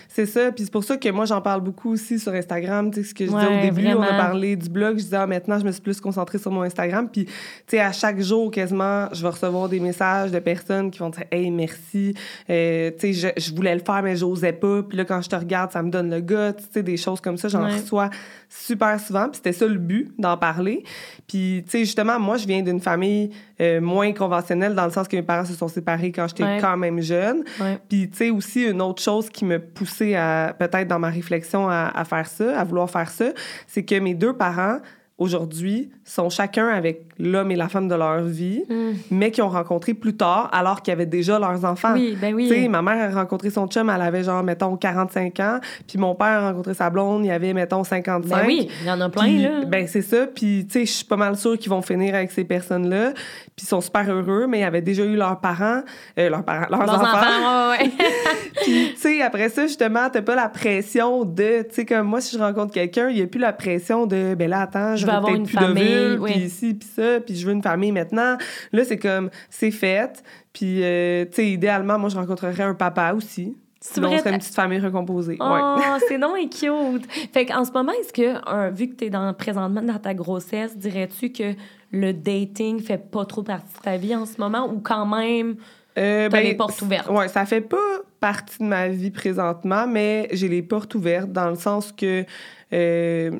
C'est 0.09 0.25
ça. 0.25 0.51
Puis 0.51 0.65
c'est 0.65 0.71
pour 0.71 0.83
ça 0.83 0.97
que 0.97 1.07
moi, 1.09 1.23
j'en 1.23 1.39
parle 1.39 1.61
beaucoup 1.61 1.93
aussi 1.93 2.19
sur 2.19 2.33
Instagram. 2.33 2.91
Tu 2.91 3.01
sais, 3.01 3.09
ce 3.09 3.13
que 3.13 3.25
je 3.25 3.31
disais 3.31 3.47
au 3.47 3.61
début, 3.61 3.87
on 3.93 4.01
a 4.01 4.17
parlé 4.17 4.57
du 4.57 4.67
blog. 4.67 4.97
Je 4.97 5.03
disais, 5.03 5.15
ah, 5.15 5.25
maintenant, 5.25 5.57
je 5.57 5.63
me 5.63 5.71
suis 5.71 5.81
plus 5.81 6.01
concentrée 6.01 6.39
sur 6.39 6.51
mon 6.51 6.63
Instagram. 6.63 7.07
Puis, 7.09 7.23
tu 7.23 7.33
sais, 7.67 7.79
à 7.79 7.93
chaque 7.93 8.19
jour, 8.19 8.51
quasiment, 8.51 9.07
je 9.13 9.21
vais 9.21 9.29
recevoir 9.29 9.69
des 9.69 9.79
messages 9.79 10.29
de 10.29 10.39
personnes 10.39 10.91
qui 10.91 10.99
vont 10.99 11.09
dire, 11.09 11.23
hey, 11.31 11.49
merci. 11.51 12.13
Euh, 12.49 12.91
tu 12.99 13.13
sais, 13.13 13.33
je, 13.37 13.41
je, 13.41 13.55
voulais 13.55 13.75
le 13.75 13.81
faire, 13.81 14.03
mais 14.03 14.17
j'osais 14.17 14.51
pas. 14.51 14.83
Puis 14.83 14.97
là, 14.97 15.05
quand 15.05 15.21
je 15.21 15.29
te 15.29 15.37
regarde, 15.37 15.71
ça 15.71 15.81
me 15.81 15.89
donne 15.89 16.09
le 16.09 16.19
goût. 16.19 16.51
Tu 16.57 16.65
sais, 16.73 16.83
des 16.83 16.97
choses 16.97 17.21
comme 17.21 17.37
ça, 17.37 17.47
j'en 17.47 17.65
reçois 17.65 18.09
super 18.49 18.99
souvent. 18.99 19.29
Puis 19.29 19.37
c'était 19.37 19.53
ça 19.53 19.65
le 19.65 19.77
but, 19.77 20.11
d'en 20.17 20.35
parler. 20.35 20.83
Puis, 21.27 21.63
tu 21.63 21.71
sais, 21.71 21.79
justement, 21.85 22.19
moi, 22.19 22.35
je 22.35 22.45
viens 22.45 22.61
d'une 22.61 22.81
famille 22.81 23.29
euh, 23.61 23.79
moins 23.79 24.11
conventionnelle 24.11 24.75
dans 24.75 24.85
le 24.85 24.91
sens 24.91 25.07
que 25.07 25.15
mes 25.15 25.23
parents 25.23 25.45
se 25.45 25.53
sont 25.53 25.69
séparés 25.69 26.11
quand 26.11 26.27
j'étais 26.27 26.59
quand 26.59 26.75
même 26.75 26.99
jeune. 26.99 27.45
Puis, 27.87 28.09
tu 28.09 28.17
sais, 28.17 28.29
aussi, 28.29 28.63
une 28.65 28.81
autre 28.81 29.01
chose 29.01 29.29
qui 29.29 29.45
me 29.45 29.59
poussait 29.59 30.15
à, 30.15 30.55
peut-être 30.57 30.87
dans 30.87 30.99
ma 30.99 31.09
réflexion 31.09 31.69
à, 31.69 31.91
à 31.93 32.05
faire 32.05 32.27
ça, 32.27 32.59
à 32.59 32.63
vouloir 32.63 32.89
faire 32.89 33.09
ça, 33.09 33.31
c'est 33.67 33.83
que 33.83 33.95
mes 33.99 34.13
deux 34.13 34.33
parents, 34.33 34.79
aujourd'hui 35.19 35.89
sont 36.05 36.29
chacun 36.29 36.67
avec 36.69 37.03
l'homme 37.19 37.51
et 37.51 37.55
la 37.55 37.67
femme 37.67 37.87
de 37.87 37.95
leur 37.95 38.23
vie, 38.23 38.63
mm. 38.69 38.91
mais 39.11 39.31
qui 39.31 39.41
ont 39.41 39.49
rencontré 39.49 39.93
plus 39.93 40.15
tard 40.15 40.49
alors 40.53 40.81
qu'ils 40.81 40.93
avaient 40.93 41.05
déjà 41.05 41.37
leurs 41.37 41.65
enfants. 41.65 41.93
Oui, 41.93 42.17
ben 42.19 42.33
oui. 42.33 42.47
Tu 42.47 42.55
sais, 42.55 42.67
ma 42.69 42.81
mère 42.81 43.11
a 43.11 43.21
rencontré 43.21 43.49
son 43.49 43.67
chum, 43.67 43.89
elle 43.89 44.01
avait 44.01 44.23
genre, 44.23 44.41
mettons, 44.41 44.77
45 44.77 45.39
ans, 45.41 45.59
puis 45.87 45.99
mon 45.99 46.15
père 46.15 46.27
a 46.27 46.49
rencontré 46.49 46.73
sa 46.73 46.89
blonde, 46.89 47.25
il 47.25 47.31
avait, 47.31 47.53
mettons, 47.53 47.83
55. 47.83 48.29
Ben 48.29 48.47
oui, 48.47 48.69
il 48.81 48.87
y 48.87 48.91
en 48.91 49.01
a 49.01 49.09
plein, 49.09 49.39
là. 49.39 49.65
Ben 49.65 49.87
c'est 49.87 50.01
ça, 50.01 50.25
puis 50.27 50.65
tu 50.65 50.79
sais, 50.79 50.85
je 50.85 50.91
suis 50.91 51.05
pas 51.05 51.17
mal 51.17 51.35
sûre 51.35 51.57
qu'ils 51.57 51.69
vont 51.69 51.81
finir 51.81 52.15
avec 52.15 52.31
ces 52.31 52.45
personnes-là, 52.45 53.11
puis 53.11 53.65
ils 53.65 53.67
sont 53.67 53.81
super 53.81 54.09
heureux, 54.09 54.47
mais 54.47 54.61
ils 54.61 54.63
avaient 54.63 54.81
déjà 54.81 55.03
eu 55.03 55.15
leurs 55.15 55.39
parents, 55.41 55.81
euh, 56.17 56.29
leurs 56.29 56.43
parents, 56.43 56.67
leurs, 56.69 56.81
enfants. 56.81 57.03
enfants 57.03 57.69
ouais. 57.71 57.91
puis 58.61 58.93
tu 58.93 59.01
sais, 59.01 59.21
après 59.21 59.49
ça, 59.49 59.67
justement, 59.67 60.09
t'as 60.09 60.21
pas 60.21 60.35
la 60.35 60.47
pression 60.47 61.25
de, 61.25 61.63
tu 61.63 61.75
sais, 61.75 61.85
comme 61.85 62.07
moi, 62.07 62.21
si 62.21 62.37
je 62.37 62.41
rencontre 62.41 62.73
quelqu'un, 62.73 63.09
il 63.09 63.17
y 63.17 63.21
a 63.21 63.27
plus 63.27 63.39
la 63.39 63.51
pression 63.51 64.05
de, 64.05 64.33
ben 64.35 64.49
là, 64.49 64.61
attends, 64.61 64.95
je, 64.95 65.08
avoir 65.09 65.35
une 65.35 65.45
famille, 65.45 66.17
puis 66.23 66.39
ici, 66.39 66.73
puis 66.73 66.87
ça, 66.87 67.19
puis 67.19 67.35
je 67.35 67.45
veux 67.45 67.53
une 67.53 67.63
famille 67.63 67.91
maintenant. 67.91 68.37
Là, 68.71 68.83
c'est 68.83 68.97
comme, 68.97 69.29
c'est 69.49 69.71
fait. 69.71 70.23
Puis, 70.53 70.83
euh, 70.83 71.25
tu 71.25 71.35
sais, 71.35 71.51
idéalement, 71.51 71.99
moi, 71.99 72.09
je 72.09 72.15
rencontrerais 72.15 72.63
un 72.63 72.73
papa 72.73 73.13
aussi. 73.13 73.55
C'est 73.81 74.01
vrai. 74.01 74.17
serait 74.17 74.31
une 74.31 74.39
petite 74.39 74.55
famille 74.55 74.79
recomposée. 74.79 75.37
Oh, 75.39 75.77
c'est 76.07 76.17
non 76.17 76.35
et 76.35 76.49
cute. 76.49 77.09
Fait 77.31 77.45
qu'en 77.45 77.63
ce 77.63 77.71
moment, 77.71 77.93
est-ce 78.01 78.11
que, 78.11 78.71
vu 78.73 78.89
que 78.89 78.95
tu 78.95 79.05
es 79.05 79.09
dans, 79.09 79.33
présentement 79.33 79.81
dans 79.81 79.99
ta 79.99 80.13
grossesse, 80.13 80.77
dirais-tu 80.77 81.31
que 81.31 81.53
le 81.91 82.13
dating 82.13 82.81
fait 82.81 82.97
pas 82.97 83.25
trop 83.25 83.41
partie 83.41 83.73
de 83.77 83.81
ta 83.81 83.97
vie 83.97 84.15
en 84.15 84.25
ce 84.25 84.39
moment 84.39 84.69
ou 84.69 84.79
quand 84.79 85.05
même 85.05 85.55
euh, 85.97 86.27
ben, 86.29 86.43
les 86.43 86.55
portes 86.55 86.81
ouvertes? 86.81 87.07
Oui, 87.09 87.29
ça 87.29 87.45
fait 87.45 87.61
pas 87.61 87.77
partie 88.19 88.59
de 88.59 88.67
ma 88.67 88.89
vie 88.89 89.11
présentement, 89.11 89.87
mais 89.87 90.27
j'ai 90.33 90.49
les 90.49 90.61
portes 90.61 90.93
ouvertes 90.95 91.31
dans 91.31 91.49
le 91.49 91.55
sens 91.55 91.91
que. 91.91 92.25
Euh, 92.73 93.31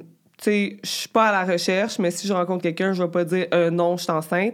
tu 0.42 0.46
sais, 0.46 0.78
je 0.84 0.90
suis 0.90 1.10
pas 1.10 1.28
à 1.28 1.32
la 1.34 1.52
recherche, 1.52 2.00
mais 2.00 2.12
si 2.12 2.26
je 2.26 2.32
rencontre 2.32 2.64
quelqu'un, 2.64 2.94
je 2.94 3.04
vais 3.04 3.10
pas 3.10 3.26
dire 3.26 3.48
euh, 3.54 3.70
non, 3.70 3.98
je 3.98 4.04
suis 4.04 4.12
enceinte. 4.12 4.54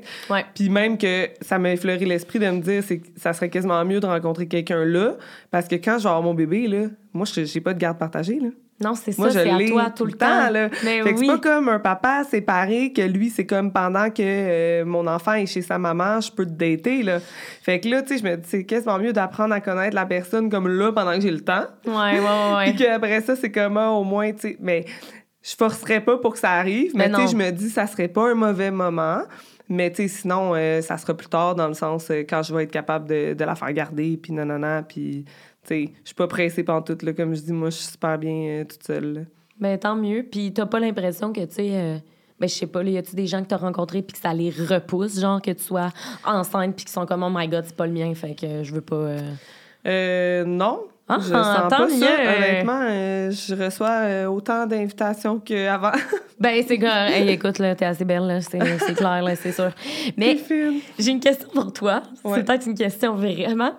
Puis 0.55 0.69
même 0.69 0.97
que 0.97 1.29
ça 1.41 1.59
m'a 1.59 1.71
effleuré 1.71 2.05
l'esprit 2.05 2.39
de 2.39 2.49
me 2.49 2.59
dire 2.59 2.83
c'est 2.83 3.01
ça 3.15 3.33
serait 3.33 3.49
quasiment 3.49 3.85
mieux 3.85 3.99
de 3.99 4.07
rencontrer 4.07 4.47
quelqu'un 4.47 4.83
là 4.83 5.13
parce 5.51 5.67
que 5.67 5.75
quand 5.75 5.99
je 5.99 6.03
vais 6.03 6.09
avoir 6.09 6.23
mon 6.23 6.33
bébé 6.33 6.67
là, 6.67 6.87
moi 7.13 7.25
je 7.25 7.43
j'ai 7.45 7.61
pas 7.61 7.73
de 7.75 7.79
garde 7.79 7.99
partagée 7.99 8.39
là. 8.39 8.49
Non, 8.83 8.93
c'est 8.93 9.13
ça, 9.13 9.29
c'est 9.29 9.49
à 9.49 9.57
toi 9.69 9.89
tout 9.89 10.03
le 10.05 10.11
temps. 10.11 10.49
là. 10.49 10.69
Mais 10.83 11.01
fait 11.01 11.15
c'est 11.15 11.27
pas 11.27 11.37
comme 11.37 11.69
un 11.69 11.79
papa 11.79 12.25
séparé 12.25 12.91
que 12.91 13.01
lui, 13.01 13.29
c'est 13.29 13.45
comme 13.45 13.71
pendant 13.71 14.09
que 14.09 14.21
euh, 14.21 14.83
mon 14.83 15.07
enfant 15.07 15.33
est 15.33 15.45
chez 15.45 15.61
sa 15.61 15.77
maman, 15.77 16.19
je 16.19 16.29
peux 16.29 16.45
te 16.45 16.51
dater, 16.51 17.01
là. 17.01 17.19
Fait 17.61 17.79
que 17.79 17.87
là, 17.87 18.01
tu 18.01 18.09
sais, 18.09 18.17
je 18.17 18.29
me 18.29 18.35
dis, 18.35 18.43
c'est 18.49 18.65
quasiment 18.65 18.99
mieux 18.99 19.13
d'apprendre 19.13 19.53
à 19.53 19.61
connaître 19.61 19.95
la 19.95 20.05
personne 20.05 20.49
comme 20.49 20.67
là 20.67 20.91
pendant 20.91 21.15
que 21.15 21.21
j'ai 21.21 21.31
le 21.31 21.39
temps. 21.39 21.67
Ouais, 21.87 21.93
ouais, 21.93 22.19
ouais. 22.19 22.63
Puis 22.65 22.75
qu'après 22.75 23.21
ça, 23.21 23.37
c'est 23.37 23.51
comme, 23.51 23.77
ah, 23.77 23.91
au 23.91 24.03
moins, 24.03 24.33
tu 24.33 24.41
sais, 24.41 24.57
mais 24.59 24.83
je 25.45 25.55
forcerais 25.55 26.01
pas 26.01 26.17
pour 26.17 26.33
que 26.33 26.39
ça 26.39 26.51
arrive, 26.53 26.95
mais, 26.95 27.09
tu 27.09 27.17
sais, 27.17 27.27
je 27.27 27.35
me 27.35 27.51
dis, 27.51 27.69
ça 27.69 27.85
serait 27.85 28.07
pas 28.07 28.31
un 28.31 28.33
mauvais 28.33 28.71
moment. 28.71 29.21
Mais 29.69 29.91
tu 29.91 29.97
sais, 29.97 30.07
sinon, 30.07 30.53
euh, 30.55 30.81
ça 30.81 30.97
sera 30.97 31.13
plus 31.15 31.27
tard 31.27 31.55
dans 31.55 31.67
le 31.67 31.73
sens 31.75 32.09
euh, 32.09 32.23
quand 32.27 32.41
je 32.43 32.53
vais 32.53 32.63
être 32.63 32.71
capable 32.71 33.07
de, 33.07 33.33
de 33.33 33.43
la 33.43 33.55
faire 33.55 33.71
garder, 33.73 34.17
puis 34.17 34.33
nanana, 34.33 34.83
puis 34.83 35.25
tu 35.63 35.67
sais, 35.67 35.93
je 36.01 36.07
suis 36.07 36.15
pas 36.15 36.27
pressée 36.27 36.63
par 36.63 36.83
tout, 36.83 36.97
là. 37.01 37.13
Comme 37.13 37.35
je 37.35 37.41
dis, 37.41 37.53
moi, 37.53 37.69
je 37.69 37.77
suis 37.77 37.91
super 37.91 38.17
bien 38.17 38.33
euh, 38.33 38.63
toute 38.63 38.83
seule. 38.83 39.27
Ben, 39.59 39.77
tant 39.77 39.95
mieux. 39.95 40.23
Puis 40.23 40.51
t'as 40.51 40.65
pas 40.65 40.79
l'impression 40.79 41.31
que, 41.31 41.45
tu 41.45 41.53
sais, 41.53 42.01
ben, 42.39 42.49
je 42.49 42.53
sais 42.53 42.67
pas, 42.67 42.83
y 42.83 42.97
a-tu 42.97 43.15
des 43.15 43.27
gens 43.27 43.43
que 43.43 43.47
t'as 43.47 43.57
rencontrés 43.57 44.01
puis 44.01 44.13
que 44.13 44.19
ça 44.21 44.33
les 44.33 44.49
repousse, 44.49 45.19
genre 45.19 45.41
que 45.41 45.51
tu 45.51 45.63
sois 45.63 45.91
enceinte 46.25 46.75
puis 46.75 46.85
qu'ils 46.85 46.93
sont 46.93 47.05
comme, 47.05 47.23
oh 47.23 47.31
my 47.31 47.47
god, 47.47 47.65
c'est 47.65 47.75
pas 47.75 47.87
le 47.87 47.93
mien, 47.93 48.13
fait 48.15 48.35
que 48.35 48.63
je 48.63 48.73
veux 48.73 48.81
pas. 48.81 49.17
Euh, 49.85 50.43
non, 50.45 50.87
ah, 51.07 51.17
je 51.19 51.27
sens 51.27 51.69
pas 51.69 51.87
ça. 51.87 52.37
Honnêtement, 52.37 52.79
euh, 52.81 53.29
je 53.29 53.53
reçois 53.53 53.89
euh, 53.89 54.25
autant 54.25 54.65
d'invitations 54.65 55.39
qu'avant. 55.39 55.91
ben, 56.39 56.63
c'est 56.67 56.79
clair. 56.79 57.09
Hey, 57.09 57.29
écoute, 57.29 57.59
là, 57.59 57.75
t'es 57.75 57.85
assez 57.85 58.05
belle, 58.05 58.25
là. 58.25 58.41
C'est, 58.41 58.57
clair, 58.95 59.21
là, 59.21 59.35
c'est 59.35 59.51
sûr. 59.51 59.69
Mais 60.17 60.35
j'ai 60.97 61.11
une 61.11 61.19
question 61.19 61.47
pour 61.53 61.71
toi. 61.73 62.01
C'est 62.23 62.43
peut-être 62.43 62.65
une 62.65 62.73
question 62.73 63.13
vraiment 63.13 63.71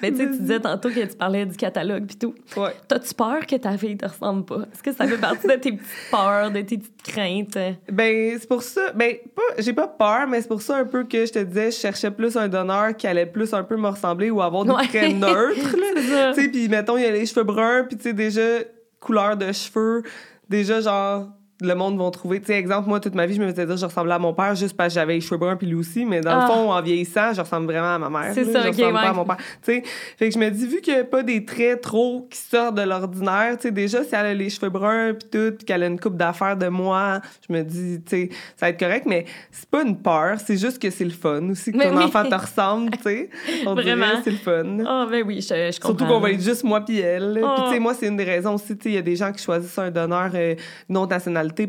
Mais 0.00 0.12
tu 0.12 0.16
sais, 0.16 0.30
tu 0.30 0.38
disais 0.38 0.60
tantôt 0.60 0.88
que 0.88 1.00
tu 1.00 1.16
parlais 1.16 1.44
du 1.44 1.56
catalogue 1.56 2.06
puis 2.06 2.16
tout. 2.16 2.34
Ouais. 2.56 2.74
T'as-tu 2.88 3.12
peur 3.12 3.46
que 3.46 3.56
ta 3.56 3.76
fille 3.76 3.98
te 3.98 4.06
ressemble 4.06 4.46
pas? 4.46 4.60
Est-ce 4.72 4.82
que 4.82 4.92
ça 4.92 5.06
fait 5.06 5.18
partie 5.18 5.46
de 5.46 5.54
tes 5.54 5.72
petites 5.72 6.10
peurs, 6.10 6.50
de 6.50 6.62
tes 6.62 6.78
petites 6.78 7.02
craintes? 7.02 7.58
Ben, 7.92 8.38
c'est 8.40 8.48
pour 8.48 8.62
ça. 8.62 8.92
Ben, 8.94 9.14
pas, 9.34 9.42
j'ai 9.58 9.74
pas 9.74 9.88
peur, 9.88 10.26
mais 10.26 10.40
c'est 10.40 10.48
pour 10.48 10.62
ça 10.62 10.78
un 10.78 10.86
peu 10.86 11.04
que 11.04 11.26
je 11.26 11.32
te 11.32 11.38
disais, 11.40 11.70
je 11.70 11.76
cherchais 11.76 12.10
plus 12.10 12.34
un 12.38 12.48
donneur 12.48 12.96
qui 12.96 13.06
allait 13.06 13.26
plus 13.26 13.52
un 13.52 13.62
peu 13.62 13.76
me 13.76 13.88
ressembler 13.88 14.30
ou 14.30 14.40
avoir 14.40 14.64
des 14.64 14.70
ouais. 14.70 14.86
traits 14.88 15.16
neutres, 15.16 15.76
là 16.08 16.32
puis 16.48 16.68
mettons, 16.68 16.96
il 16.96 17.04
a 17.04 17.10
les 17.10 17.26
cheveux 17.26 17.44
bruns, 17.44 17.84
puis 17.84 17.96
tu 17.96 18.04
sais, 18.04 18.12
déjà, 18.12 18.60
couleur 19.00 19.36
de 19.36 19.52
cheveux, 19.52 20.02
déjà, 20.48 20.80
genre, 20.80 21.28
le 21.60 21.74
monde 21.74 21.98
va 21.98 22.10
trouver. 22.10 22.40
Tu 22.40 22.46
sais, 22.46 22.54
exemple, 22.54 22.88
moi, 22.88 23.00
toute 23.00 23.14
ma 23.14 23.24
vie, 23.24 23.34
je 23.34 23.40
me 23.40 23.50
faisais 23.50 23.64
dire 23.64 23.76
je 23.76 23.86
ressemblais 23.86 24.12
à 24.12 24.18
mon 24.18 24.34
père 24.34 24.54
juste 24.54 24.76
parce 24.76 24.92
que 24.92 25.00
j'avais 25.00 25.14
les 25.14 25.20
cheveux 25.20 25.38
bruns 25.38 25.56
puis 25.56 25.66
lui 25.66 25.76
aussi, 25.76 26.04
mais 26.04 26.20
dans 26.20 26.34
le 26.34 26.42
ah. 26.42 26.46
fond, 26.46 26.70
en 26.70 26.82
vieillissant, 26.82 27.32
je 27.32 27.40
ressemble 27.40 27.66
vraiment 27.66 27.94
à 27.94 27.98
ma 27.98 28.10
mère. 28.10 28.34
C'est 28.34 28.44
ça, 28.44 28.62
Je 28.62 28.68
ressemble 28.68 28.92
pas 28.92 29.08
à 29.08 29.12
mon 29.12 29.24
père. 29.24 29.36
Tu 29.36 29.72
sais, 29.74 29.82
fait 30.18 30.28
que 30.28 30.34
je 30.34 30.38
me 30.38 30.50
dis, 30.50 30.66
vu 30.66 30.80
qu'il 30.80 30.94
n'y 30.94 31.00
a 31.00 31.04
pas 31.04 31.22
des 31.22 31.44
traits 31.44 31.80
trop 31.80 32.28
qui 32.30 32.38
sortent 32.38 32.74
de 32.74 32.82
l'ordinaire, 32.82 33.56
tu 33.56 33.62
sais, 33.62 33.70
déjà, 33.70 34.04
si 34.04 34.10
elle 34.14 34.26
a 34.26 34.34
les 34.34 34.50
cheveux 34.50 34.68
bruns 34.68 35.14
puis 35.14 35.28
tout, 35.30 35.56
puis 35.56 35.64
qu'elle 35.64 35.82
a 35.82 35.86
une 35.86 35.98
coupe 35.98 36.16
d'affaires 36.16 36.56
de 36.56 36.68
moi, 36.68 37.20
je 37.48 37.52
me 37.54 37.62
dis, 37.62 38.02
tu 38.04 38.10
sais, 38.10 38.28
ça 38.56 38.66
va 38.66 38.70
être 38.70 38.78
correct, 38.78 39.06
mais 39.06 39.24
c'est 39.50 39.68
pas 39.68 39.82
une 39.82 39.96
peur, 39.96 40.36
c'est 40.44 40.58
juste 40.58 40.80
que 40.80 40.90
c'est 40.90 41.04
le 41.04 41.10
fun 41.10 41.48
aussi, 41.48 41.72
que 41.72 41.82
ton 41.82 41.96
enfant 41.96 42.24
te 42.24 42.34
ressemble, 42.34 42.90
tu 42.90 43.02
sais. 43.02 43.30
On 43.66 43.74
vraiment. 43.74 44.06
c'est 44.22 44.30
le 44.30 44.36
fun. 44.36 44.84
Ah, 44.86 45.06
ben 45.10 45.24
oui, 45.26 45.40
je, 45.40 45.48
je 45.48 45.80
comprends. 45.80 45.96
Surtout 45.98 46.04
qu'on 46.04 46.20
va 46.20 46.32
être 46.32 46.42
juste 46.42 46.64
moi 46.64 46.84
puis 46.84 47.00
elle. 47.00 47.32
Puis, 47.34 47.42
tu 47.42 47.70
sais, 47.70 47.78
oh. 47.78 47.80
moi, 47.80 47.94
c'est 47.94 48.08
une 48.08 48.16
des 48.16 48.24
raisons 48.24 48.54
aussi, 48.54 48.76
tu 48.76 48.84
sais, 48.84 48.88
il 48.90 48.94
y 48.94 48.98
a 48.98 49.02
des 49.02 49.16
gens 49.16 49.32
qui 49.32 49.42
choisissent 49.42 49.78
un 49.78 49.90
donneur 49.90 50.30
euh, 50.34 50.54
non 50.88 51.06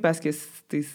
parce 0.02 0.20
que 0.20 0.30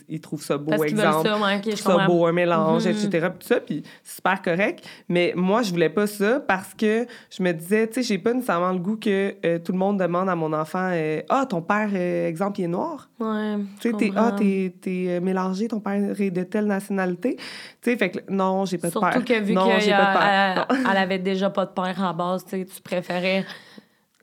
ils 0.08 0.20
trouvent 0.20 0.42
ça 0.42 0.58
beau, 0.58 0.70
Parce 0.70 0.82
exemple. 0.82 1.28
Ça, 1.28 1.38
ouais, 1.38 1.56
okay, 1.56 1.76
ça 1.76 2.06
beau, 2.06 2.26
un 2.26 2.32
mélange, 2.32 2.84
mm-hmm. 2.84 3.06
etc. 3.06 3.28
Puis 3.38 3.48
ça, 3.48 3.60
puis 3.60 3.82
super 4.04 4.42
correct. 4.42 4.84
Mais 5.08 5.32
moi, 5.34 5.62
je 5.62 5.70
voulais 5.70 5.88
pas 5.88 6.06
ça 6.06 6.40
parce 6.40 6.74
que 6.74 7.06
je 7.30 7.42
me 7.42 7.52
disais, 7.52 7.86
tu 7.86 7.94
sais, 7.94 8.02
j'ai 8.02 8.18
pas 8.18 8.32
nécessairement 8.34 8.72
le 8.72 8.78
goût 8.78 8.96
que 8.96 9.34
euh, 9.44 9.58
tout 9.58 9.72
le 9.72 9.78
monde 9.78 9.98
demande 9.98 10.28
à 10.28 10.34
mon 10.34 10.52
enfant 10.52 10.90
euh, 10.92 11.22
Ah, 11.28 11.46
ton 11.48 11.62
père, 11.62 11.88
euh, 11.92 12.28
exemple, 12.28 12.60
il 12.60 12.64
est 12.64 12.68
noir? 12.68 13.08
Ouais. 13.18 13.56
Tu 13.80 13.90
sais, 13.90 14.12
ah, 14.16 14.32
t'es, 14.36 15.20
mélangé, 15.20 15.68
ton 15.68 15.80
père 15.80 16.20
est 16.20 16.30
de 16.30 16.42
telle 16.42 16.66
nationalité. 16.66 17.36
Tu 17.36 17.90
sais, 17.90 17.96
fait 17.96 18.10
que 18.10 18.18
non, 18.30 18.64
j'ai 18.66 18.78
pas 18.78 18.88
de 18.88 18.92
père. 18.92 19.12
Surtout 19.12 19.26
que 19.26 19.40
vu 19.40 19.54
qu'elle 19.54 19.94
elle 20.90 20.96
avait 20.96 21.18
déjà 21.18 21.50
pas 21.50 21.66
de 21.66 21.70
père 21.70 22.04
à 22.04 22.12
base, 22.12 22.44
tu 22.44 22.66
préférais 22.82 23.44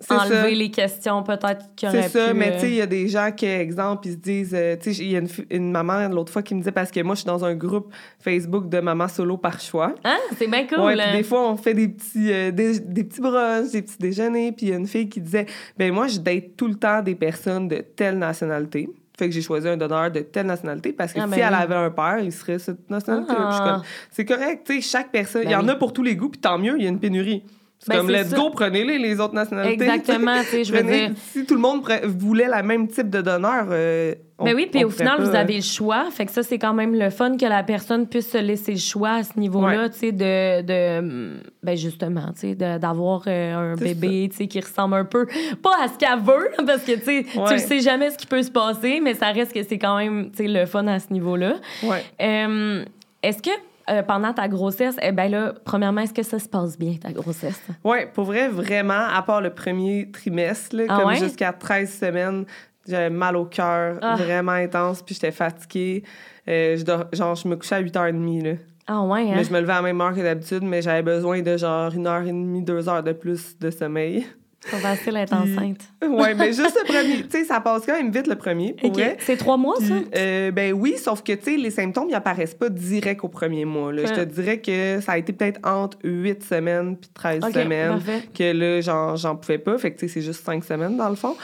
enlever 0.10 0.56
les 0.56 0.72
questions 0.72 1.24
peut-être 1.24 1.76
qu'il 1.76 1.90
C'est 1.90 2.10
ça, 2.10 2.34
mais 2.34 2.54
tu 2.54 2.60
sais, 2.60 2.70
il 2.70 2.76
y 2.76 2.82
a 2.82 2.86
des 2.86 3.08
gens 3.08 3.32
qui, 3.36 3.46
exemple, 3.46 4.08
ils 4.08 4.14
se 4.14 4.18
disent... 4.18 4.56
Euh, 4.56 4.76
tu 4.82 4.94
sais, 4.94 5.04
il 5.04 5.12
y 5.12 5.18
a 5.18 5.22
une, 5.52 5.72
maman 5.72 6.08
l'autre 6.10 6.32
fois 6.32 6.42
qui 6.42 6.56
me 6.56 6.60
disait, 6.60 6.72
parce 6.72 6.92
que 6.92 7.02
moi, 7.02 7.16
je 7.16 7.22
suis 7.22 7.28
dans 7.28 7.44
un 7.44 7.56
groupe 7.56 7.94
Facebook 8.20 8.70
de 8.70 8.80
mamans 8.80 9.08
solo 9.08 9.38
par 9.38 9.60
choix. 9.60 9.94
Ah, 10.04 10.18
c'est 10.38 10.48
bien 10.48 10.66
cool! 10.68 10.80
Ouais, 10.80 11.12
des 11.12 11.24
fois, 11.24 11.50
on 11.50 11.58
fait 11.58 11.74
des 11.74 11.90
petits, 11.90 12.32
euh, 12.32 12.52
des, 12.52 12.80
petits 12.80 13.22
brunchs, 13.22 13.72
des 13.72 13.82
petits 13.82 13.98
déjeuners, 14.00 14.52
puis 14.52 14.68
il 14.68 14.70
y 14.70 14.74
a 14.74 14.78
une 14.78 14.88
fille 14.88 15.10
qui 15.10 15.22
disait, 15.22 15.46
ben 15.78 15.94
moi, 15.94 16.08
je 16.08 16.20
date 16.20 16.56
tout 16.56 16.68
le 16.68 16.76
temps 16.76 17.02
des 17.02 17.16
personnes 17.16 17.68
de 17.68 17.78
telle 17.78 18.18
nationalité. 18.18 18.90
Fait 19.18 19.28
que 19.28 19.36
j'ai 19.36 19.42
choisi 19.42 19.68
un 19.68 19.76
donneur 19.76 20.10
de 20.10 20.22
telle 20.22 20.46
nationalité 20.46 20.94
parce 20.94 21.12
que 21.12 21.20
ah, 21.20 21.26
si 21.26 21.32
ben 21.32 21.48
elle 21.50 21.54
avait 21.54 21.76
un 21.76 21.92
père, 21.92 22.20
il 22.20 22.32
serait 22.32 22.58
cette 22.58 22.90
nationalité. 22.90 23.34
Ah. 23.38 23.82
C'est 24.12 24.24
correct, 24.24 24.66
tu 24.66 24.76
sais, 24.76 24.82
chaque 24.82 25.12
personne, 25.12 25.42
il 25.44 25.52
y 25.52 25.54
ben 25.54 25.60
en 25.60 25.68
a 25.68 25.76
pour 25.76 25.92
tous 25.92 26.04
les 26.04 26.16
goûts, 26.16 26.30
puis 26.30 26.40
tant 26.40 26.58
mieux, 26.58 26.76
il 26.78 26.84
y 26.84 26.86
a 26.86 26.90
une 26.90 27.02
pénurie. 27.02 27.44
C'est 27.80 27.94
ben, 27.94 28.00
comme, 28.00 28.10
let's 28.10 28.34
go, 28.34 28.50
prenez-les, 28.50 28.98
les 28.98 29.22
autres 29.22 29.34
nationalités. 29.34 29.86
Exactement, 29.86 30.42
tu 30.42 30.48
sais, 30.48 30.64
je 30.66 30.74
veux 30.74 30.84
dire... 30.84 31.12
Si 31.32 31.46
tout 31.46 31.56
le 31.56 31.62
monde 31.62 31.82
voulait 32.04 32.50
la 32.50 32.62
même 32.62 32.90
type 32.90 33.10
de 33.10 33.22
donneur, 33.22 33.68
euh, 33.70 34.14
ben 34.44 34.54
oui, 34.54 34.68
puis 34.72 34.84
au 34.84 34.90
final, 34.90 35.22
vous 35.22 35.36
avez 35.36 35.56
le 35.56 35.62
choix. 35.62 36.10
Fait 36.12 36.26
que 36.26 36.32
ça, 36.32 36.44
c'est 36.44 36.60
quand 36.60 36.74
même 36.74 36.94
le 36.94 37.10
fun 37.10 37.38
que 37.38 37.46
la 37.46 37.64
personne 37.64 38.08
puisse 38.08 38.32
se 38.32 38.38
laisser 38.38 38.74
le 38.74 38.80
choix 38.80 39.12
à 39.12 39.24
ce 39.24 39.40
niveau-là, 39.40 39.90
tu 39.90 39.98
sais, 39.98 40.12
de, 40.12 40.62
de... 40.62 41.42
Ben 41.64 41.78
justement, 41.78 42.32
tu 42.34 42.54
sais, 42.54 42.56
d'avoir 42.56 43.24
euh, 43.28 43.74
un 43.74 43.76
bébé, 43.76 44.28
tu 44.30 44.38
sais, 44.38 44.48
qui 44.48 44.60
ressemble 44.60 44.96
un 44.96 45.06
peu... 45.06 45.26
Pas 45.64 45.76
à 45.82 45.88
ce 45.88 45.98
qu'elle 45.98 46.20
veut, 46.20 46.52
parce 46.66 46.84
que, 46.84 46.94
tu 46.94 47.04
sais, 47.04 47.26
tu 47.48 47.60
sais 47.60 47.80
jamais 47.80 48.12
ce 48.12 48.18
qui 48.18 48.28
peut 48.28 48.44
se 48.44 48.52
passer, 48.52 49.00
mais 49.02 49.14
ça 49.14 49.28
reste 49.28 49.54
que 49.54 49.64
c'est 49.64 49.78
quand 49.78 49.98
même, 49.98 50.32
tu 50.32 50.44
sais, 50.44 50.48
le 50.48 50.66
fun 50.66 50.86
à 50.88 51.00
ce 51.00 51.14
niveau-là. 51.14 51.56
Ouais. 51.84 52.04
Euh, 52.22 52.84
est-ce 53.24 53.42
que 53.42 53.52
euh, 53.90 54.04
pendant 54.04 54.34
ta 54.34 54.48
grossesse, 54.48 54.96
eh 55.02 55.12
ben 55.12 55.30
là, 55.30 55.54
premièrement, 55.66 56.02
est-ce 56.02 56.14
que 56.14 56.24
ça 56.24 56.40
se 56.40 56.48
passe 56.50 56.78
bien, 56.78 56.96
ta 57.02 57.12
grossesse? 57.12 57.62
Oui, 57.84 57.98
pour 58.14 58.26
vrai, 58.26 58.48
vraiment, 58.50 59.06
à 59.14 59.22
part 59.22 59.42
le 59.42 59.50
premier 59.50 60.10
trimestre, 60.12 60.76
là, 60.76 60.84
Ah 60.90 60.98
comme 61.00 61.08
ouais? 61.08 61.16
jusqu'à 61.18 61.54
13 61.54 61.92
semaines, 62.00 62.46
j'avais 62.88 63.10
mal 63.10 63.36
au 63.38 63.46
cœur, 63.46 63.98
Ah. 64.02 64.16
vraiment 64.16 64.54
intense, 64.54 65.02
puis 65.04 65.16
j'étais 65.16 65.32
fatiguée. 65.32 66.04
Euh, 66.48 66.76
je 66.78 66.84
dors- 66.84 67.06
genre, 67.14 67.36
je 67.36 67.48
me 67.48 67.56
couchais 67.56 67.76
à 67.76 67.80
8h30, 67.82 68.42
là. 68.44 68.54
Ah 68.92 69.04
ouais, 69.04 69.22
hein? 69.22 69.34
Mais 69.36 69.44
je 69.44 69.54
me 69.54 69.60
levais 69.60 69.74
à 69.74 69.76
la 69.76 69.82
même 69.84 70.02
heure 70.02 70.16
que 70.16 70.22
d'habitude, 70.22 70.64
mais 70.64 70.82
j'avais 70.82 71.04
besoin 71.04 71.42
de 71.42 71.58
genre 71.58 71.94
une 71.94 72.08
heure 72.08 72.24
et 72.24 72.28
demie, 72.32 72.64
deux 72.64 72.90
heures 72.90 73.04
de 73.04 73.12
plus 73.14 73.60
de 73.60 73.70
sommeil. 73.70 74.26
C'est 74.66 74.78
facile 74.78 75.14
d'être 75.14 75.34
enceinte. 75.34 75.82
ouais, 76.02 76.36
mais 76.36 76.48
juste 76.52 76.78
le 76.82 76.86
premier. 76.86 77.24
Tu 77.30 77.30
sais, 77.30 77.44
ça 77.46 77.62
passe 77.62 77.86
quand 77.86 77.94
même 77.94 78.12
vite 78.12 78.28
le 78.28 78.36
premier, 78.36 78.74
pour 78.74 78.90
OK. 78.90 78.96
vrai. 78.96 79.18
C'est 79.22 79.38
trois 79.38 79.56
mois, 79.58 79.76
ça? 79.78 79.94
Euh, 80.16 80.52
ben 80.52 80.74
oui, 80.74 80.96
sauf 80.98 81.24
que, 81.24 81.32
tu 81.32 81.44
sais, 81.44 81.58
les 81.58 81.72
symptômes, 81.72 82.08
ils 82.10 82.16
apparaissent 82.16 82.56
pas 82.56 82.70
direct 82.70 83.24
au 83.24 83.30
premier 83.30 83.64
mois. 83.66 83.94
Là. 83.94 84.06
Je 84.06 84.14
te 84.14 84.22
dirais 84.26 84.60
que 84.60 85.00
ça 85.02 85.14
a 85.14 85.18
été 85.18 85.32
peut-être 85.32 85.60
entre 85.66 85.98
8 86.04 86.44
semaines 86.44 86.98
puis 86.98 87.10
13 87.14 87.44
OK, 87.44 87.54
semaines 87.54 87.90
parfait. 87.94 88.24
que 88.38 88.52
là, 88.52 88.82
j'en, 88.82 89.16
j'en 89.16 89.36
pouvais 89.38 89.60
pas. 89.60 89.78
Fait 89.78 89.92
que, 89.92 90.00
tu 90.00 90.08
sais, 90.08 90.14
c'est 90.16 90.22
juste 90.22 90.44
5 90.44 90.64
semaines, 90.64 90.98
dans 90.98 91.10
le 91.10 91.16
fond. 91.16 91.36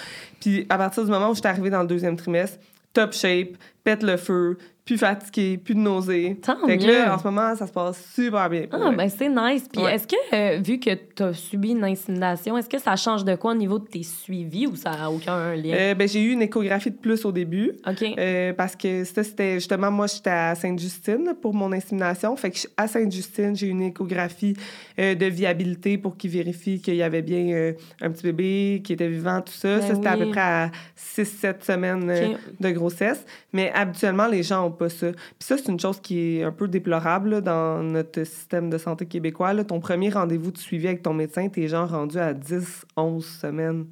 Puis 0.42 0.66
à 0.70 0.78
partir 0.78 1.06
du 1.06 1.10
moment 1.12 1.30
où 1.30 1.34
je 1.36 1.40
suis 1.40 1.48
arrivée 1.48 1.70
dans 1.70 1.82
le 1.82 1.88
deuxième 1.88 2.18
trimestre, 2.18 2.60
top 2.94 3.14
shape, 3.14 3.50
pète 3.84 4.04
le 4.04 4.18
feu, 4.18 4.58
plus 4.86 5.00
fatiguée, 5.00 5.58
plus 5.58 5.74
de 5.74 5.80
nausées. 5.80 6.38
Tant 6.44 6.64
fait 6.64 6.78
que 6.78 6.84
mieux. 6.86 6.92
là, 6.94 7.16
en 7.16 7.18
ce 7.18 7.24
moment, 7.24 7.56
ça 7.56 7.66
se 7.66 7.72
passe 7.72 8.08
super 8.14 8.48
bien. 8.52 8.66
Ah, 8.72 8.92
ben 8.96 9.10
c'est 9.10 9.30
nice. 9.30 9.68
Puis 9.72 9.82
Ouais. 9.82 9.96
est-ce 9.96 10.06
que, 10.08 10.16
euh, 10.36 10.60
vu 10.62 10.80
que 10.80 10.92
tu 10.94 11.24
as 11.24 11.34
subi 11.34 11.72
une 11.72 11.84
insémination, 11.84 12.56
est-ce 12.56 12.70
que 12.70 12.78
ça 12.78 12.96
change 12.96 13.26
de 13.26 13.34
quoi 13.36 13.54
au 13.54 13.56
niveau 13.56 13.80
de 13.80 13.88
tes 13.88 14.04
suivis 14.04 14.68
ou 14.68 14.76
ça 14.76 14.92
n'a 14.92 15.10
aucun 15.10 15.56
lien? 15.56 15.74
Euh, 15.76 15.96
ben, 15.96 16.08
j'ai 16.08 16.22
eu 16.22 16.34
une 16.34 16.44
échographie 16.44 16.92
de 16.92 16.98
plus 16.98 17.26
au 17.26 17.32
début. 17.32 17.72
OK. 17.88 18.04
Euh, 18.20 18.54
parce 18.54 18.76
que 18.76 19.04
ça, 19.06 19.24
c'était 19.24 19.56
justement, 19.56 19.90
moi, 19.90 20.06
j'étais 20.06 20.30
à 20.30 20.54
Sainte-Justine 20.54 21.34
pour 21.42 21.56
mon 21.56 21.72
insémination. 21.72 22.36
Fait 22.36 22.52
que 22.52 22.60
à 22.78 22.88
Sainte-Justine, 22.88 23.56
j'ai 23.56 23.66
eu 23.66 23.72
une 23.72 23.82
échographie 23.82 24.56
de 25.00 25.26
viabilité 25.26 25.98
pour 25.98 26.16
qu'ils 26.16 26.30
vérifient 26.30 26.80
qu'il 26.80 26.96
y 26.96 27.02
avait 27.04 27.24
bien 27.24 27.74
un 28.02 28.12
petit 28.12 28.24
bébé 28.24 28.82
qui 28.84 28.94
était 28.94 29.10
vivant, 29.10 29.42
tout 29.42 29.52
ça. 29.52 29.80
Ben 29.80 29.82
ça, 29.88 29.96
c'était 29.96 30.08
à 30.08 30.18
peu 30.18 30.30
près 30.30 30.40
à 30.42 30.72
6-7 30.96 31.64
semaines 31.66 32.38
de 32.60 32.70
grossesse. 32.70 33.26
Mais 33.52 33.72
habituellement, 33.74 34.28
les 34.28 34.44
gens 34.44 34.62
n'ont 34.62 34.75
pas 34.78 34.90
ça. 34.90 35.12
Puis 35.12 35.48
ça, 35.48 35.58
c'est 35.58 35.72
une 35.72 35.80
chose 35.80 36.00
qui 36.00 36.40
est 36.40 36.44
un 36.44 36.52
peu 36.52 36.68
déplorable 36.68 37.30
là, 37.30 37.42
dans 37.42 37.82
notre 37.84 38.24
système 38.24 38.70
de 38.70 38.78
santé 38.78 39.06
québécois. 39.06 39.54
là. 39.54 39.64
Ton 39.64 39.80
premier 39.80 40.10
rendez-vous 40.10 40.52
de 40.52 40.58
suivi 40.58 40.88
avec 40.88 41.02
ton 41.02 41.14
médecin, 41.14 41.48
t'es 41.50 41.68
genre 41.68 41.90
rendu 41.90 42.18
à 42.18 42.34
10-11 42.34 43.22
semaines 43.22 43.86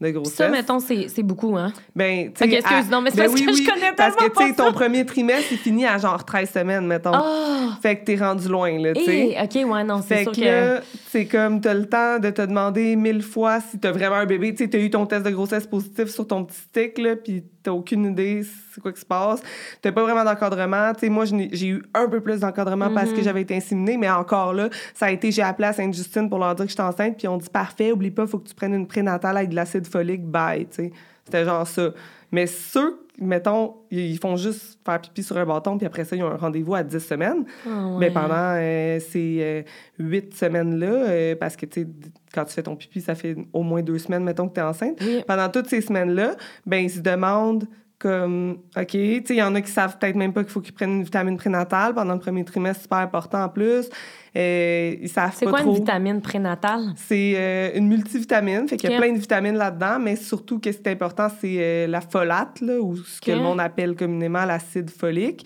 de 0.00 0.10
grossesse. 0.10 0.34
Ça, 0.34 0.48
mettons, 0.48 0.78
c'est 0.78 1.22
beaucoup, 1.22 1.56
hein? 1.56 1.72
Ben, 1.96 2.32
tu 2.32 2.48
sais, 2.48 2.54
excuse, 2.54 2.86
à- 2.86 2.90
non, 2.90 3.00
mais 3.00 3.10
c'est 3.10 3.16
ben 3.16 3.24
parce 3.24 3.40
oui, 3.40 3.46
que 3.46 3.52
je 3.52 3.68
connais 3.68 3.92
Parce 3.96 4.14
que, 4.14 4.20
tellement 4.20 4.40
tu 4.40 4.46
sais, 4.48 4.54
ton 4.54 4.72
premier 4.72 5.04
trimestre, 5.04 5.48
il 5.52 5.58
finit 5.58 5.86
à 5.86 5.98
genre 5.98 6.24
13 6.24 6.50
semaines, 6.50 6.86
mettons. 6.86 7.10
Ah! 7.14 7.76
Fait 7.82 7.96
que 7.96 8.04
t'es 8.04 8.16
rendu 8.16 8.48
loin, 8.48 8.78
là, 8.78 8.92
tu 8.94 9.04
sais. 9.04 9.36
Eh, 9.36 9.42
OK, 9.42 9.72
ouais, 9.72 9.84
non, 9.84 10.00
c'est 10.06 10.22
sûr 10.22 10.32
que 10.32 10.40
que... 10.40 10.44
là, 10.44 10.80
c'est 11.08 11.26
comme, 11.26 11.60
t'as 11.60 11.74
le 11.74 11.86
temps 11.86 12.20
de 12.20 12.30
te 12.30 12.42
demander 12.42 12.94
mille 12.94 13.22
fois 13.22 13.60
si 13.60 13.78
t'as 13.78 13.90
vraiment 13.90 14.16
un 14.16 14.26
bébé. 14.26 14.52
Tu 14.54 14.64
sais, 14.64 14.70
t'as 14.70 14.78
eu 14.78 14.90
ton 14.90 15.04
test 15.04 15.24
de 15.24 15.30
grossesse 15.30 15.66
positif 15.66 16.08
sur 16.08 16.26
ton 16.28 16.44
petit 16.44 16.58
stick, 16.60 16.98
là, 16.98 17.16
puis 17.16 17.42
t'as 17.68 17.72
aucune 17.74 18.06
idée 18.06 18.42
c'est 18.72 18.80
quoi 18.80 18.92
qui 18.92 19.00
se 19.00 19.06
passe. 19.06 19.40
T'as 19.82 19.92
pas 19.92 20.02
vraiment 20.02 20.24
d'encadrement. 20.24 20.92
Tu 20.94 21.00
sais, 21.00 21.08
moi, 21.08 21.24
j'ai 21.26 21.66
eu 21.68 21.82
un 21.94 22.08
peu 22.08 22.20
plus 22.20 22.40
d'encadrement 22.40 22.90
parce 22.90 23.10
Mhm. 23.10 23.16
que 23.16 23.22
j'avais 23.22 23.42
été 23.42 23.56
inséminée, 23.56 23.96
mais 23.96 24.08
encore 24.08 24.52
là, 24.54 24.68
ça 24.94 25.06
a 25.06 25.10
été, 25.10 25.30
j'ai 25.32 25.42
appelé 25.42 25.68
à 25.68 25.72
Sainte-Justine 25.72 26.28
pour 26.28 26.38
leur 26.38 26.54
dire 26.54 26.64
que 26.64 26.70
j'étais 26.70 26.82
enceinte, 26.82 27.16
puis 27.18 27.26
on 27.28 27.36
dit, 27.36 27.48
parfait, 27.50 27.92
oublie 27.92 28.10
pas, 28.10 28.26
faut 28.26 28.38
que 28.38 28.48
tu 28.48 28.54
prennes 28.54 28.74
une 28.74 28.86
prénatale 28.86 29.36
avec 29.36 29.50
de 29.50 29.56
l'acide 29.56 29.86
folique, 29.86 30.24
bye, 30.24 30.66
tu 30.66 30.76
sais. 30.76 30.92
C'était 31.24 31.44
genre 31.44 31.66
ça. 31.66 31.90
Mais 32.30 32.46
ceux, 32.46 33.06
mettons, 33.18 33.76
ils 33.90 34.18
font 34.18 34.36
juste 34.36 34.78
faire 34.84 35.00
pipi 35.00 35.22
sur 35.22 35.36
un 35.38 35.46
bâton, 35.46 35.78
puis 35.78 35.86
après 35.86 36.04
ça, 36.04 36.14
ils 36.14 36.22
ont 36.22 36.30
un 36.30 36.36
rendez-vous 36.36 36.74
à 36.74 36.82
10 36.82 36.98
semaines. 36.98 37.44
Ah, 37.66 37.96
Mais 37.98 38.06
ouais. 38.06 38.12
pendant 38.12 38.54
euh, 38.56 39.00
ces 39.00 39.38
euh, 39.40 39.62
huit 39.98 40.34
semaines-là, 40.34 40.86
euh, 40.86 41.34
parce 41.36 41.56
que, 41.56 41.66
tu 41.66 41.82
sais, 41.82 41.88
quand 42.34 42.44
tu 42.44 42.52
fais 42.52 42.62
ton 42.62 42.76
pipi, 42.76 43.00
ça 43.00 43.14
fait 43.14 43.36
au 43.52 43.62
moins 43.62 43.82
deux 43.82 43.98
semaines, 43.98 44.24
mettons, 44.24 44.48
que 44.48 44.54
tu 44.54 44.60
es 44.60 44.62
enceinte. 44.62 44.98
Oui. 45.00 45.24
Pendant 45.26 45.48
toutes 45.48 45.68
ces 45.68 45.80
semaines-là, 45.80 46.36
ben 46.66 46.84
ils 46.84 46.90
se 46.90 47.00
demandent 47.00 47.66
comme, 47.98 48.58
OK, 48.76 48.86
tu 48.90 48.98
sais, 48.98 49.24
il 49.30 49.36
y 49.36 49.42
en 49.42 49.54
a 49.56 49.60
qui 49.60 49.72
savent 49.72 49.98
peut-être 49.98 50.14
même 50.14 50.32
pas 50.32 50.44
qu'il 50.44 50.52
faut 50.52 50.60
qu'ils 50.60 50.74
prennent 50.74 50.98
une 50.98 51.02
vitamine 51.02 51.36
prénatale 51.36 51.94
pendant 51.94 52.14
le 52.14 52.20
premier 52.20 52.44
trimestre, 52.44 52.82
super 52.82 52.98
important 52.98 53.42
en 53.42 53.48
plus. 53.48 53.88
Euh, 54.36 54.94
ils 55.00 55.08
savent 55.08 55.34
C'est 55.34 55.46
quoi 55.46 55.60
trop. 55.60 55.70
une 55.70 55.76
vitamine 55.76 56.20
prénatale? 56.20 56.92
C'est 56.96 57.32
euh, 57.36 57.70
une 57.74 57.88
multivitamine, 57.88 58.68
fait 58.68 58.76
qu'il 58.76 58.90
y 58.90 58.94
a 58.94 58.98
plein 58.98 59.12
de 59.12 59.18
vitamines 59.18 59.56
là-dedans, 59.56 59.98
mais 59.98 60.14
surtout, 60.14 60.60
que 60.60 60.70
c'est 60.70 60.86
important, 60.86 61.28
c'est 61.40 61.56
euh, 61.58 61.86
la 61.88 62.00
folate, 62.00 62.60
là, 62.60 62.78
ou 62.80 62.96
ce 62.96 63.20
que 63.20 63.32
le 63.32 63.38
monde 63.40 63.60
appelle 63.60 63.96
communément 63.96 64.44
l'acide 64.44 64.90
folique. 64.90 65.44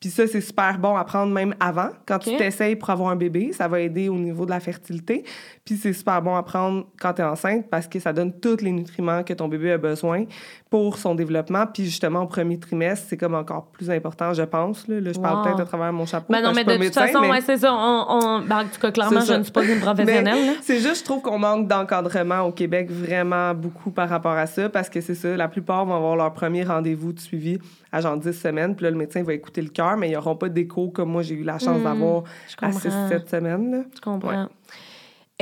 Puis 0.00 0.08
ça, 0.08 0.26
c'est 0.26 0.40
super 0.40 0.78
bon 0.78 0.96
à 0.96 1.04
prendre 1.04 1.30
même 1.30 1.54
avant. 1.60 1.90
Quand 2.06 2.18
tu 2.18 2.34
t'essayes 2.36 2.74
pour 2.74 2.88
avoir 2.88 3.10
un 3.10 3.16
bébé, 3.16 3.52
ça 3.52 3.68
va 3.68 3.80
aider 3.80 4.08
au 4.08 4.14
niveau 4.16 4.46
de 4.46 4.50
la 4.50 4.58
fertilité. 4.60 5.24
Puis 5.64 5.76
c'est 5.76 5.92
super 5.92 6.22
bon 6.22 6.34
à 6.36 6.42
prendre 6.42 6.86
quand 6.98 7.12
tu 7.12 7.20
es 7.20 7.24
enceinte 7.24 7.66
parce 7.70 7.86
que 7.86 8.00
ça 8.00 8.14
donne 8.14 8.32
tous 8.40 8.62
les 8.62 8.72
nutriments 8.72 9.22
que 9.22 9.34
ton 9.34 9.46
bébé 9.46 9.72
a 9.72 9.76
besoin 9.78 10.24
pour 10.70 10.96
son 10.96 11.14
développement. 11.14 11.66
Puis 11.66 11.84
justement, 11.84 12.22
au 12.22 12.26
premier 12.26 12.58
trimestre, 12.58 13.06
c'est 13.10 13.18
comme 13.18 13.34
encore 13.34 13.66
plus 13.72 13.90
important, 13.90 14.32
je 14.32 14.42
pense. 14.42 14.88
Là, 14.88 15.00
Là, 15.00 15.12
je 15.12 15.20
parle 15.20 15.36
Wow. 15.38 15.44
peut-être 15.44 15.60
à 15.60 15.64
travers 15.66 15.92
mon 15.92 16.06
chapeau. 16.06 16.32
Ben 16.32 16.40
non, 16.42 16.52
mais 16.54 16.64
de 16.64 16.70
toute 16.70 16.80
médecin, 16.80 17.06
façon, 17.06 17.20
mais- 17.20 17.30
ouais, 17.30 17.40
c'est 17.42 17.58
ça. 17.58 17.70
On, 17.74 18.06
on... 18.08 18.40
Ben, 18.40 18.60
en 18.60 18.64
tout 18.64 18.80
cas, 18.80 18.90
clairement, 18.90 19.20
je 19.20 19.34
ne 19.34 19.42
suis 19.42 19.52
pas 19.52 19.64
une 19.64 19.80
professionnelle. 19.80 20.54
C'est 20.62 20.78
juste, 20.80 21.00
je 21.00 21.04
trouve 21.04 21.20
qu'on 21.20 21.38
manque 21.38 21.68
d'encadrement 21.68 22.40
au 22.42 22.52
Québec 22.52 22.90
vraiment 22.90 23.52
beaucoup 23.54 23.90
par 23.90 24.08
rapport 24.08 24.32
à 24.32 24.46
ça, 24.46 24.70
parce 24.70 24.88
que 24.88 25.00
c'est 25.02 25.14
ça, 25.14 25.36
la 25.36 25.48
plupart 25.48 25.84
vont 25.84 25.94
avoir 25.96 26.16
leur 26.16 26.32
premier 26.32 26.64
rendez-vous 26.64 27.12
de 27.12 27.20
suivi 27.20 27.58
à 27.92 28.00
genre 28.00 28.16
10 28.16 28.32
semaines, 28.32 28.74
puis 28.76 28.84
là, 28.84 28.90
le 28.90 28.96
médecin 28.96 29.22
va 29.24 29.34
écouter 29.34 29.60
le 29.62 29.68
cœur, 29.68 29.89
mais 29.96 30.08
ils 30.08 30.12
n'auront 30.14 30.36
pas 30.36 30.48
d'écho 30.48 30.88
comme 30.90 31.10
moi, 31.10 31.22
j'ai 31.22 31.34
eu 31.34 31.42
la 31.44 31.58
chance 31.58 31.80
Hmm, 31.80 31.84
d'avoir 31.84 32.24
à 32.60 32.70
comprends. 32.70 33.08
6-7 33.08 33.28
semaines. 33.30 33.70
Là. 33.72 33.78
Je 33.94 34.00
comprends. 34.00 34.48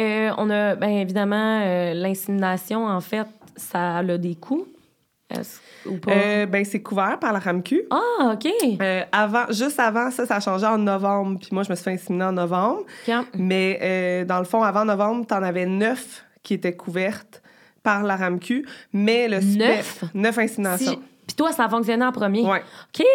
Euh, 0.01 0.31
on 0.39 0.49
a, 0.51 0.77
bien 0.77 1.01
évidemment, 1.01 1.61
euh, 1.65 1.93
l'insémination, 1.95 2.87
en 2.87 3.01
fait, 3.01 3.27
ça 3.57 3.97
a 3.99 4.19
des 4.19 4.37
coûts. 4.37 4.67
Ou 5.85 5.97
pas? 5.99 6.11
Euh, 6.13 6.47
ben, 6.47 6.65
c'est 6.65 6.81
couvert 6.81 7.19
par 7.19 7.33
la 7.33 7.39
RAMQ. 7.39 7.83
Ah, 7.91 8.33
OK. 8.35 8.49
Euh, 8.81 9.03
avant, 9.13 9.45
juste 9.51 9.79
avant, 9.79 10.11
ça, 10.11 10.25
ça 10.25 10.37
a 10.37 10.41
changé 10.41 10.65
en 10.67 10.79
novembre, 10.79 11.39
puis 11.41 11.51
moi, 11.53 11.63
je 11.65 11.71
me 11.71 11.75
suis 11.75 11.85
fait 11.85 11.93
inséminer 11.93 12.25
en 12.27 12.33
novembre. 12.33 12.85
Mais 13.35 13.79
euh, 13.83 14.25
dans 14.25 14.39
le 14.39 14.45
fond, 14.45 14.63
avant 14.63 14.85
novembre, 14.85 15.27
tu 15.27 15.35
en 15.35 15.43
avais 15.43 15.67
neuf 15.67 16.25
qui 16.43 16.55
étaient 16.55 16.75
couvertes 16.77 17.43
par 17.83 18.03
la 18.05 18.17
RAMQ, 18.17 18.67
mais 18.93 19.29
le 19.29 19.41
Neuf? 19.41 20.05
Neuf 20.15 20.39
inséminations. 20.39 20.93
Si- 20.93 20.99
Puis 21.29 21.37
toi, 21.37 21.53
ça 21.53 21.67
a 21.67 21.69
fonctionné 21.69 22.05
en 22.05 22.11
premier. 22.11 22.43
Ouais. 22.43 22.63
OK, 22.99 23.07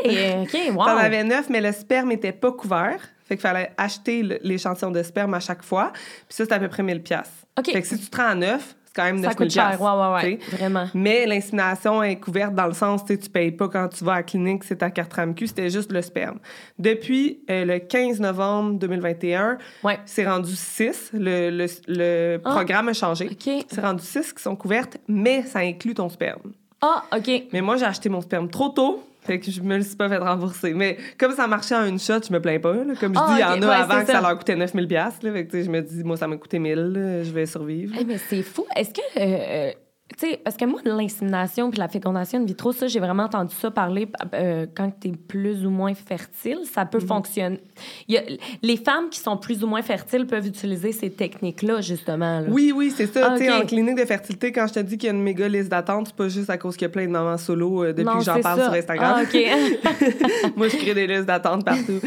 OK, 0.44 0.58
wow. 0.76 0.86
T'en 0.86 0.98
avais 0.98 1.24
neuf, 1.26 1.50
mais 1.50 1.60
le 1.60 1.72
sperme 1.74 2.10
n'était 2.10 2.32
pas 2.32 2.52
couvert. 2.54 3.00
Fait 3.26 3.36
qu'il 3.36 3.42
fallait 3.42 3.72
acheter 3.78 4.22
l'échantillon 4.44 4.92
de 4.92 5.02
sperme 5.04 5.34
à 5.34 5.40
chaque 5.42 5.64
fois. 5.64 5.92
Puis 5.94 6.26
ça, 6.30 6.46
c'est 6.46 6.54
à 6.54 6.60
peu 6.60 6.68
près 6.70 6.84
1000 6.84 7.02
pièces. 7.02 7.32
OK. 7.60 7.72
Fait 7.72 7.82
que 7.82 7.88
si 7.88 7.98
tu 8.00 8.08
te 8.08 8.16
rends 8.18 8.28
à 8.30 8.36
neuf, 8.36 8.76
c'est 8.86 8.94
quand 8.96 9.04
même 9.06 9.16
9000 9.16 9.30
Ça 9.30 9.36
coûte 9.36 9.50
cher, 9.52 9.82
ouais, 9.82 9.90
ouais, 9.90 10.14
ouais. 10.14 10.38
t'sais. 10.38 10.56
Vraiment. 10.58 10.86
Mais 10.94 11.26
l'insémination 11.26 12.04
est 12.04 12.18
couverte 12.18 12.54
dans 12.54 12.68
le 12.68 12.74
sens, 12.74 13.04
tu 13.06 13.18
tu 13.18 13.30
payes 13.30 13.52
pas 13.52 13.68
quand 13.70 13.88
tu 13.88 14.04
vas 14.04 14.12
à 14.12 14.16
la 14.18 14.24
clinique, 14.24 14.64
c'est 14.66 14.76
ta 14.76 14.92
carte 14.92 15.12
RAMQ, 15.14 15.48
c'était 15.48 15.70
juste 15.72 15.92
le 15.92 16.02
sperme. 16.04 16.38
Depuis 16.78 17.40
euh, 17.50 17.66
le 17.66 17.80
15 17.80 18.20
novembre 18.20 18.78
2021, 18.78 19.58
Ouais. 19.84 19.98
c'est 20.06 20.28
rendu 20.28 20.56
6. 20.56 21.12
Le, 21.14 21.50
le, 21.50 21.66
le 21.88 22.42
Ah. 22.46 22.50
programme 22.52 22.90
a 22.90 22.94
changé. 22.94 23.30
OK. 23.32 23.66
C'est 23.68 23.82
rendu 23.82 24.04
6 24.04 24.34
qui 24.34 24.44
sont 24.44 24.56
couvertes, 24.56 24.98
mais 25.08 25.42
ça 25.44 25.60
inclut 25.60 25.96
ton 25.96 26.10
sperme. 26.10 26.52
Ah, 26.86 27.04
OK. 27.16 27.44
Mais 27.54 27.62
moi, 27.62 27.78
j'ai 27.78 27.86
acheté 27.86 28.10
mon 28.10 28.20
sperme 28.22 28.50
trop 28.50 28.70
tôt. 28.70 29.04
Fait 29.22 29.40
que 29.40 29.50
je 29.50 29.62
me 29.62 29.78
le 29.78 29.84
suis 29.84 29.96
pas 29.96 30.10
fait 30.10 30.18
rembourser. 30.18 30.74
Mais 30.74 30.98
comme 31.18 31.34
ça 31.34 31.48
marchait 31.48 31.76
en 31.76 31.86
une 31.86 31.98
shot, 31.98 32.16
je 32.28 32.34
me 32.34 32.42
plains 32.42 32.60
pas. 32.60 32.74
là. 32.74 32.94
Comme 33.00 33.14
je 33.14 33.20
Ah, 33.22 33.28
dis, 33.30 33.36
il 33.38 33.40
y 33.40 33.44
en 33.44 33.62
a 33.62 33.68
Ouais, 33.70 33.82
avant 33.82 34.02
que 34.02 34.08
ça. 34.08 34.14
ça. 34.16 34.22
leur 34.22 34.38
coûtait 34.38 34.58
9000 34.58 34.86
piastres, 34.90 35.26
là. 35.26 35.32
Fait 35.32 35.48
que, 35.48 35.64
je 35.64 35.70
me 35.70 35.80
dis, 35.82 36.04
moi, 36.04 36.18
ça 36.18 36.28
m'a 36.28 36.36
coûté 36.36 36.60
1000 36.60 36.76
là, 36.76 37.24
Je 37.24 37.32
vais 37.32 37.46
survivre. 37.46 37.96
Eh, 37.98 38.04
mais 38.04 38.18
c'est 38.18 38.42
fou. 38.44 38.66
Est-ce 38.76 38.90
que. 38.94 39.00
euh, 39.18 39.22
euh, 39.22 39.72
tu 40.18 40.30
sais, 40.30 40.40
parce 40.44 40.58
que 40.58 40.66
moi, 40.66 40.80
l'insémination 40.86 41.70
puis 41.70 41.80
la 41.80 41.88
fécondation 41.88 42.40
in 42.40 42.46
vitro, 42.46 42.72
ça, 42.72 42.88
j'ai 42.88 43.00
vraiment 43.00 43.24
entendu 43.24 43.54
ça 43.56 43.72
parler 43.72 44.08
euh, 44.34 44.66
quand 44.76 44.92
tu 45.00 45.10
es 45.10 45.12
plus 45.12 45.66
ou 45.66 45.70
moins 45.70 45.94
fertile. 45.94 46.60
Ça 46.72 46.86
peut 46.86 47.00
fonctionner. 47.00 47.60
Y 48.08 48.18
a, 48.18 48.22
les 48.62 48.78
femmes 48.78 49.10
qui 49.10 49.20
sont 49.20 49.38
plus 49.38 49.64
ou 49.64 49.68
moins 49.68 49.82
fertiles 49.82 50.28
peuvent 50.28 50.46
utiliser 50.48 50.92
ces 50.92 51.10
techniques-là, 51.10 51.82
justement. 51.82 52.40
là. 52.42 52.46
Oui, 52.50 52.72
oui, 52.76 52.94
c'est 52.96 53.08
ça. 53.08 53.36
Ah, 53.40 53.62
en 53.62 53.66
clinique 53.66 53.98
de 53.98 54.06
fertilité, 54.06 54.52
quand 54.52 54.68
je 54.68 54.74
te 54.74 54.80
dis 54.80 54.98
qu'il 54.98 55.08
y 55.08 55.10
a 55.12 55.14
une 55.16 55.24
méga 55.24 55.48
liste 55.48 55.70
d'attente, 55.70 56.08
c'est 56.08 56.16
pas 56.16 56.30
juste 56.30 56.50
à 56.50 56.58
cause 56.58 56.76
qu'il 56.76 56.86
y 56.86 56.90
a 56.90 56.90
plein 56.90 57.06
de 57.06 57.12
mamans 57.12 57.38
solo 57.38 57.84
euh, 57.84 57.88
depuis 57.94 58.06
Non, 58.06 58.20
que 58.20 58.24
j'en 58.24 58.40
parle 58.42 58.60
ça. 58.60 58.66
sur 58.66 58.74
Instagram. 58.74 59.16
Ah, 59.18 59.24
OK. 59.24 60.54
Moi, 60.56 60.68
je 60.68 60.78
crée 60.78 60.94
des 60.94 61.08
listes 61.08 61.26
d'attente 61.26 61.66
partout. 61.66 62.00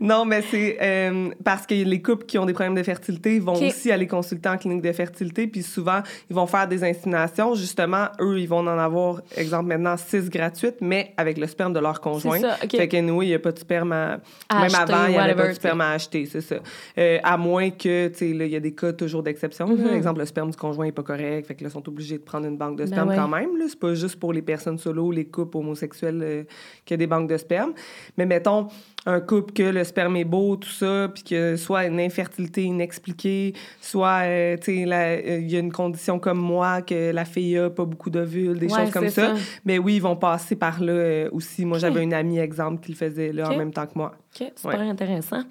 non, 0.00 0.24
mais 0.24 0.42
c'est 0.50 0.78
euh, 0.80 1.30
parce 1.44 1.66
que 1.66 1.74
les 1.74 2.02
couples 2.02 2.26
qui 2.26 2.38
ont 2.38 2.46
des 2.46 2.52
problèmes 2.52 2.74
de 2.74 2.82
fertilité 2.82 3.38
vont 3.38 3.54
aussi 3.54 3.90
aller 3.90 4.06
consulter 4.06 4.48
en 4.48 4.56
clinique 4.56 4.82
de 4.82 4.92
fertilité, 4.92 5.46
puis 5.46 5.62
souvent, 5.62 6.00
ils 6.30 6.36
vont 6.36 6.46
faire 6.46 6.68
des 6.68 6.84
inséminations. 6.84 7.47
Justement, 7.54 8.06
eux, 8.20 8.38
ils 8.38 8.48
vont 8.48 8.58
en 8.58 8.66
avoir, 8.66 9.20
exemple, 9.36 9.66
maintenant, 9.68 9.96
six 9.96 10.28
gratuites, 10.28 10.76
mais 10.80 11.12
avec 11.16 11.38
le 11.38 11.46
sperme 11.46 11.72
de 11.72 11.80
leur 11.80 12.00
conjoint. 12.00 12.38
ça, 12.40 12.56
ok. 12.62 12.70
Fait 12.76 12.88
que 12.88 13.00
nous, 13.00 13.22
il 13.22 13.28
n'y 13.28 13.34
a 13.34 13.38
pas 13.38 13.52
de 13.52 13.58
sperme 13.58 13.92
à... 13.92 14.18
À 14.48 14.60
Même 14.62 14.64
acheter, 14.64 14.92
avant, 14.92 15.06
il 15.06 15.12
n'y 15.12 15.18
avait 15.18 15.34
pas 15.34 15.48
de 15.48 15.52
sperme 15.54 15.80
à 15.80 15.90
acheter, 15.90 16.26
c'est 16.26 16.40
ça. 16.40 16.56
Euh, 16.98 17.18
à 17.22 17.36
moins 17.36 17.70
que, 17.70 18.08
tu 18.08 18.14
sais, 18.14 18.30
il 18.30 18.46
y 18.46 18.56
a 18.56 18.60
des 18.60 18.74
cas 18.74 18.92
toujours 18.92 19.22
d'exception. 19.22 19.68
Mhm. 19.68 19.94
Exemple, 19.94 20.20
le 20.20 20.26
sperme 20.26 20.50
du 20.50 20.56
conjoint 20.56 20.86
n'est 20.86 20.92
pas 20.92 21.02
correct, 21.02 21.46
fait 21.46 21.54
que 21.54 21.62
là, 21.64 21.70
ils 21.70 21.72
sont 21.72 21.88
obligés 21.88 22.18
de 22.18 22.22
prendre 22.22 22.46
une 22.46 22.56
banque 22.56 22.76
de 22.76 22.84
Ben 22.84 22.92
sperme 22.92 23.08
ouais. 23.08 23.16
quand 23.16 23.28
même. 23.28 23.56
là. 23.58 23.64
C'est 23.68 23.78
pas 23.78 23.94
juste 23.94 24.16
pour 24.16 24.32
les 24.32 24.42
personnes 24.42 24.78
solo, 24.78 25.10
les 25.10 25.26
couples 25.26 25.56
homosexuels 25.58 26.20
euh, 26.22 26.42
qu'il 26.84 26.94
y 26.94 26.96
a 26.96 26.98
des 26.98 27.06
banques 27.06 27.28
de 27.28 27.36
sperme. 27.36 27.72
Mais 28.16 28.26
mettons, 28.26 28.68
un 29.06 29.20
couple 29.20 29.52
que 29.52 29.62
le 29.62 29.84
sperme 29.84 30.16
est 30.16 30.24
beau, 30.24 30.56
tout 30.56 30.68
ça, 30.68 31.08
puis 31.12 31.22
que 31.22 31.56
soit 31.56 31.86
une 31.86 32.00
infertilité 32.00 32.64
inexpliquée, 32.64 33.54
soit, 33.80 34.22
euh, 34.24 34.56
tu 34.56 34.84
sais, 34.84 34.92
euh, 34.92 35.38
il 35.40 35.50
y 35.50 35.56
a 35.56 35.60
une 35.60 35.72
condition 35.72 36.18
comme 36.18 36.38
moi, 36.38 36.82
que 36.82 37.10
la 37.12 37.24
fille 37.24 37.56
a 37.56 37.70
pas 37.70 37.84
beaucoup 37.84 38.10
d'ovules, 38.10 38.58
des 38.58 38.68
choses 38.68 38.90
comme 38.90 39.08
ça. 39.08 39.34
Mais 39.64 39.78
oui, 39.78 39.96
ils 39.96 40.02
vont 40.02 40.16
passer 40.16 40.56
par 40.56 40.82
là 40.82 40.92
euh, 40.92 41.28
aussi. 41.32 41.64
Moi, 41.64 41.78
j'avais 41.78 42.02
une 42.02 42.14
amie, 42.14 42.38
exemple, 42.38 42.82
qui 42.82 42.92
le 42.92 42.96
faisait 42.96 43.32
là 43.32 43.50
en 43.50 43.56
même 43.56 43.72
temps 43.72 43.86
que 43.86 43.92
moi. 43.94 44.12
OK, 44.38 44.52
super 44.56 44.80
intéressant. 44.80 45.42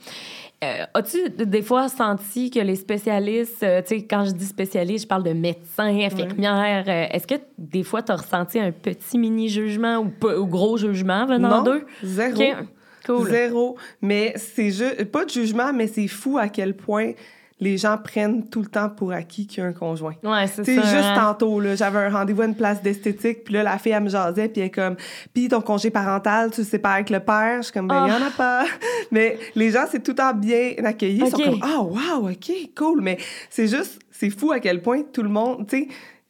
As-tu 0.61 1.29
des 1.29 1.61
fois 1.61 1.87
senti 1.87 2.49
que 2.49 2.59
les 2.59 2.75
spécialistes, 2.75 3.59
tu 3.59 3.65
sais, 3.85 4.03
quand 4.03 4.25
je 4.25 4.31
dis 4.31 4.45
spécialiste, 4.45 5.05
je 5.05 5.07
parle 5.07 5.23
de 5.23 5.33
médecins, 5.33 5.95
infirmières, 5.99 6.87
est-ce 6.87 7.27
que 7.27 7.35
des 7.57 7.83
fois 7.83 8.01
tu 8.01 8.11
as 8.11 8.17
ressenti 8.17 8.59
un 8.59 8.71
petit 8.71 9.17
mini-jugement 9.17 9.97
ou, 9.97 10.45
gros 10.45 10.77
jugement 10.77 11.25
venant 11.25 11.63
d'eux? 11.63 11.85
Zéro. 12.03 12.39
Zéro. 13.25 13.77
Mais 14.01 14.33
c'est 14.35 14.71
juste, 14.71 15.05
pas 15.05 15.25
de 15.25 15.29
jugement, 15.29 15.73
mais 15.73 15.87
c'est 15.87 16.07
fou 16.07 16.37
à 16.37 16.47
quel 16.49 16.75
point 16.75 17.13
les 17.59 17.77
gens 17.77 17.97
prennent 17.97 18.47
tout 18.47 18.61
le 18.61 18.67
temps 18.67 18.89
pour 18.89 19.11
acquis 19.11 19.47
qu'il 19.47 19.63
y 19.63 19.65
a 19.65 19.69
un 19.69 19.73
conjoint. 19.73 20.13
Ouais, 20.23 20.45
c'est 20.47 20.63
ça. 20.63 20.73
juste 20.73 20.93
hein. 20.93 21.15
tantôt, 21.15 21.59
là, 21.59 21.75
j'avais 21.75 21.97
un 21.99 22.09
rendez-vous 22.09 22.43
à 22.43 22.45
une 22.45 22.55
place 22.55 22.83
d'esthétique, 22.83 23.43
puis 23.43 23.55
là, 23.55 23.63
la 23.63 23.79
fille, 23.79 23.93
elle 23.93 24.03
me 24.03 24.09
jasait, 24.09 24.47
puis 24.47 24.61
elle 24.61 24.67
est 24.67 24.71
comme, 24.71 24.95
puis 25.33 25.47
ton 25.47 25.61
congé 25.61 25.89
parental, 25.89 26.51
tu 26.51 26.63
sais 26.63 26.77
pas 26.77 26.91
avec 26.91 27.09
le 27.09 27.19
père? 27.19 27.57
Je 27.57 27.63
suis 27.63 27.73
comme, 27.73 27.87
ben, 27.87 28.05
il 28.05 28.13
y 28.13 28.15
en 28.15 28.21
a 28.21 28.29
ah. 28.29 28.37
pas. 28.37 28.65
Mais 29.11 29.39
les 29.55 29.71
gens, 29.71 29.85
c'est 29.89 30.03
tout 30.03 30.11
le 30.11 30.17
temps 30.17 30.33
bien 30.33 30.73
accueilli. 30.83 31.19
Ils 31.23 31.31
sont 31.31 31.37
comme, 31.37 31.59
ah, 31.63 31.77
oh, 31.79 31.97
wow, 31.97 32.29
OK, 32.29 32.51
cool. 32.75 33.01
Mais 33.01 33.17
c'est 33.49 33.67
juste, 33.67 33.99
c'est 34.11 34.29
fou 34.29 34.51
à 34.51 34.59
quel 34.59 34.83
point 34.83 35.01
tout 35.11 35.23
le 35.23 35.29
monde, 35.29 35.65
tu 35.67 35.79
sais, 35.79 35.87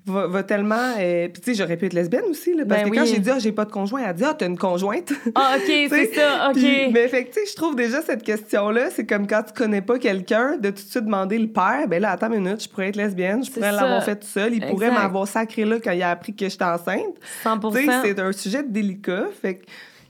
va, 0.08 0.44
tellement. 0.44 0.94
Euh, 1.00 1.28
puis, 1.28 1.42
tu 1.42 1.52
sais, 1.52 1.58
j'aurais 1.58 1.78
pu 1.78 1.86
être 1.86 1.94
lesbienne 1.94 2.24
aussi, 2.30 2.54
là, 2.54 2.64
parce 2.66 2.84
ben 2.84 2.90
que 2.90 2.96
quand 2.96 3.06
j'ai 3.06 3.20
dit, 3.20 3.30
ah, 3.30 3.40
j'ai 3.40 3.52
pas 3.52 3.66
de 3.66 3.72
conjoint, 3.72 4.02
elle 4.02 4.10
a 4.10 4.14
dit, 4.14 4.24
ah, 4.26 4.34
t'as 4.38 4.48
une 4.48 4.58
conjointe. 4.58 5.12
Ah, 5.36 5.56
OK, 5.58 5.66
c'est 5.68 6.16
ça, 6.16 6.50
OK. 6.50 6.62
mais, 6.92 7.08
fait 7.08 7.26
tu 7.26 7.34
sais, 7.34 7.42
je 7.50 7.56
trouve 7.56 7.76
déjà 7.76 8.02
cette 8.02 8.24
question-là, 8.24 8.90
c'est 8.90 9.06
comme 9.06 9.28
quand 9.28 9.44
tu 9.44 9.54
connais 9.54 9.82
pas 9.82 10.00
quelqu'un, 10.00 10.58
de 10.58 10.70
tout 10.70 10.84
de 10.84 10.90
suite 10.90 11.06
demander 11.06 11.38
le 11.38 11.48
père, 11.48 11.88
ben 11.88 12.02
là, 12.02 12.12
attends 12.12 12.32
une 12.32 12.44
minute, 12.44 12.64
je 12.64 12.70
pourrais 12.70 12.88
être 12.88 12.96
lesbienne, 12.96 13.44
je 13.44 13.52
pourrais 13.52 13.72
l'avoir 13.72 14.04
fait 14.04 14.16
tout 14.16 14.28
seul, 14.28 14.54
il 14.54 14.66
pourrait 14.66 14.92
m'avoir 14.92 15.28
sacré 15.28 15.66
là 15.66 15.78
quand 15.84 15.92
il 15.92 16.02
a 16.02 16.12
appris 16.12 16.34
que 16.34 16.50
j'étais 16.50 16.64
enceinte. 16.64 17.16
100 17.44 17.60
Tu 17.60 17.86
sais, 17.86 17.92
c'est 18.04 18.20
un 18.20 18.32
sujet 18.32 18.64
délicat, 18.64 19.26
fait 19.42 19.56
que. 19.56 19.66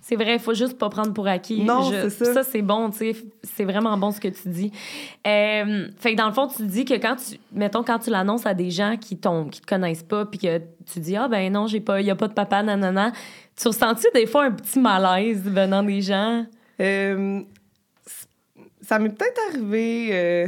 C'est 0.08 0.16
vrai, 0.16 0.36
il 0.36 0.40
faut 0.40 0.54
juste 0.54 0.78
pas 0.78 0.88
prendre 0.90 1.12
pour 1.12 1.28
acquis. 1.28 1.64
Non, 1.64 1.92
c'est 1.92 2.10
ça. 2.10 2.34
Ça, 2.34 2.44
c'est 2.44 2.62
bon, 2.62 2.90
tu 2.92 3.00
sais. 3.00 3.16
C'est 3.44 3.66
vraiment 3.66 3.98
bon 3.98 4.12
ce 4.12 4.22
que 4.22 4.30
tu 4.30 4.48
dis. 4.48 4.72
Euh, 5.28 5.90
fait 5.98 6.14
que 6.14 6.18
dans 6.18 6.28
le 6.28 6.32
fond, 6.32 6.48
tu 6.48 6.66
dis 6.66 6.86
que 6.86 6.94
quand 6.94 7.18
tu, 7.18 7.38
mettons, 7.52 7.84
quand 7.84 8.00
tu 8.00 8.10
l'annonces 8.10 8.46
à 8.46 8.54
des 8.54 8.72
gens 8.72 8.96
qui, 8.96 9.18
qui 9.18 9.62
te 9.62 9.68
connaissent 9.68 10.04
pas, 10.04 10.26
puis 10.26 10.40
que 10.40 10.60
tu 10.90 11.02
dis, 11.02 11.18
ah 11.18 11.28
ben 11.28 11.52
non, 11.52 11.68
j'ai 11.68 11.82
pas, 11.82 12.00
y 12.00 12.10
a 12.10 12.16
pas 12.16 12.30
de 12.30 12.34
papa, 12.34 12.64
nanana, 12.64 13.12
tu 13.58 13.68
ressens-tu 13.68 14.08
des 14.14 14.28
fois 14.28 14.46
un 14.46 14.52
petit 14.52 14.80
malaise 14.80 15.44
venant 15.44 15.84
des 15.84 16.02
gens? 16.02 16.46
Euh, 16.80 17.42
ça 18.82 19.00
m'est 19.00 19.10
peut-être 19.10 19.42
arrivé 19.50 20.10
euh, 20.14 20.48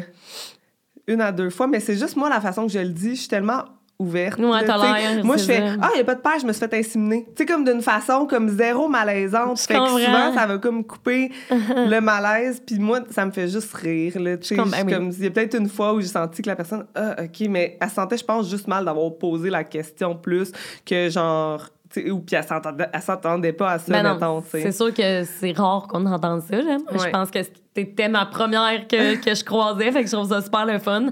une 1.07 1.19
à 1.19 1.33
deux 1.33 1.49
fois, 1.49 1.67
mais 1.67 1.81
c'est 1.81 1.97
juste 1.97 2.15
moi 2.15 2.29
la 2.29 2.39
façon 2.39 2.65
que 2.65 2.71
je 2.71 2.79
le 2.79 2.93
dis. 2.93 3.15
Je 3.15 3.21
suis 3.21 3.27
tellement 3.27 3.65
ouverte. 3.99 4.39
Ouais. 4.39 5.23
Moi, 5.23 5.37
je 5.37 5.43
fais 5.43 5.61
Ah, 5.81 5.89
il 5.93 5.95
n'y 5.95 6.01
a 6.01 6.03
pas 6.05 6.15
de 6.15 6.21
père, 6.21 6.39
je 6.41 6.45
me 6.45 6.53
suis 6.53 6.59
fait 6.65 6.73
inséminer. 6.73 7.25
Tu 7.35 7.43
sais, 7.43 7.45
comme 7.45 7.65
d'une 7.65 7.81
façon 7.81 8.25
comme 8.25 8.49
zéro 8.49 8.87
malaisante. 8.87 9.59
fait 9.59 9.73
que 9.73 9.87
souvent, 9.87 10.33
ça 10.33 10.45
va 10.47 10.57
comme 10.57 10.83
couper 10.85 11.31
le 11.49 11.99
malaise. 11.99 12.61
Puis 12.65 12.79
moi, 12.79 13.01
ça 13.11 13.25
me 13.25 13.31
fait 13.31 13.49
juste 13.49 13.73
rire. 13.73 14.19
Là, 14.19 14.37
comme, 14.55 14.71
ben 14.71 14.89
comme, 14.89 15.11
il 15.11 15.23
y 15.23 15.27
a 15.27 15.31
peut-être 15.31 15.57
une 15.57 15.69
fois 15.69 15.93
où 15.93 16.01
j'ai 16.01 16.07
senti 16.07 16.41
que 16.41 16.47
la 16.47 16.55
personne, 16.55 16.85
ah, 16.95 17.15
OK, 17.23 17.47
mais 17.49 17.77
elle 17.79 17.89
sentait, 17.89 18.17
je 18.17 18.23
pense, 18.25 18.49
juste 18.49 18.67
mal 18.67 18.85
d'avoir 18.85 19.13
posé 19.17 19.49
la 19.49 19.63
question 19.63 20.15
plus 20.15 20.51
que 20.85 21.09
genre 21.09 21.69
ou 21.97 22.19
puis 22.19 22.35
elle 22.35 23.01
s'entendait 23.01 23.53
pas 23.53 23.71
à 23.71 23.79
ça, 23.79 23.91
ben 23.91 24.13
mettons, 24.13 24.43
C'est 24.51 24.71
sûr 24.71 24.93
que 24.93 25.23
c'est 25.23 25.51
rare 25.51 25.87
qu'on 25.87 26.05
entende 26.05 26.41
ça, 26.41 26.61
j'aime. 26.61 26.81
Je 26.91 27.09
pense 27.09 27.31
que 27.31 27.39
c'était 27.75 28.09
ma 28.09 28.25
première 28.25 28.87
que, 28.87 29.15
que 29.23 29.33
je 29.33 29.43
croisais, 29.43 29.91
fait 29.91 30.03
que 30.03 30.09
je 30.09 30.15
trouve 30.15 30.29
ça 30.29 30.41
super 30.41 30.65
le 30.65 30.79
fun. 30.79 31.07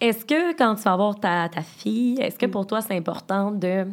Est-ce 0.00 0.24
que 0.24 0.56
quand 0.56 0.74
tu 0.74 0.82
vas 0.82 0.96
voir 0.96 1.18
ta, 1.18 1.48
ta 1.48 1.62
fille, 1.62 2.20
est-ce 2.20 2.38
que 2.38 2.46
pour 2.46 2.66
toi 2.66 2.80
c'est 2.80 2.96
important 2.96 3.50
de 3.50 3.84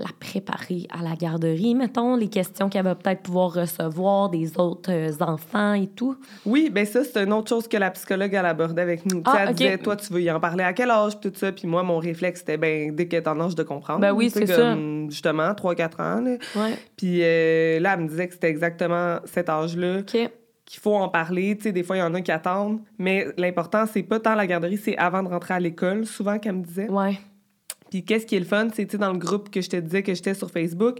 la 0.00 0.10
préparer 0.18 0.86
à 0.90 1.02
la 1.02 1.14
garderie, 1.14 1.74
mettons, 1.74 2.16
les 2.16 2.28
questions 2.28 2.68
qu'elle 2.68 2.84
va 2.84 2.94
peut-être 2.94 3.22
pouvoir 3.22 3.52
recevoir 3.52 4.30
des 4.30 4.58
autres 4.58 4.90
euh, 4.90 5.12
enfants 5.20 5.74
et 5.74 5.86
tout? 5.86 6.16
Oui, 6.46 6.70
bien 6.70 6.84
ça, 6.84 7.04
c'est 7.04 7.22
une 7.22 7.32
autre 7.32 7.48
chose 7.48 7.68
que 7.68 7.76
la 7.76 7.90
psychologue, 7.90 8.32
elle 8.32 8.46
abordait 8.46 8.82
avec 8.82 9.06
nous. 9.06 9.22
Ah, 9.26 9.44
elle 9.46 9.54
disait, 9.54 9.78
toi, 9.78 9.96
tu 9.96 10.12
veux 10.12 10.22
y 10.22 10.30
en 10.30 10.40
parler 10.40 10.64
à 10.64 10.72
quel 10.72 10.90
âge, 10.90 11.20
tout 11.20 11.32
ça. 11.34 11.52
Puis 11.52 11.66
moi, 11.66 11.82
mon 11.82 11.98
réflexe, 11.98 12.40
c'était, 12.40 12.56
ben 12.56 12.94
dès 12.94 13.06
qu'elle 13.08 13.22
est 13.22 13.28
en 13.28 13.40
âge 13.40 13.54
de 13.54 13.62
comprendre. 13.62 14.00
Ben 14.00 14.12
oui, 14.12 14.30
c'est 14.30 14.46
ça. 14.46 14.76
Justement, 15.08 15.52
3-4 15.52 16.02
ans. 16.02 16.20
Là. 16.20 16.30
Ouais. 16.56 16.78
Puis 16.96 17.20
euh, 17.22 17.80
là, 17.80 17.94
elle 17.94 18.04
me 18.04 18.08
disait 18.08 18.28
que 18.28 18.34
c'était 18.34 18.50
exactement 18.50 19.18
cet 19.24 19.48
âge-là. 19.48 19.98
OK 20.00 20.30
qu'il 20.70 20.80
faut 20.80 20.94
en 20.94 21.08
parler. 21.08 21.56
Tu 21.56 21.64
sais, 21.64 21.72
des 21.72 21.82
fois, 21.82 21.96
il 21.96 21.98
y 21.98 22.02
en 22.02 22.14
a 22.14 22.20
qui 22.20 22.30
attendent. 22.30 22.78
Mais 22.96 23.26
l'important, 23.36 23.86
c'est 23.86 24.04
pas 24.04 24.20
tant 24.20 24.36
la 24.36 24.46
garderie, 24.46 24.76
c'est 24.76 24.96
avant 24.96 25.24
de 25.24 25.28
rentrer 25.28 25.54
à 25.54 25.58
l'école, 25.58 26.06
souvent, 26.06 26.38
qu'elle 26.38 26.54
me 26.54 26.62
disait. 26.62 26.88
Ouais. 26.88 27.18
Puis 27.90 28.04
qu'est-ce 28.04 28.24
qui 28.24 28.36
est 28.36 28.40
le 28.40 28.44
fun, 28.44 28.68
c'est 28.72 28.94
dans 28.96 29.12
le 29.12 29.18
groupe 29.18 29.50
que 29.50 29.60
je 29.60 29.68
te 29.68 29.76
disais 29.76 30.02
que 30.02 30.14
j'étais 30.14 30.34
sur 30.34 30.50
Facebook, 30.50 30.98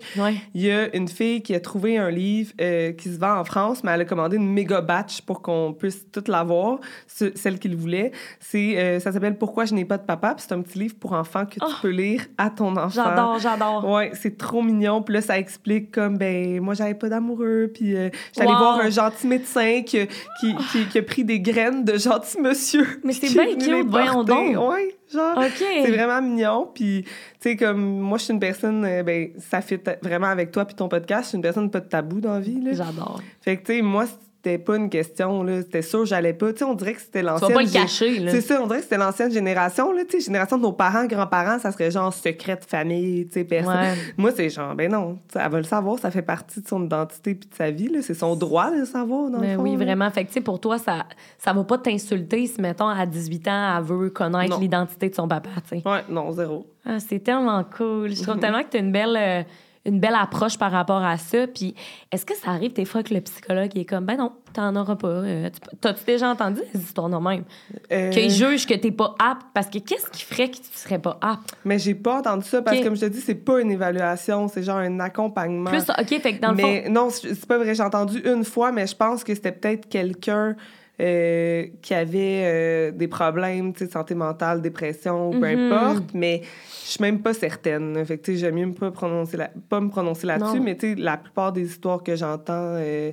il 0.55 0.63
y 0.63 0.71
a 0.71 0.95
une 0.95 1.09
fille 1.09 1.43
qui 1.43 1.55
a 1.55 1.61
trouvé 1.61 1.99
un 1.99 2.11
livre 2.11 2.53
euh, 2.61 2.93
qui 2.93 3.09
se 3.09 3.19
vend 3.19 3.39
en 3.39 3.45
France, 3.45 3.85
mais 3.85 3.93
elle 3.93 4.01
a 4.03 4.05
commandé 4.05 4.37
une 4.37 4.53
méga 4.53 4.81
batch 4.81 5.23
pour 5.23 5.41
qu'on 5.43 5.73
puisse 5.73 6.07
tout 6.11 6.25
l'avoir, 6.27 6.81
celle 7.07 7.59
qu'il 7.59 7.77
voulait. 7.77 8.13
C'est 8.41 8.79
euh, 8.79 9.01
ça 9.01 9.13
s'appelle 9.13 9.39
Pourquoi 9.39 9.65
je 9.65 9.75
n'ai 9.75 9.85
pas 9.85 9.99
de 9.99 10.05
papa, 10.05 10.35
c'est 10.39 10.53
un 10.53 10.61
petit 10.63 10.79
livre 10.79 10.95
pour 10.99 11.13
enfants 11.13 11.47
que 11.47 11.55
tu 11.55 11.61
oh! 11.63 11.73
peux 11.81 11.91
lire 11.91 12.27
à 12.39 12.51
ton 12.51 12.77
enfant. 12.77 12.89
J'adore, 12.89 13.39
j'adore. 13.39 13.89
Ouais, 13.89 14.11
c'est 14.15 14.37
trop 14.37 14.63
mignon. 14.63 15.03
Puis 15.03 15.15
là 15.15 15.21
ça 15.21 15.39
explique 15.39 15.93
comme 15.93 16.19
ben 16.19 16.61
moi 16.61 16.75
j'avais 16.75 16.95
pas 16.95 17.09
d'amoureux, 17.09 17.71
puis 17.73 17.97
euh, 17.97 18.11
j'allais 18.37 18.49
voir 18.49 18.81
un 18.81 18.91
gentil 18.91 19.27
médecin 19.27 19.83
qui, 19.83 20.07
qui, 20.41 20.55
qui, 20.91 20.99
a 20.99 21.03
pris 21.03 21.25
des 21.25 21.41
graines 21.41 21.85
de 21.85 21.97
gentil 21.97 22.41
monsieur. 22.41 22.87
Mais 23.05 23.13
c'est 23.13 23.33
bien 23.33 23.55
cute, 23.57 23.89
voyons 23.89 24.25
donc. 24.25 24.57
Ouais. 24.71 24.97
Genre, 25.13 25.43
c'est 25.57 25.91
vraiment 25.91 26.23
mignon. 26.23 26.71
Puis, 26.73 27.05
tu 27.05 27.11
sais, 27.41 27.57
comme 27.57 27.99
moi, 28.01 28.19
je 28.19 28.25
suis 28.25 28.33
une 28.33 28.41
personne, 28.41 28.85
euh, 28.85 29.03
ben, 29.03 29.31
ça 29.39 29.61
fit 29.61 29.81
vraiment 30.03 30.29
avec 30.29 30.53
toi 30.53 30.65
puis 30.65 30.75
ton 30.75 30.89
podcast. 30.89 31.25
Je 31.25 31.29
suis 31.29 31.37
une 31.37 31.43
personne 31.43 31.71
pas 31.71 31.81
de 31.81 31.89
tabou 31.89 32.21
dans 32.21 32.35
la 32.35 32.41
vie. 32.41 32.61
J'adore. 32.73 33.21
Fait 33.41 33.57
que, 33.57 33.67
tu 33.67 33.75
sais, 33.75 33.83
moi, 33.83 34.07
c'était 34.43 34.57
pas 34.57 34.77
une 34.77 34.89
question, 34.89 35.43
là. 35.43 35.61
C'était 35.61 35.83
sûr, 35.83 36.07
j'allais 36.07 36.33
pas. 36.33 36.51
Tu 36.53 36.61
sais, 36.61 36.65
on 36.65 36.73
dirait 36.73 36.95
que 36.95 37.01
c'était 37.03 37.23
l'ancienne. 37.23 37.49
Tu 37.49 37.53
vas 37.53 37.61
pas 37.61 37.67
le 37.67 37.71
cacher, 37.71 38.19
là. 38.21 38.31
C'est 38.31 38.41
ça, 38.41 38.63
on 38.63 38.67
dirait 38.67 38.79
que 38.79 38.85
c'était 38.85 38.97
l'ancienne 38.97 39.31
génération, 39.31 39.93
là. 39.93 40.03
Tu 40.09 40.19
sais, 40.19 40.25
génération 40.25 40.57
de 40.57 40.63
nos 40.63 40.73
parents, 40.73 41.05
grands-parents, 41.05 41.59
ça 41.59 41.71
serait 41.73 41.91
genre 41.91 42.13
secret 42.15 42.57
de 42.57 42.65
famille, 42.65 43.27
tu 43.27 43.35
sais, 43.35 43.45
personne. 43.45 43.99
Moi, 44.17 44.31
c'est 44.35 44.49
genre, 44.49 44.75
ben 44.75 44.91
non, 44.91 45.19
elle 45.35 45.51
va 45.51 45.59
le 45.59 45.65
savoir, 45.65 45.99
ça 45.99 46.11
fait 46.11 46.23
partie 46.23 46.63
de 46.63 46.67
son 46.67 46.83
identité 46.83 47.35
puis 47.35 47.51
de 47.51 47.55
sa 47.55 47.71
vie, 47.71 47.89
là. 47.89 48.01
C'est 48.01 48.15
son 48.15 48.35
droit 48.35 48.71
de 48.71 48.79
le 48.79 48.85
savoir, 48.87 49.29
dans 49.29 49.41
ben 49.41 49.51
le 49.51 49.57
fond, 49.57 49.63
Oui, 49.63 49.77
vraiment. 49.77 50.11
Fait 50.11 50.25
que, 50.25 50.29
tu 50.29 50.35
sais, 50.35 50.41
pour 50.41 50.59
toi, 50.59 50.79
ça, 50.79 51.05
ça 51.37 51.53
va 51.53 51.63
pas 51.65 51.77
t'insulter 51.77 52.47
si, 52.47 52.63
mettons, 52.63 52.89
à 52.89 53.05
18 53.05 53.47
ans, 53.49 53.77
elle 53.77 53.85
veut 53.85 54.09
connaître 54.09 54.59
l'identité 54.59 55.11
de 55.11 55.15
son 55.15 55.29
papa, 55.29 55.51
tu 55.69 55.81
sais. 55.81 55.87
Ouais, 55.87 56.01
non, 56.09 56.33
zéro. 56.33 56.67
Ah, 56.87 56.99
c'est 56.99 57.19
tellement 57.19 57.63
cool. 57.77 58.15
Je 58.15 58.23
trouve 58.23 58.39
tellement 58.39 58.63
que 58.63 58.71
t'as 58.71 58.79
une 58.79 58.93
belle. 58.93 59.17
Euh, 59.19 59.43
une 59.91 60.01
belle 60.01 60.17
approche 60.19 60.57
par 60.57 60.73
rapport 60.73 61.03
à 61.03 61.19
ça. 61.19 61.47
Puis 61.47 61.75
est-ce 62.11 62.25
que 62.25 62.37
ça 62.37 62.51
arrive 62.51 62.73
des 62.73 62.85
fois 62.85 63.03
que 63.03 63.13
le 63.13 63.21
psychologue 63.21 63.77
est 63.77 63.85
comme, 63.85 64.05
ben 64.05 64.17
non, 64.17 64.33
t'en 64.53 64.75
auras 64.77 64.97
pas. 64.97 65.09
Euh, 65.09 65.51
t'as-tu 65.81 66.05
déjà 66.05 66.31
entendu 66.31 66.61
des 66.73 66.81
histoires 66.81 67.09
de 67.09 67.17
même? 67.17 67.45
Euh... 67.93 68.11
Qu'il 68.11 68.31
juge 68.31 68.67
que 68.67 68.75
t'es 68.75 68.93
pas 68.93 69.15
apte. 69.19 69.47
Parce 69.53 69.69
que 69.69 69.79
qu'est-ce 69.79 70.09
qui 70.11 70.25
ferait 70.25 70.49
que 70.49 70.57
tu 70.57 70.63
serais 70.73 70.99
pas 70.99 71.19
apte? 71.21 71.55
Mais 71.65 71.79
j'ai 71.79 71.95
pas 71.95 72.19
entendu 72.19 72.45
ça 72.47 72.63
parce 72.63 72.79
que, 72.79 72.85
comme 72.85 72.97
je 72.97 73.03
te 73.03 73.07
dis, 73.07 73.21
c'est 73.21 73.35
pas 73.35 73.61
une 73.61 73.71
évaluation, 73.71 74.49
c'est 74.49 74.63
genre 74.63 74.79
un 74.79 75.01
accompagnement. 75.01 75.71
Plus, 75.71 75.91
OK, 75.91 76.21
fait 76.21 76.37
que 76.37 76.41
dans 76.41 76.51
le 76.51 76.57
mais, 76.57 76.89
Non, 76.89 77.11
c'est 77.11 77.47
pas 77.47 77.59
vrai. 77.59 77.75
J'ai 77.75 77.83
entendu 77.83 78.21
une 78.25 78.45
fois, 78.45 78.73
mais 78.73 78.87
je 78.87 78.97
pense 78.97 79.25
que 79.25 79.35
c'était 79.35 79.53
peut-être 79.53 79.89
quelqu'un. 79.89 80.57
Euh, 81.01 81.67
qui 81.81 81.95
avait 81.95 82.43
euh, 82.45 82.91
des 82.91 83.09
problèmes, 83.09 83.73
de 83.73 83.87
santé 83.87 84.15
mentale, 84.15 84.61
dépression, 84.61 85.31
peu 85.31 85.39
mm-hmm. 85.39 85.73
importe, 85.73 86.05
mais 86.13 86.43
je 86.85 86.91
suis 86.91 87.01
même 87.01 87.23
pas 87.23 87.33
certaine. 87.33 88.05
Fait 88.05 88.19
que, 88.19 88.35
j'aime 88.35 88.57
mieux 88.57 88.73
pas, 88.75 88.91
prononcer 88.91 89.39
pas 89.71 89.81
me 89.81 89.89
prononcer 89.89 90.27
là-dessus, 90.27 90.61
mais 90.61 90.77
la 90.99 91.17
plupart 91.17 91.53
des 91.53 91.65
histoires 91.65 92.03
que 92.03 92.17
j'entends, 92.17 92.75
euh, 92.77 93.13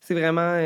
c'est 0.00 0.14
vraiment. 0.14 0.56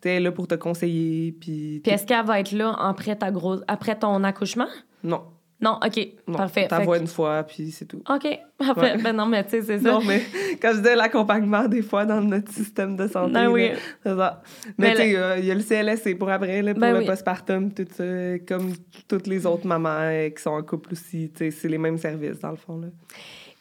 Tu 0.00 0.08
es 0.08 0.20
là 0.20 0.30
pour 0.30 0.46
te 0.46 0.54
conseiller. 0.54 1.32
Puis, 1.32 1.80
puis 1.82 1.92
est-ce 1.92 2.06
qu'elle 2.06 2.24
va 2.24 2.38
être 2.38 2.52
là 2.52 2.76
après, 2.78 3.16
ta 3.16 3.32
grosse... 3.32 3.62
après 3.66 3.98
ton 3.98 4.22
accouchement? 4.22 4.68
Non. 5.02 5.22
Non, 5.64 5.78
OK, 5.82 6.08
parfait. 6.30 6.68
Ta 6.68 6.80
voix 6.80 6.98
une 6.98 7.06
fois, 7.06 7.42
puis 7.42 7.70
c'est 7.70 7.86
tout. 7.86 8.02
OK, 8.06 8.38
parfait. 8.58 8.98
Ben 9.02 9.16
non, 9.16 9.24
mais 9.24 9.42
tu 9.44 9.52
sais, 9.52 9.62
c'est 9.62 9.78
ça. 9.78 9.92
Non, 9.92 10.02
mais 10.04 10.22
quand 10.60 10.72
je 10.74 10.80
dis 10.80 10.94
l'accompagnement, 10.94 11.66
des 11.66 11.80
fois, 11.80 12.04
dans 12.04 12.20
notre 12.20 12.52
système 12.52 12.96
de 12.96 13.08
santé, 13.08 13.32
ben 13.32 13.48
oui. 13.48 13.70
c'est 14.02 14.14
ça. 14.14 14.42
Mais, 14.76 14.90
tu 14.90 14.96
sais, 14.98 15.08
il 15.38 15.46
y 15.46 15.50
a 15.50 15.54
le 15.54 15.62
CLS, 15.62 16.02
c'est 16.02 16.14
pour 16.16 16.28
après, 16.28 16.60
là, 16.60 16.74
pour 16.74 16.82
ben 16.82 17.00
le 17.00 17.06
postpartum, 17.06 17.72
tout 17.72 17.86
ça, 17.96 18.04
comme 18.46 18.74
toutes 19.08 19.26
les 19.26 19.46
autres 19.46 19.66
mamans 19.66 20.00
euh, 20.00 20.28
qui 20.28 20.42
sont 20.42 20.50
en 20.50 20.62
couple 20.62 20.92
aussi, 20.92 21.32
tu 21.34 21.46
sais, 21.46 21.50
c'est 21.50 21.68
les 21.68 21.78
mêmes 21.78 21.96
services, 21.96 22.40
dans 22.40 22.50
le 22.50 22.56
fond, 22.56 22.78
là. 22.78 22.88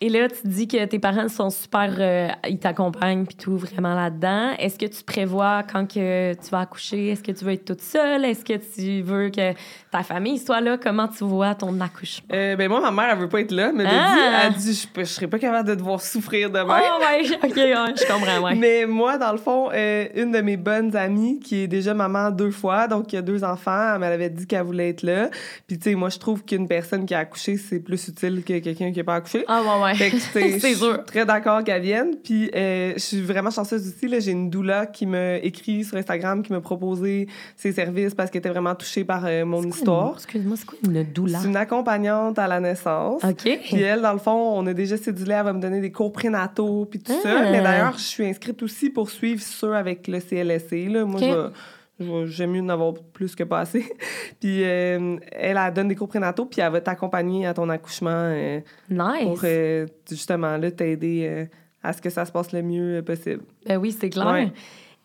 Et 0.02 0.10
là, 0.10 0.28
tu 0.28 0.46
dis 0.48 0.68
que 0.68 0.84
tes 0.86 1.00
parents 1.00 1.30
sont 1.30 1.50
super, 1.50 1.90
euh, 1.98 2.28
ils 2.50 2.60
t'accompagnent 2.60 3.26
puis 3.26 3.36
tout 3.38 3.58
vraiment 3.58 3.96
là-dedans. 3.96 4.52
Est-ce 4.60 4.78
que 4.78 4.86
tu 4.86 5.02
prévois 5.04 5.64
quand 5.72 5.86
que 5.88 6.34
tu 6.34 6.50
vas 6.52 6.60
accoucher, 6.62 7.10
est-ce 7.10 7.24
que 7.24 7.32
tu 7.32 7.46
veux 7.46 7.54
être 7.54 7.64
toute 7.64 7.82
seule, 7.82 8.26
est-ce 8.26 8.44
que 8.44 8.54
tu 8.54 9.02
veux 9.02 9.30
que 9.30 9.54
ta 9.92 10.04
famille 10.04 10.40
soit 10.40 10.60
là? 10.60 10.78
Comment 10.78 11.08
tu 11.08 11.24
vois 11.24 11.56
ton 11.56 11.72
l'accouchement? 11.72 12.28
Euh, 12.34 12.56
ben 12.58 12.68
moi, 12.68 12.82
ma 12.82 12.92
mère, 12.92 13.14
elle 13.14 13.20
veut 13.20 13.30
pas 13.30 13.40
être 13.42 13.52
là, 13.52 13.72
mais 13.74 13.84
elle 13.84 13.90
Ah! 13.94 14.16
dit, 14.16 14.48
elle 14.48 14.54
dit, 14.62 14.74
je, 14.96 15.00
je 15.02 15.06
serais 15.06 15.28
pas 15.28 15.40
capable 15.40 15.70
de 15.70 15.76
devoir 15.76 16.02
souffrir 16.02 16.50
de 16.50 16.58
même. 16.60 16.68
Oh, 16.68 17.00
ouais, 17.00 17.36
OK, 17.44 17.56
ouais, 17.56 17.94
je 17.96 18.12
comprends, 18.12 18.42
ouais. 18.42 18.56
Mais 18.56 18.86
moi, 18.86 19.18
dans 19.18 19.32
le 19.32 19.38
fond, 19.38 19.70
euh, 19.74 20.06
une 20.16 20.32
de 20.34 20.42
mes 20.42 20.58
bonnes 20.58 20.96
amies 20.98 21.40
qui 21.40 21.62
est 21.62 21.68
déjà 21.68 21.94
maman 21.94 22.30
deux 22.30 22.52
fois, 22.52 22.88
donc 22.90 23.08
qui 23.08 23.16
a 23.16 23.22
deux 23.22 23.44
enfants, 23.46 23.94
elle 23.94 24.00
m'avait 24.02 24.30
dit 24.30 24.48
qu'elle 24.48 24.64
voulait 24.64 24.90
être 24.90 25.04
là. 25.04 25.30
Puis 25.68 25.78
tu 25.80 25.92
sais, 25.92 25.96
moi, 25.96 26.10
je 26.10 26.18
trouve 26.20 26.44
qu'une 26.44 26.68
personne 26.68 27.06
qui 27.06 27.14
a 27.14 27.20
accouché, 27.20 27.56
c'est 27.58 27.80
plus 27.80 28.08
utile 28.10 28.44
que 28.44 28.60
quelqu'un 28.60 28.92
qui 28.92 28.98
n'a 28.98 29.04
pas 29.06 29.16
accouché. 29.16 29.46
Ah, 29.48 29.62
ouais, 29.62 29.83
ouais. 29.83 29.83
Sais, 29.96 30.10
C'est 30.34 30.50
je 30.52 30.60
suis 30.60 30.76
sûr. 30.76 31.04
très 31.06 31.26
d'accord 31.26 31.64
qu'elle 31.64 31.82
vienne. 31.82 32.16
Puis 32.24 32.50
euh, 32.56 32.94
je 32.96 33.00
suis 33.00 33.22
vraiment 33.22 33.50
chanceuse 33.52 33.88
aussi. 33.88 34.08
là. 34.08 34.20
J'ai 34.20 34.32
une 34.32 34.50
doula 34.50 34.86
qui 34.86 35.06
m'a 35.06 35.38
écrit 35.38 35.84
sur 35.84 35.98
Instagram, 35.98 36.42
qui 36.44 36.52
m'a 36.54 36.62
proposé 36.62 37.28
ses 37.56 37.72
services 37.72 38.14
parce 38.16 38.30
qu'elle 38.32 38.40
était 38.40 38.50
vraiment 38.50 38.76
touchée 38.76 39.04
par 39.04 39.24
euh, 39.26 39.46
mon 39.46 39.64
histoire. 39.64 40.14
Excuse-moi, 40.16 40.56
c'est 40.58 40.66
quoi 40.66 40.78
une 40.86 41.04
doula? 41.04 41.40
C'est 41.40 41.48
une 41.48 41.58
accompagnante 41.58 42.40
à 42.40 42.48
la 42.48 42.60
naissance. 42.60 43.24
OK. 43.24 43.60
Puis 43.64 43.82
elle, 43.82 44.02
dans 44.02 44.14
le 44.14 44.20
fond, 44.20 44.32
on 44.58 44.66
a 44.68 44.74
déjà 44.74 44.98
cédulé, 44.98 45.34
elle 45.34 45.46
va 45.46 45.54
me 45.54 45.62
donner 45.62 45.82
des 45.82 45.92
cours 45.92 46.12
prénataux 46.12 46.86
puis 46.90 47.00
tout 47.00 47.12
Ah. 47.16 47.22
ça. 47.24 47.52
Mais 47.52 47.62
d'ailleurs, 47.62 47.98
je 47.98 48.04
suis 48.04 48.26
inscrite 48.26 48.62
aussi 48.64 48.90
pour 48.90 49.10
suivre 49.10 49.42
ceux 49.42 49.74
avec 49.76 50.08
le 50.08 50.20
CLSC. 50.20 50.88
Là. 50.90 51.06
Moi, 51.06 51.20
je 51.20 51.50
j'aime 52.00 52.52
mieux 52.52 52.62
en 52.62 52.70
avoir 52.70 52.94
plus 53.14 53.36
que 53.36 53.44
pas 53.44 53.60
assez. 53.60 53.86
puis 54.40 54.64
euh, 54.64 55.18
elle, 55.32 55.58
elle 55.58 55.74
donne 55.74 55.88
des 55.88 55.96
cours 55.96 56.08
prénataux 56.08 56.46
puis 56.46 56.62
elle 56.62 56.72
va 56.72 56.82
t'accompagner 56.82 57.46
à 57.46 57.54
ton 57.54 57.70
accouchement 57.70 58.10
euh, 58.12 58.60
Nice. 58.90 59.24
pour 59.24 59.40
euh, 59.44 59.88
justement 60.10 60.58
là, 60.58 60.72
t'aider 60.72 61.48
à 61.84 61.94
ce 61.94 62.02
que 62.02 62.10
ça 62.10 62.26
se 62.26 62.32
passe 62.32 62.52
le 62.52 62.62
mieux 62.62 63.02
possible. 63.06 63.44
Ben 63.66 63.78
oui, 63.78 63.96
c'est 63.98 64.10
clair. 64.10 64.32
Ouais. 64.32 64.52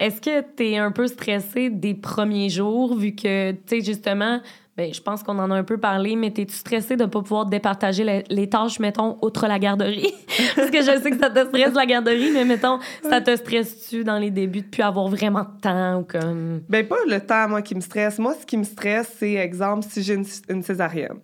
Est-ce 0.01 0.20
que 0.20 0.45
tu 0.57 0.70
es 0.70 0.76
un 0.76 0.93
peu 0.93 1.09
stressé 1.09 1.70
des 1.70 1.95
premiers 1.95 2.51
jours, 2.51 2.97
vu 2.97 3.16
que, 3.16 3.51
tu 3.51 3.59
sais, 3.66 3.80
justement, 3.80 4.41
ben, 4.78 4.94
je 4.94 5.02
pense 5.02 5.24
qu'on 5.24 5.36
en 5.40 5.50
a 5.50 5.56
un 5.56 5.64
peu 5.64 5.76
parlé, 5.76 6.14
mais 6.14 6.28
es-tu 6.28 6.54
stressé 6.54 6.94
de 6.96 7.02
ne 7.02 7.08
pas 7.08 7.20
pouvoir 7.20 7.46
départager 7.46 8.22
les, 8.30 8.48
tâches, 8.48 8.78
mettons, 8.78 9.18
outre 9.22 9.48
la 9.48 9.58
garderie? 9.58 10.14
Parce 10.54 10.70
que 10.70 10.78
je 10.78 11.02
sais 11.02 11.10
que 11.10 11.18
ça 11.18 11.30
te 11.30 11.48
stresse 11.48 11.74
la 11.74 11.84
garderie, 11.84 12.30
mais 12.32 12.44
mettons, 12.44 12.78
ça 13.02 13.20
te 13.20 13.34
stresse-tu 13.34 14.04
dans 14.04 14.18
les 14.18 14.30
débuts 14.30 14.60
de 14.60 14.68
plus 14.68 14.84
avoir 14.84 15.08
vraiment 15.08 15.40
de 15.40 15.60
temps 15.60 15.98
ou 15.98 16.04
comme? 16.04 16.62
Ben 16.68 16.86
pas 16.86 16.94
le 17.08 17.20
temps, 17.20 17.48
moi, 17.48 17.60
qui 17.60 17.74
me 17.74 17.80
stresse. 17.80 18.20
Moi, 18.20 18.36
ce 18.40 18.46
qui 18.46 18.56
me 18.56 18.62
stresse, 18.62 19.16
c'est, 19.18 19.32
exemple, 19.32 19.84
si 19.90 20.00
j'ai 20.00 20.14
une 20.48 20.62
césarienne. 20.62 21.18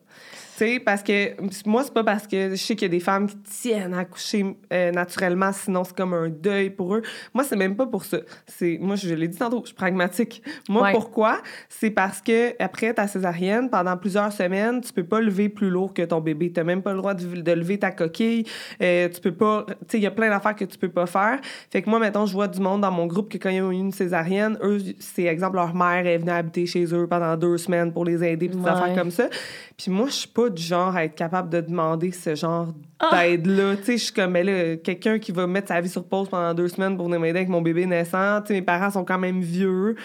Sais, 0.57 0.79
parce 0.79 1.03
que 1.03 1.33
moi, 1.69 1.83
c'est 1.83 1.93
pas 1.93 2.05
parce 2.05 2.29
que 2.29 2.51
je 2.51 2.55
sais 2.57 2.77
qu'il 2.77 2.87
y 2.87 2.91
a 2.91 2.97
des 2.97 3.01
femmes 3.01 3.27
qui 3.27 3.37
tiennent 3.39 3.93
à 3.95 4.01
accoucher 4.01 4.57
euh, 4.73 4.93
naturellement, 4.93 5.51
sinon 5.53 5.83
c'est 5.83 5.97
comme 5.97 6.15
un 6.15 6.29
deuil 6.29 6.71
pour 6.71 6.95
eux. 6.95 7.03
Moi, 7.33 7.43
c'est 7.43 7.57
même 7.57 7.75
pas 7.75 7.87
pour 7.87 8.05
ça. 8.05 8.19
C'est, 8.47 8.79
moi, 8.81 8.95
je 8.95 9.13
l'ai 9.15 9.27
dit 9.27 9.37
tantôt, 9.37 9.61
je 9.63 9.69
suis 9.69 9.75
pragmatique. 9.75 10.43
Moi, 10.69 10.83
Ouais. 10.85 10.93
pourquoi? 10.93 11.39
C'est 11.69 11.91
parce 11.91 12.21
que 12.21 12.55
après 12.63 12.95
ta 12.95 13.09
césarienne, 13.09 13.69
pendant 13.69 13.97
plusieurs 13.97 14.33
semaines, 14.33 14.81
tu 14.81 14.93
peux 14.93 15.03
pas 15.03 15.21
lever 15.21 15.49
plus 15.49 15.71
lourd 15.71 15.93
que 15.93 16.03
ton 16.03 16.21
bébé. 16.21 16.53
T'as 16.53 16.63
même 16.63 16.83
pas 16.83 16.93
le 16.93 16.99
droit 16.99 17.15
de, 17.15 17.41
de 17.41 17.53
lever 17.53 17.79
ta 17.79 17.91
coquille. 17.91 18.45
Euh, 18.81 19.09
tu 19.09 19.21
peux 19.21 19.33
pas... 19.35 19.65
Tu 19.69 19.75
sais, 19.89 19.99
il 19.99 20.03
y 20.05 20.07
a 20.07 20.11
plein 20.13 20.29
d'affaires 20.29 20.55
que 20.55 20.65
tu 20.65 20.79
peux 20.79 20.89
pas 20.91 21.07
faire. 21.07 21.41
Fait 21.71 21.83
que 21.83 21.91
moi, 21.91 21.99
mettons, 21.99 22.27
je 22.27 22.33
vois 22.33 22.47
du 22.49 22.61
monde 22.61 22.83
dans 22.83 22.93
mon 22.93 23.07
groupe 23.07 23.29
que 23.33 23.39
quand 23.39 23.51
ils 23.51 23.61
ont 23.63 23.73
eu 23.73 23.77
une 23.77 23.93
césarienne, 23.93 24.57
eux, 24.63 24.79
c'est 25.01 25.25
exemple, 25.25 25.57
leur 25.57 25.75
mère 25.75 26.07
est 26.07 26.19
venue 26.19 26.31
habiter 26.31 26.67
chez 26.67 26.85
eux 26.95 27.07
pendant 27.09 27.37
deux 27.37 27.57
semaines 27.59 27.93
pour 27.93 28.05
les 28.05 28.23
aider, 28.23 28.49
puis 28.49 28.57
des 28.59 28.63
Ouais. 28.65 28.71
affaires 28.71 28.95
comme 28.95 29.11
ça. 29.11 29.29
Puis 29.77 29.91
moi, 29.91 30.07
je 30.07 30.13
suis 30.13 30.29
pas 30.29 30.44
du 30.51 30.63
genre 30.63 30.95
à 30.97 31.05
être 31.05 31.15
capable 31.15 31.49
de 31.51 31.61
demander 31.61 32.11
ce 32.13 32.35
genre 32.35 32.69
Ah! 33.01 33.11
d'aide-là. 33.13 33.77
Tu 33.77 33.85
sais, 33.85 33.97
je 33.99 34.05
suis 34.05 34.13
comme, 34.13 34.35
là, 34.35 34.77
quelqu'un 34.77 35.19
qui 35.19 35.33
va 35.33 35.47
mettre 35.47 35.69
sa 35.69 35.81
vie 35.81 35.89
sur 35.89 36.05
pause 36.05 36.29
pendant 36.29 36.55
deux 36.55 36.69
semaines 36.69 36.97
pour 36.97 37.07
venir 37.07 37.21
m'aider 37.21 37.39
avec 37.41 37.49
mon 37.49 37.63
bébé 37.63 37.87
naissant. 37.87 38.41
Tu 38.43 38.49
sais, 38.49 38.55
mes 38.55 38.63
parents 38.63 38.91
sont 38.91 39.05
quand 39.05 39.19
même 39.19 39.41
vieux. 39.41 39.97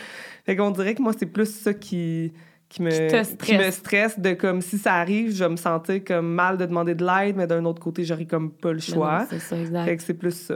Fait 0.45 0.55
qu'on 0.55 0.71
dirait 0.71 0.95
que 0.95 1.01
moi, 1.01 1.13
c'est 1.17 1.25
plus 1.27 1.49
ça 1.53 1.73
qui 1.73 2.33
qui 2.69 2.83
me, 2.83 3.35
Qui 3.43 3.57
me 3.57 3.71
stresse 3.71 4.19
de 4.19 4.33
comme 4.35 4.61
si 4.61 4.77
ça 4.77 4.93
arrive, 4.93 5.33
je 5.33 5.43
vais 5.43 5.49
me 5.49 5.55
sentir 5.55 6.03
comme 6.05 6.27
mal 6.31 6.55
de 6.55 6.67
demander 6.67 6.93
de 6.93 7.03
l'aide, 7.03 7.35
mais 7.35 7.47
d'un 7.47 7.65
autre 7.65 7.81
côté, 7.81 8.03
j'aurais 8.03 8.25
comme 8.27 8.51
pas 8.51 8.69
le 8.69 8.75
Mais 8.75 8.81
choix. 8.81 9.25
C'est 9.27 9.39
ça, 9.39 9.57
exact. 9.57 9.85
Fait 9.85 9.97
que 9.97 10.03
c'est 10.03 10.13
plus 10.13 10.33
ça. 10.39 10.55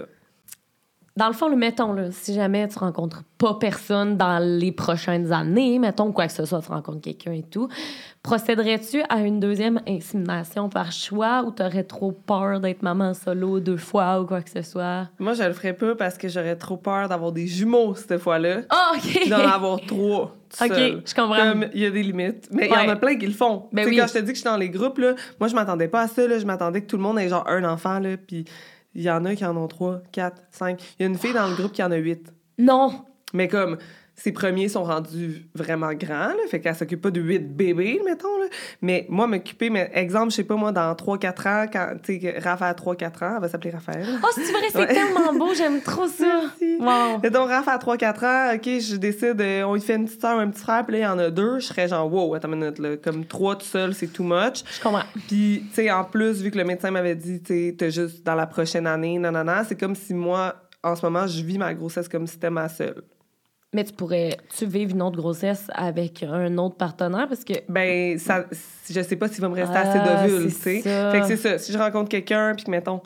Dans 1.15 1.27
le 1.27 1.34
fond, 1.34 1.47
le 1.47 1.55
mettons, 1.55 1.93
là, 1.93 2.11
si 2.11 2.34
jamais 2.34 2.67
tu 2.67 2.77
rencontres 2.79 3.23
pas 3.38 3.55
personne 3.59 4.17
dans 4.17 4.38
les 4.39 4.71
prochaines 4.71 5.31
années, 5.31 5.77
mettons 5.79 6.11
quoi 6.11 6.25
que 6.27 6.34
ce 6.34 6.45
soit, 6.45 6.61
tu 6.61 6.69
rencontres 6.71 7.01
quelqu'un 7.01 7.34
et 7.34 7.43
tout, 7.43 7.67
procéderais-tu 8.24 9.03
à 9.09 9.19
une 9.19 9.41
deuxième 9.41 9.82
insémination 9.86 10.69
par 10.69 10.93
choix 10.93 11.43
ou 11.45 11.51
t'aurais 11.51 11.84
trop 11.84 12.13
peur 12.13 12.61
d'être 12.61 12.82
maman 12.82 13.13
solo 13.13 13.59
deux 13.59 13.76
fois 13.78 14.21
ou 14.21 14.26
quoi 14.26 14.41
que 14.41 14.49
ce 14.49 14.61
soit? 14.61 15.09
Moi, 15.19 15.34
je 15.34 15.43
le 15.43 15.51
ferais 15.51 15.74
pas 15.74 15.93
parce 15.93 16.17
que 16.17 16.30
j'aurais 16.30 16.55
trop 16.55 16.78
peur 16.78 17.09
d'avoir 17.09 17.34
des 17.34 17.45
jumeaux 17.47 17.93
cette 17.95 18.17
fois-là. 18.17 18.61
Ah, 18.69 18.93
OK! 18.95 19.30
d'en 19.30 19.38
avoir 19.39 19.80
trois. 19.82 20.36
tout 20.49 20.63
OK, 20.63 20.69
seul. 20.74 21.03
je 21.05 21.13
comprends. 21.13 21.36
Comme 21.36 21.65
il 21.74 21.82
y 21.82 21.86
a 21.86 21.91
des 21.91 22.01
limites. 22.01 22.47
Mais 22.51 22.67
il 22.67 22.71
y 22.74 22.78
en 22.78 22.89
a 22.89 22.95
plein 22.95 23.17
qui 23.17 23.28
le 23.28 23.34
font. 23.34 23.67
Ben 23.74 23.82
Tu 23.84 23.89
sais, 23.89 23.95
oui. 23.95 23.97
Quand 24.01 24.07
je 24.07 24.13
te 24.13 24.19
dis 24.19 24.26
que 24.28 24.36
je 24.36 24.39
suis 24.41 24.49
dans 24.49 24.57
les 24.57 24.69
groupes, 24.69 24.99
là, 24.99 25.15
moi, 25.39 25.49
je 25.49 25.55
m'attendais 25.55 25.89
pas 25.89 26.01
à 26.03 26.07
ça. 26.07 26.26
Là. 26.26 26.39
Je 26.39 26.45
m'attendais 26.45 26.82
que 26.82 26.88
tout 26.88 26.97
le 26.97 27.03
monde 27.03 27.19
ait 27.19 27.28
genre 27.28 27.47
un 27.49 27.63
enfant. 27.65 27.99
Là, 27.99 28.15
puis 28.15 28.45
il 28.95 29.01
y 29.01 29.11
en 29.11 29.26
a 29.26 29.36
qui 29.36 29.43
en 29.45 29.57
ont 29.57 29.67
trois, 29.67 30.01
quatre, 30.13 30.41
cinq. 30.49 30.82
Il 30.97 31.03
y 31.03 31.05
a 31.05 31.09
une 31.09 31.17
fille 31.17 31.34
dans 31.34 31.47
le 31.47 31.55
groupe 31.55 31.74
qui 31.74 31.84
en 31.84 31.91
a 31.91 31.97
huit. 31.97 32.32
Non! 32.57 33.03
Mais 33.34 33.47
comme 33.49 33.78
ses 34.16 34.32
premiers 34.32 34.70
sont 34.70 34.84
rendus 34.84 35.47
vraiment 35.55 35.91
grands, 35.93 36.28
là, 36.30 36.36
fait 36.47 36.59
qu'elle 36.61 36.76
s'occupe 36.76 37.01
pas 37.01 37.09
de 37.11 37.20
huit 37.20 37.39
bébés, 37.39 37.99
mettons. 38.05 38.38
Là. 38.39 38.45
Mais 38.82 39.05
moi, 39.09 39.26
m'occuper, 39.28 39.70
mais 39.72 39.89
exemple, 39.93 40.30
je 40.30 40.36
sais 40.36 40.43
pas, 40.43 40.55
moi, 40.55 40.72
dans 40.72 40.93
3-4 40.93 41.47
ans, 41.47 41.66
quand, 41.72 41.95
tu 42.03 42.14
sais, 42.14 42.20
que 42.20 42.43
Raph 42.43 42.61
a 42.61 42.74
3-4 42.74 43.24
ans, 43.26 43.34
elle 43.36 43.41
va 43.41 43.47
s'appeler 43.49 43.72
Raphaël. 43.72 44.05
Oh, 44.24 44.28
c'est 44.36 44.41
vrai, 44.51 44.61
c'est 44.72 44.78
Ouais. 44.78 44.88
tellement 44.93 45.34
beau, 45.34 45.53
j'aime 45.55 45.82
trop 45.82 46.07
ça! 46.07 46.26
Merci. 46.59 46.78
Wow! 46.80 47.22
Et 47.24 47.30
donc, 47.32 47.49
Raph 47.49 47.68
a 47.68 47.78
3-4 47.78 48.26
ans, 48.26 48.55
OK, 48.55 48.64
je 48.66 48.95
décide, 48.97 49.41
euh, 49.41 49.64
on 49.64 49.74
lui 49.74 49.82
fait 49.82 49.95
une 49.95 50.05
petite 50.05 50.22
soeur, 50.22 50.38
un 50.38 50.49
petit 50.49 50.61
frère, 50.61 50.86
puis 50.86 50.93
là, 50.93 50.99
il 50.99 51.03
y 51.03 51.07
en 51.07 51.20
a 51.20 51.30
deux. 51.32 51.59
Je 51.59 51.66
serais 51.66 51.88
genre, 51.88 52.11
wow, 52.14 52.36
attends 52.36 52.51
une 52.53 52.59
minute, 52.59 52.80
là, 52.80 52.97
comme 52.97 53.26
trois 53.26 53.55
tout 53.55 53.66
seul, 53.66 53.93
c'est 53.95 54.07
too 54.14 54.24
much. 54.24 54.64
Je 54.78 54.82
comprends. 54.82 55.03
Puis, 55.28 55.64
tu 55.70 55.74
sais, 55.74 55.91
en 55.91 56.03
plus, 56.03 56.41
vu 56.43 56.51
que 56.51 56.57
le 56.57 56.64
médecin 56.66 56.91
m'avait 56.91 57.16
dit, 57.16 57.41
tu 57.41 57.53
sais, 57.53 57.76
t'as 57.78 57.89
juste 57.89 58.24
dans 58.24 58.36
la 58.36 58.45
prochaine 58.45 58.86
année, 58.86 59.18
nanana, 59.18 59.64
c'est 59.64 59.80
comme 59.80 59.95
si 59.95 60.14
moi, 60.14 60.55
en 60.84 60.95
ce 60.95 61.03
moment, 61.05 61.26
je 61.26 61.41
vis 61.43 61.57
ma 61.57 61.74
grossesse 61.74 62.07
comme 62.09 62.28
si 62.28 62.34
c'était 62.34 62.49
ma 62.49 62.70
seule. 62.70 63.01
Mais 63.74 63.84
tu 63.84 63.93
pourrais-tu 63.93 64.65
vivre 64.65 64.91
une 64.91 65.01
autre 65.01 65.17
grossesse 65.17 65.65
avec 65.74 66.24
un 66.24 66.57
autre 66.57 66.76
partenaire? 66.76 67.28
Parce 67.28 67.43
que 67.43 67.53
Ben, 67.69 68.17
ça, 68.19 68.45
je 68.89 69.01
sais 69.01 69.15
pas 69.15 69.28
s'il 69.28 69.41
va 69.41 69.49
me 69.49 69.55
rester 69.55 69.76
Ah, 69.78 69.82
assez 69.89 69.99
d'ovules, 69.99 70.53
tu 70.53 70.59
sais. 70.59 70.82
Fait 70.82 71.19
que 71.21 71.26
c'est 71.28 71.38
ça. 71.38 71.57
Si 71.57 71.71
je 71.74 71.78
rencontre 71.78 72.09
quelqu'un, 72.09 72.53
puis 72.55 72.65
que, 72.65 72.71
mettons, 72.71 73.01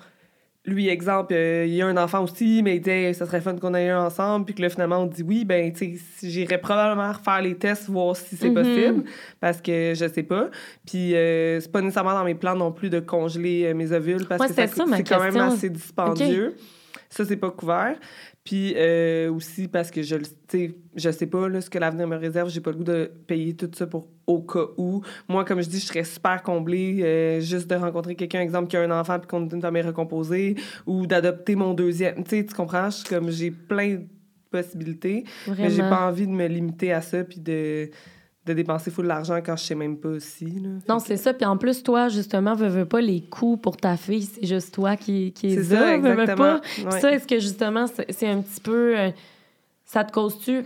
lui, 0.65 0.89
exemple, 0.89 1.34
euh, 1.34 1.65
il 1.65 1.82
a 1.82 1.88
un 1.88 1.95
enfant 1.95 2.22
aussi, 2.24 2.61
mais 2.61 2.76
il 2.76 2.82
dit, 2.82 3.13
ça 3.13 3.26
serait 3.26 3.39
fun 3.39 3.55
qu'on 3.55 3.74
ait 3.74 3.89
un 3.89 4.01
ensemble, 4.07 4.43
puis 4.43 4.53
que 4.55 4.61
là, 4.61 4.68
finalement, 4.70 4.97
on 4.97 5.05
dit 5.05 5.24
oui, 5.24 5.45
ben, 5.45 5.72
tu 5.72 5.97
sais, 5.97 6.28
j'irais 6.28 6.57
probablement 6.57 7.13
refaire 7.13 7.41
les 7.41 7.55
tests, 7.55 7.88
voir 7.88 8.18
si 8.18 8.36
c'est 8.36 8.49
Mhm. 8.49 8.53
possible, 8.53 9.03
parce 9.39 9.61
que 9.61 9.93
je 9.95 10.05
sais 10.13 10.24
pas. 10.24 10.49
Puis, 10.86 11.15
euh, 11.15 11.61
c'est 11.61 11.72
pas 11.72 11.80
nécessairement 11.80 12.13
dans 12.15 12.26
mes 12.26 12.36
plans 12.36 12.55
non 12.55 12.74
plus 12.74 12.89
de 12.89 12.99
congeler 12.99 13.63
euh, 13.68 13.74
mes 13.74 13.93
ovules, 13.93 14.26
parce 14.28 14.41
Ouais, 14.41 14.47
que 14.49 14.53
c'est 14.55 15.03
quand 15.05 15.22
même 15.22 15.38
assez 15.38 15.70
dispendieux. 15.70 16.55
Ça, 17.09 17.24
c'est 17.24 17.38
pas 17.38 17.51
couvert. 17.51 17.95
Puis 18.48 18.76
euh, 18.78 19.30
aussi 19.30 19.68
parce 19.68 19.91
que 19.91 20.02
je 20.02 20.16
le 20.16 20.24
je 20.95 21.12
sais 21.12 21.26
pas 21.26 21.50
là, 21.50 21.60
ce 21.60 21.70
que 21.70 21.78
l'avenir 21.78 22.08
me 22.08 22.16
réserve, 22.16 22.50
j'ai 22.50 22.62
pas 22.62 22.72
le 22.72 22.78
goût 22.78 22.86
de 22.86 23.12
payer 23.28 23.54
tout 23.54 23.70
ça 23.74 23.86
pour 23.88 24.08
au 24.26 24.41
cas 24.41 24.68
où. 24.78 25.02
Moi, 25.28 25.43
comme 25.43 25.62
je 25.62 25.68
dis, 25.68 25.82
je 25.82 25.86
serais 25.88 26.06
super 26.06 26.41
comblée 26.43 27.02
euh, 27.04 27.41
juste 27.41 27.70
de 27.70 27.76
rencontrer 27.76 28.16
quelqu'un, 28.16 28.39
exemple, 28.39 28.70
qui 28.70 28.78
a 28.78 28.82
un 28.84 28.91
enfant 28.98 29.20
puis 29.20 29.28
qu'on 29.28 29.41
donne 29.41 29.58
une 29.58 29.62
famille 29.62 29.82
recomposée 29.82 30.56
ou 30.86 31.06
d'adopter 31.06 31.58
mon 31.58 31.74
deuxième. 31.74 32.24
Tu 32.24 32.38
sais, 32.38 32.45
tu 32.45 32.54
comprends? 32.54 32.89
Je 32.89 33.04
comme 33.04 33.32
j'ai 33.32 33.52
plein 33.52 33.95
de 33.95 34.04
possibilités, 34.50 35.26
mais 35.58 35.70
j'ai 35.70 35.82
pas 35.82 36.08
envie 36.08 36.26
de 36.26 36.32
me 36.32 36.48
limiter 36.48 36.93
à 36.93 37.02
ça 37.02 37.26
puis 37.26 37.41
de, 37.41 37.89
de 38.48 38.54
dépenser 38.54 38.89
full 38.89 39.06
l'argent 39.06 39.38
quand 39.45 39.56
je 39.56 39.64
sais 39.64 39.76
même 39.76 39.98
pas 39.98 40.10
aussi. 40.10 40.45
Là. 40.45 40.70
Non, 40.89 41.00
c'est 41.00 41.18
ça. 41.18 41.34
Puis 41.34 41.45
en 41.45 41.58
plus, 41.58 41.84
toi, 41.84 42.10
justement, 42.10 42.56
veux, 42.56 42.68
veux 42.68 42.86
pas 42.86 43.02
les 43.02 43.22
coûts 43.22 43.58
pour 43.58 43.78
ta 43.78 43.98
fille, 43.98 44.24
c'est 44.24 44.45
juste 44.45 44.74
toi 44.74 44.95
qui, 44.95 45.32
qui 45.34 45.54
C'est 45.54 45.60
est 45.62 45.64
ça, 45.76 45.98
veux, 45.98 46.02
veux 46.02 46.20
exactement. 46.20 46.60
pas. 46.60 46.62
Ouais. 46.91 47.00
ça, 47.02 47.12
est-ce 47.12 47.28
que 47.28 47.39
justement, 47.39 47.86
c'est 47.88 48.12
c'est 48.12 48.28
un 48.28 48.41
petit 48.41 48.62
peu. 48.62 48.98
euh, 48.98 49.12
ça 49.86 50.04
te 50.04 50.12
cause-tu 50.12 50.66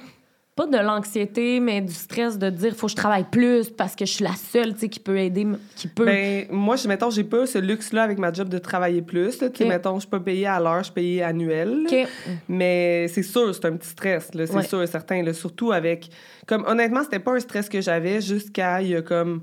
pas 0.70 0.78
de 0.78 0.84
l'anxiété, 0.84 1.60
mais 1.60 1.82
du 1.82 1.94
stress 1.94 2.38
de 2.38 2.50
dire 2.50 2.76
faut 2.76 2.88
que 2.88 2.92
je 2.92 2.96
travaille 2.96 3.26
plus 3.32 3.70
parce 3.70 3.96
que 3.96 4.06
je 4.06 4.12
suis 4.14 4.24
la 4.24 4.34
seule, 4.36 4.74
tu 4.74 4.82
sais, 4.82 4.90
qui 4.90 5.00
peut 5.00 5.18
aider, 5.18 5.48
qui 5.76 5.88
peut. 5.88 6.06
Ben, 6.06 6.46
moi, 6.52 6.76
je, 6.76 6.88
mettons, 6.88 7.10
j'ai 7.10 7.24
pas 7.24 7.46
ce 7.46 7.58
luxe-là 7.58 8.04
avec 8.04 8.18
ma 8.20 8.32
job 8.32 8.50
de 8.50 8.58
travailler 8.58 9.02
plus. 9.02 9.42
là. 9.42 9.48
Mettons, 9.62 9.96
je 9.96 10.02
suis 10.02 10.10
pas 10.10 10.20
payée 10.20 10.48
à 10.48 10.60
l'heure, 10.60 10.80
je 10.80 10.84
suis 10.86 10.94
payée 10.94 11.24
annuelle. 11.24 11.84
là. 11.84 11.90
OK. 12.04 12.08
Mais 12.50 13.08
c'est 13.10 13.24
sûr, 13.24 13.54
c'est 13.56 13.66
un 13.66 13.74
petit 13.78 13.90
stress, 13.90 14.34
là, 14.34 14.46
c'est 14.46 14.56
Ouais. 14.56 14.64
sûr 14.64 14.82
et 14.82 14.88
certain. 14.88 15.22
Là, 15.24 15.34
surtout 15.34 15.72
avec. 15.72 16.10
Comme, 16.48 16.66
honnêtement, 16.68 17.04
c'était 17.04 17.20
pas 17.20 17.34
un 17.34 17.40
stress 17.40 17.70
que 17.70 17.82
j'avais 17.82 18.22
jusqu'à 18.22 18.82
il 18.82 18.90
y 18.90 18.96
a 18.96 19.02
comme. 19.02 19.42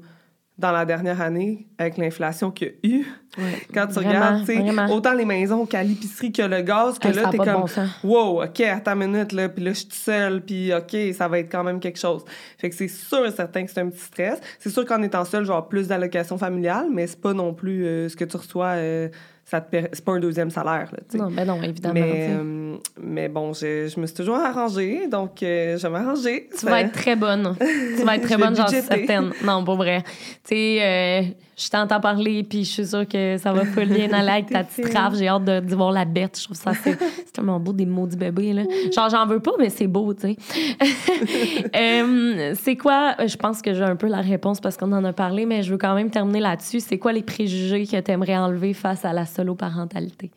Dans 0.59 0.73
la 0.73 0.85
dernière 0.85 1.21
année, 1.21 1.69
avec 1.79 1.99
l'inflation 1.99 2.51
qu'il 2.51 2.67
y 2.67 2.71
a 2.71 2.97
eu, 2.97 3.07
Ouais. 3.37 3.45
quand 3.75 3.87
tu 3.87 3.93
Vraiment, 3.95 4.43
regardes, 4.45 4.91
autant 4.91 5.13
les 5.13 5.25
maisons 5.25 5.65
qu'à 5.67 5.83
l'épicerie 5.83 6.33
que 6.33 6.43
le 6.43 6.63
gaz, 6.63 6.99
que 6.99 7.07
Hey, 7.09 7.15
là, 7.15 7.29
t'es 7.31 7.37
comme, 7.37 7.67
bon 7.67 7.67
wow, 8.03 8.43
OK, 8.43 8.61
attends 8.63 9.01
une 9.01 9.13
minute, 9.13 9.33
là, 9.33 9.49
puis 9.49 9.63
là, 9.63 9.73
je 9.73 9.79
suis 9.79 9.89
seule, 9.93 10.41
puis 10.41 10.73
OK, 10.75 10.97
ça 11.15 11.29
va 11.29 11.39
être 11.39 11.53
quand 11.53 11.63
même 11.63 11.79
quelque 11.79 11.99
chose. 11.99 12.25
Fait 12.59 12.71
que 12.71 12.75
c'est 12.75 12.89
sûr 12.89 13.25
et 13.27 13.31
certain 13.31 13.65
que 13.65 13.71
c'est 13.71 13.81
un 13.81 13.91
petit 13.91 14.01
stress. 14.01 14.41
C'est 14.59 14.71
sûr 14.71 14.85
qu'en 14.85 15.03
étant 15.03 15.25
seule, 15.25 15.45
genre 15.45 15.69
plus 15.69 15.87
d'allocations 15.89 16.39
familiales, 16.39 16.89
mais 16.93 17.07
c'est 17.07 17.21
pas 17.21 17.35
non 17.35 17.55
plus 17.55 17.85
euh, 17.87 18.09
ce 18.09 18.17
que 18.17 18.25
tu 18.25 18.37
reçois, 18.37 18.75
euh, 18.77 19.09
ça 19.51 19.61
te 19.63 19.71
per- 19.71 19.89
c'est 19.93 20.05
pas 20.05 20.13
un 20.13 20.21
deuxième 20.21 20.51
salaire, 20.51 20.91
là. 20.93 20.99
Non, 21.19 21.31
ben 21.31 21.47
non, 21.47 21.63
évidemment. 21.63 21.95
Mais, 21.95 22.27
euh, 22.31 22.77
mais 23.01 23.29
bon, 23.29 23.55
je, 23.55 23.89
je 23.89 23.99
me 23.99 24.07
suis 24.07 24.15
toujours 24.17 24.37
arrangée, 24.37 25.09
donc 25.09 25.43
euh, 25.43 25.79
je 25.79 25.83
vais 25.87 25.89
m'arranger. 25.89 26.51
Tu 26.59 26.67
vas 26.67 26.83
être 26.83 26.93
très 26.93 27.17
bonne. 27.17 27.57
Tu 27.97 28.05
vas 28.05 28.17
être 28.17 28.25
très 28.25 28.37
bonne, 28.37 28.55
j'en 28.55 28.67
suis 28.69 28.83
certaine. 28.83 29.33
Non, 29.45 29.65
pas 29.65 29.75
vrai. 29.75 30.03
Tu 30.45 30.55
sais, 30.55 30.79
euh, 30.83 31.23
je 31.59 31.69
t'entends 31.71 32.01
parler, 32.01 32.45
puis 32.45 32.65
je 32.65 32.71
suis 32.71 32.87
sûre 32.87 33.07
que 33.07 33.37
ça 33.37 33.53
va 33.53 33.65
pas 33.65 33.85
bien 33.85 34.13
aller 34.13 34.29
avec 34.29 34.51
ta 34.51 34.63
petite 34.65 34.95
rave. 34.95 35.17
J'ai 35.19 35.27
hâte 35.27 35.45
de, 35.45 35.59
de, 35.59 35.75
voir 35.75 35.91
la 35.91 36.05
bête. 36.05 36.39
Je 36.39 36.45
trouve 36.45 36.57
ça, 36.57 36.73
c'est, 36.85 36.97
tellement 37.33 37.59
beau, 37.59 37.73
des 37.73 37.85
maudits 37.85 38.17
bébés, 38.17 38.53
là. 38.53 38.63
Genre, 38.95 39.11
j'en 39.11 39.27
veux 39.27 39.41
pas, 39.41 39.51
mais 39.59 39.69
c'est 39.69 39.89
beau, 39.89 40.15
tu 40.15 40.21
sais. 40.21 40.37
euh, 41.77 42.55
c'est 42.55 42.77
quoi, 42.77 43.17
je 43.27 43.37
pense 43.37 43.61
que 43.61 43.75
j'ai 43.75 43.83
un 43.83 43.97
peu 43.97 44.07
la 44.07 44.21
réponse 44.21 44.61
parce 44.61 44.77
qu'on 44.77 44.93
en 44.93 45.05
a 45.05 45.13
parlé, 45.13 45.47
mais 45.47 45.65
je 45.65 45.73
veux 45.73 45.79
quand 45.79 45.95
même 45.95 46.11
terminer 46.11 46.41
là-dessus. 46.41 46.79
C'est 46.79 46.99
quoi 46.99 47.13
les 47.13 47.23
préjugés 47.23 47.87
que 47.87 48.01
tu 48.01 48.11
aimerais 48.13 48.37
enlever 48.37 48.73
face 48.73 49.05
à 49.05 49.13
la 49.13 49.27
solo-parentalité? 49.27 50.31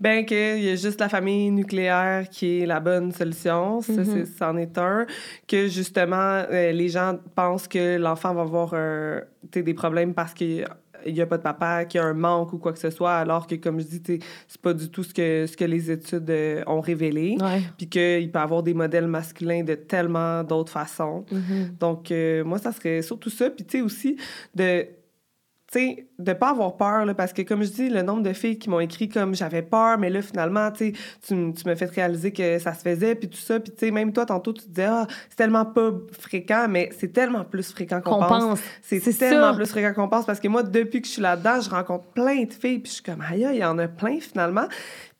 Ben 0.00 0.24
qu'il 0.24 0.62
y 0.62 0.70
a 0.70 0.76
juste 0.76 1.00
la 1.00 1.08
famille 1.08 1.50
nucléaire 1.50 2.28
qui 2.28 2.60
est 2.60 2.66
la 2.66 2.80
bonne 2.80 3.12
solution, 3.12 3.80
ça, 3.80 3.92
mm-hmm. 3.92 4.26
c'en 4.38 4.56
est 4.56 4.78
un. 4.78 5.06
Que 5.46 5.66
justement, 5.68 6.44
euh, 6.50 6.72
les 6.72 6.88
gens 6.88 7.18
pensent 7.34 7.66
que 7.66 7.96
l'enfant 7.96 8.34
va 8.34 8.42
avoir 8.42 8.74
des 9.52 9.74
problèmes 9.74 10.14
parce 10.14 10.34
qu'il 10.34 10.66
n'y 11.06 11.20
a 11.20 11.26
pas 11.26 11.38
de 11.38 11.42
papa, 11.42 11.84
qu'il 11.84 12.00
y 12.00 12.04
a 12.04 12.06
un 12.06 12.14
manque 12.14 12.52
ou 12.52 12.58
quoi 12.58 12.72
que 12.72 12.78
ce 12.78 12.90
soit, 12.90 13.14
alors 13.14 13.46
que, 13.46 13.54
comme 13.54 13.80
je 13.80 13.86
dis, 13.86 14.20
c'est 14.46 14.60
pas 14.60 14.74
du 14.74 14.90
tout 14.90 15.02
ce 15.02 15.14
que, 15.14 15.46
ce 15.46 15.56
que 15.56 15.64
les 15.64 15.90
études 15.90 16.30
euh, 16.30 16.62
ont 16.66 16.80
révélé. 16.80 17.36
Puis 17.76 17.88
qu'il 17.88 18.30
peut 18.30 18.38
avoir 18.38 18.62
des 18.62 18.74
modèles 18.74 19.06
masculins 19.06 19.62
de 19.62 19.74
tellement 19.74 20.42
d'autres 20.44 20.72
façons. 20.72 21.24
Mm-hmm. 21.32 21.78
Donc, 21.78 22.10
euh, 22.10 22.44
moi, 22.44 22.58
ça 22.58 22.72
serait 22.72 23.02
surtout 23.02 23.30
ça. 23.30 23.50
Puis, 23.50 23.64
tu 23.64 23.78
sais, 23.78 23.82
aussi, 23.82 24.16
de 24.54 24.86
tu 25.70 25.78
sais, 25.78 26.06
de 26.18 26.32
pas 26.32 26.50
avoir 26.50 26.78
peur, 26.78 27.04
là, 27.04 27.12
parce 27.12 27.34
que 27.34 27.42
comme 27.42 27.62
je 27.62 27.68
dis, 27.68 27.88
le 27.90 28.00
nombre 28.00 28.22
de 28.22 28.32
filles 28.32 28.58
qui 28.58 28.70
m'ont 28.70 28.80
écrit 28.80 29.10
comme 29.10 29.34
j'avais 29.34 29.60
peur, 29.60 29.98
mais 29.98 30.08
là, 30.08 30.22
finalement, 30.22 30.70
tu 30.72 30.94
tu 31.26 31.34
me 31.34 31.74
fais 31.74 31.84
réaliser 31.84 32.32
que 32.32 32.58
ça 32.58 32.72
se 32.72 32.80
faisait, 32.80 33.14
puis 33.14 33.28
tout 33.28 33.36
ça, 33.36 33.60
puis 33.60 33.70
tu 33.72 33.86
sais, 33.86 33.90
même 33.90 34.12
toi, 34.12 34.24
tantôt, 34.24 34.54
tu 34.54 34.62
te 34.62 34.68
disais, 34.68 34.88
ah, 34.88 35.06
c'est 35.28 35.36
tellement 35.36 35.66
pas 35.66 35.90
fréquent, 36.18 36.66
mais 36.70 36.88
c'est 36.98 37.12
tellement 37.12 37.44
plus 37.44 37.70
fréquent 37.70 38.00
qu'on 38.00 38.18
pense. 38.18 38.60
C'est 38.82 39.00
tellement 39.18 39.54
plus 39.54 39.66
fréquent 39.66 39.92
qu'on 39.94 40.08
pense, 40.08 40.24
parce 40.24 40.40
que 40.40 40.48
moi, 40.48 40.62
depuis 40.62 41.02
que 41.02 41.06
je 41.06 41.12
suis 41.12 41.22
là-dedans, 41.22 41.60
je 41.60 41.68
rencontre 41.68 42.06
plein 42.08 42.44
de 42.44 42.52
filles, 42.52 42.78
puis 42.78 42.90
je 42.90 42.94
suis 42.94 43.02
comme, 43.02 43.20
aïe, 43.20 43.46
il 43.52 43.58
y 43.58 43.64
en 43.64 43.78
a 43.78 43.88
plein, 43.88 44.20
finalement. 44.20 44.68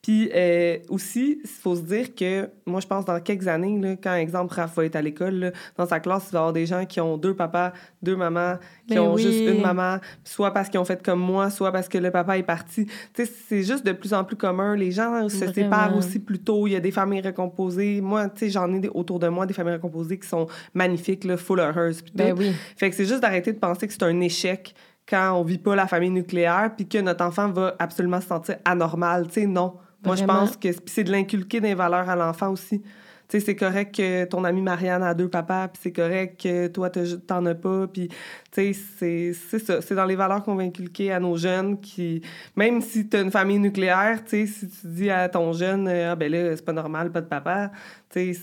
Puis 0.09 0.31
euh, 0.35 0.79
aussi, 0.89 1.39
il 1.45 1.51
faut 1.51 1.77
se 1.77 1.83
dire 1.83 2.15
que 2.15 2.49
moi, 2.65 2.81
je 2.81 2.87
pense 2.87 3.05
dans 3.05 3.21
quelques 3.21 3.47
années, 3.47 3.79
là, 3.79 3.95
quand, 4.03 4.15
exemple, 4.15 4.55
Raph 4.55 4.75
va 4.75 4.87
être 4.87 4.97
à 4.97 5.03
l'école, 5.03 5.53
dans 5.77 5.85
sa 5.85 6.01
classe, 6.01 6.29
il 6.29 6.33
va 6.33 6.39
y 6.39 6.41
avoir 6.41 6.53
des 6.55 6.65
gens 6.65 6.87
qui 6.87 6.99
ont 6.99 7.19
deux 7.19 7.35
papas, 7.35 7.75
deux 8.03 8.17
mamans, 8.17 8.55
qui 8.87 8.95
ben 8.95 9.03
ont 9.03 9.19
juste 9.19 9.41
une 9.41 9.61
maman, 9.61 9.99
soit 10.25 10.55
parce 10.55 10.71
qu'ils 10.71 10.81
ont 10.81 10.87
fait 10.87 11.05
comme 11.05 11.21
moi, 11.21 11.51
soit 11.51 11.73
parce 11.73 11.91
que 11.91 11.99
le 11.99 12.11
papa 12.11 12.39
est 12.39 12.43
parti. 12.43 12.87
Tu 12.87 13.27
sais, 13.27 13.31
c'est 13.51 13.63
juste 13.63 13.85
de 13.85 13.93
plus 13.93 14.15
en 14.15 14.25
plus 14.25 14.37
commun. 14.37 14.77
Les 14.77 14.93
gens 14.93 15.29
se 15.29 15.53
séparent 15.53 15.95
aussi 15.95 16.21
plus 16.21 16.39
tôt. 16.39 16.67
Il 16.67 16.73
y 16.73 16.77
a 16.77 16.81
des 16.81 16.91
familles 16.91 17.21
recomposées. 17.21 18.01
Moi, 18.01 18.31
tu 18.31 18.47
sais, 18.47 18.49
j'en 18.49 18.73
ai 18.73 18.89
autour 18.89 19.19
de 19.19 19.29
moi 19.29 19.45
des 19.45 19.53
familles 19.53 19.75
recomposées 19.75 20.19
qui 20.19 20.27
sont 20.27 20.47
magnifiques, 20.73 21.25
là, 21.25 21.37
full 21.37 21.61
heureuses. 21.61 22.03
Ben 22.15 22.35
oui. 22.35 22.53
Fait 22.79 22.89
que 22.89 22.97
c'est 22.97 23.05
juste 23.05 23.21
d'arrêter 23.21 23.53
de 23.53 23.59
penser 23.59 23.87
que 23.87 23.93
c'est 23.93 24.05
un 24.05 24.21
échec 24.23 24.75
quand 25.07 25.35
on 25.35 25.43
vit 25.43 25.59
pas 25.59 25.77
la 25.77 25.87
famille 25.87 26.09
nucléaire 26.09 26.71
puis 26.75 26.89
que 26.89 26.97
notre 26.97 27.27
enfant 27.27 27.51
va 27.51 27.77
absolument 27.79 28.23
se 28.23 28.29
sentir 28.29 28.57
anormal. 28.65 29.27
Tu 29.27 29.43
sais, 29.43 29.47
non. 29.47 29.75
Moi, 30.05 30.17
je 30.17 30.25
pense 30.25 30.57
que 30.57 30.69
c'est 30.87 31.05
de 31.05 31.11
l'inculquer 31.11 31.61
des 31.61 31.75
valeurs 31.75 32.09
à 32.09 32.17
l'enfant 32.17 32.51
aussi. 32.51 32.83
Tu 33.29 33.39
sais, 33.39 33.45
c'est 33.45 33.57
correct 33.57 33.95
que 33.95 34.25
ton 34.25 34.43
ami 34.45 34.63
Marianne 34.63 35.03
a 35.03 35.13
deux 35.13 35.29
papas, 35.29 35.69
puis 35.69 35.81
c'est 35.83 35.93
correct 35.93 36.41
que 36.41 36.69
toi, 36.69 36.89
t'en 36.89 37.45
as 37.45 37.55
pas, 37.55 37.87
puis, 37.87 38.09
tu 38.51 38.73
sais, 38.73 39.35
c'est 39.45 39.59
ça. 39.59 39.83
C'est 39.83 39.95
dans 39.95 40.07
les 40.07 40.17
valeurs 40.17 40.43
qu'on 40.43 40.55
va 40.55 40.63
inculquer 40.63 41.13
à 41.13 41.21
nos 41.21 41.37
jeunes 41.37 41.79
qui, 41.79 42.23
même 42.57 42.81
si 42.81 43.07
tu 43.07 43.19
as 43.19 43.21
une 43.21 43.31
famille 43.31 43.59
nucléaire, 43.59 44.25
tu 44.25 44.31
sais, 44.31 44.47
si 44.47 44.69
tu 44.69 44.87
dis 44.87 45.11
à 45.11 45.29
ton 45.29 45.53
jeune, 45.53 45.89
ah 45.89 46.17
ben 46.17 46.33
là, 46.33 46.57
c'est 46.57 46.65
pas 46.65 46.73
normal, 46.73 47.13
pas 47.13 47.21
de 47.21 47.27
papa, 47.27 47.71
tu 48.09 48.35
sais, 48.35 48.41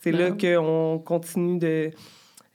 c'est 0.00 0.12
là 0.12 0.32
qu'on 0.32 1.00
continue 1.04 1.58
de... 1.58 1.90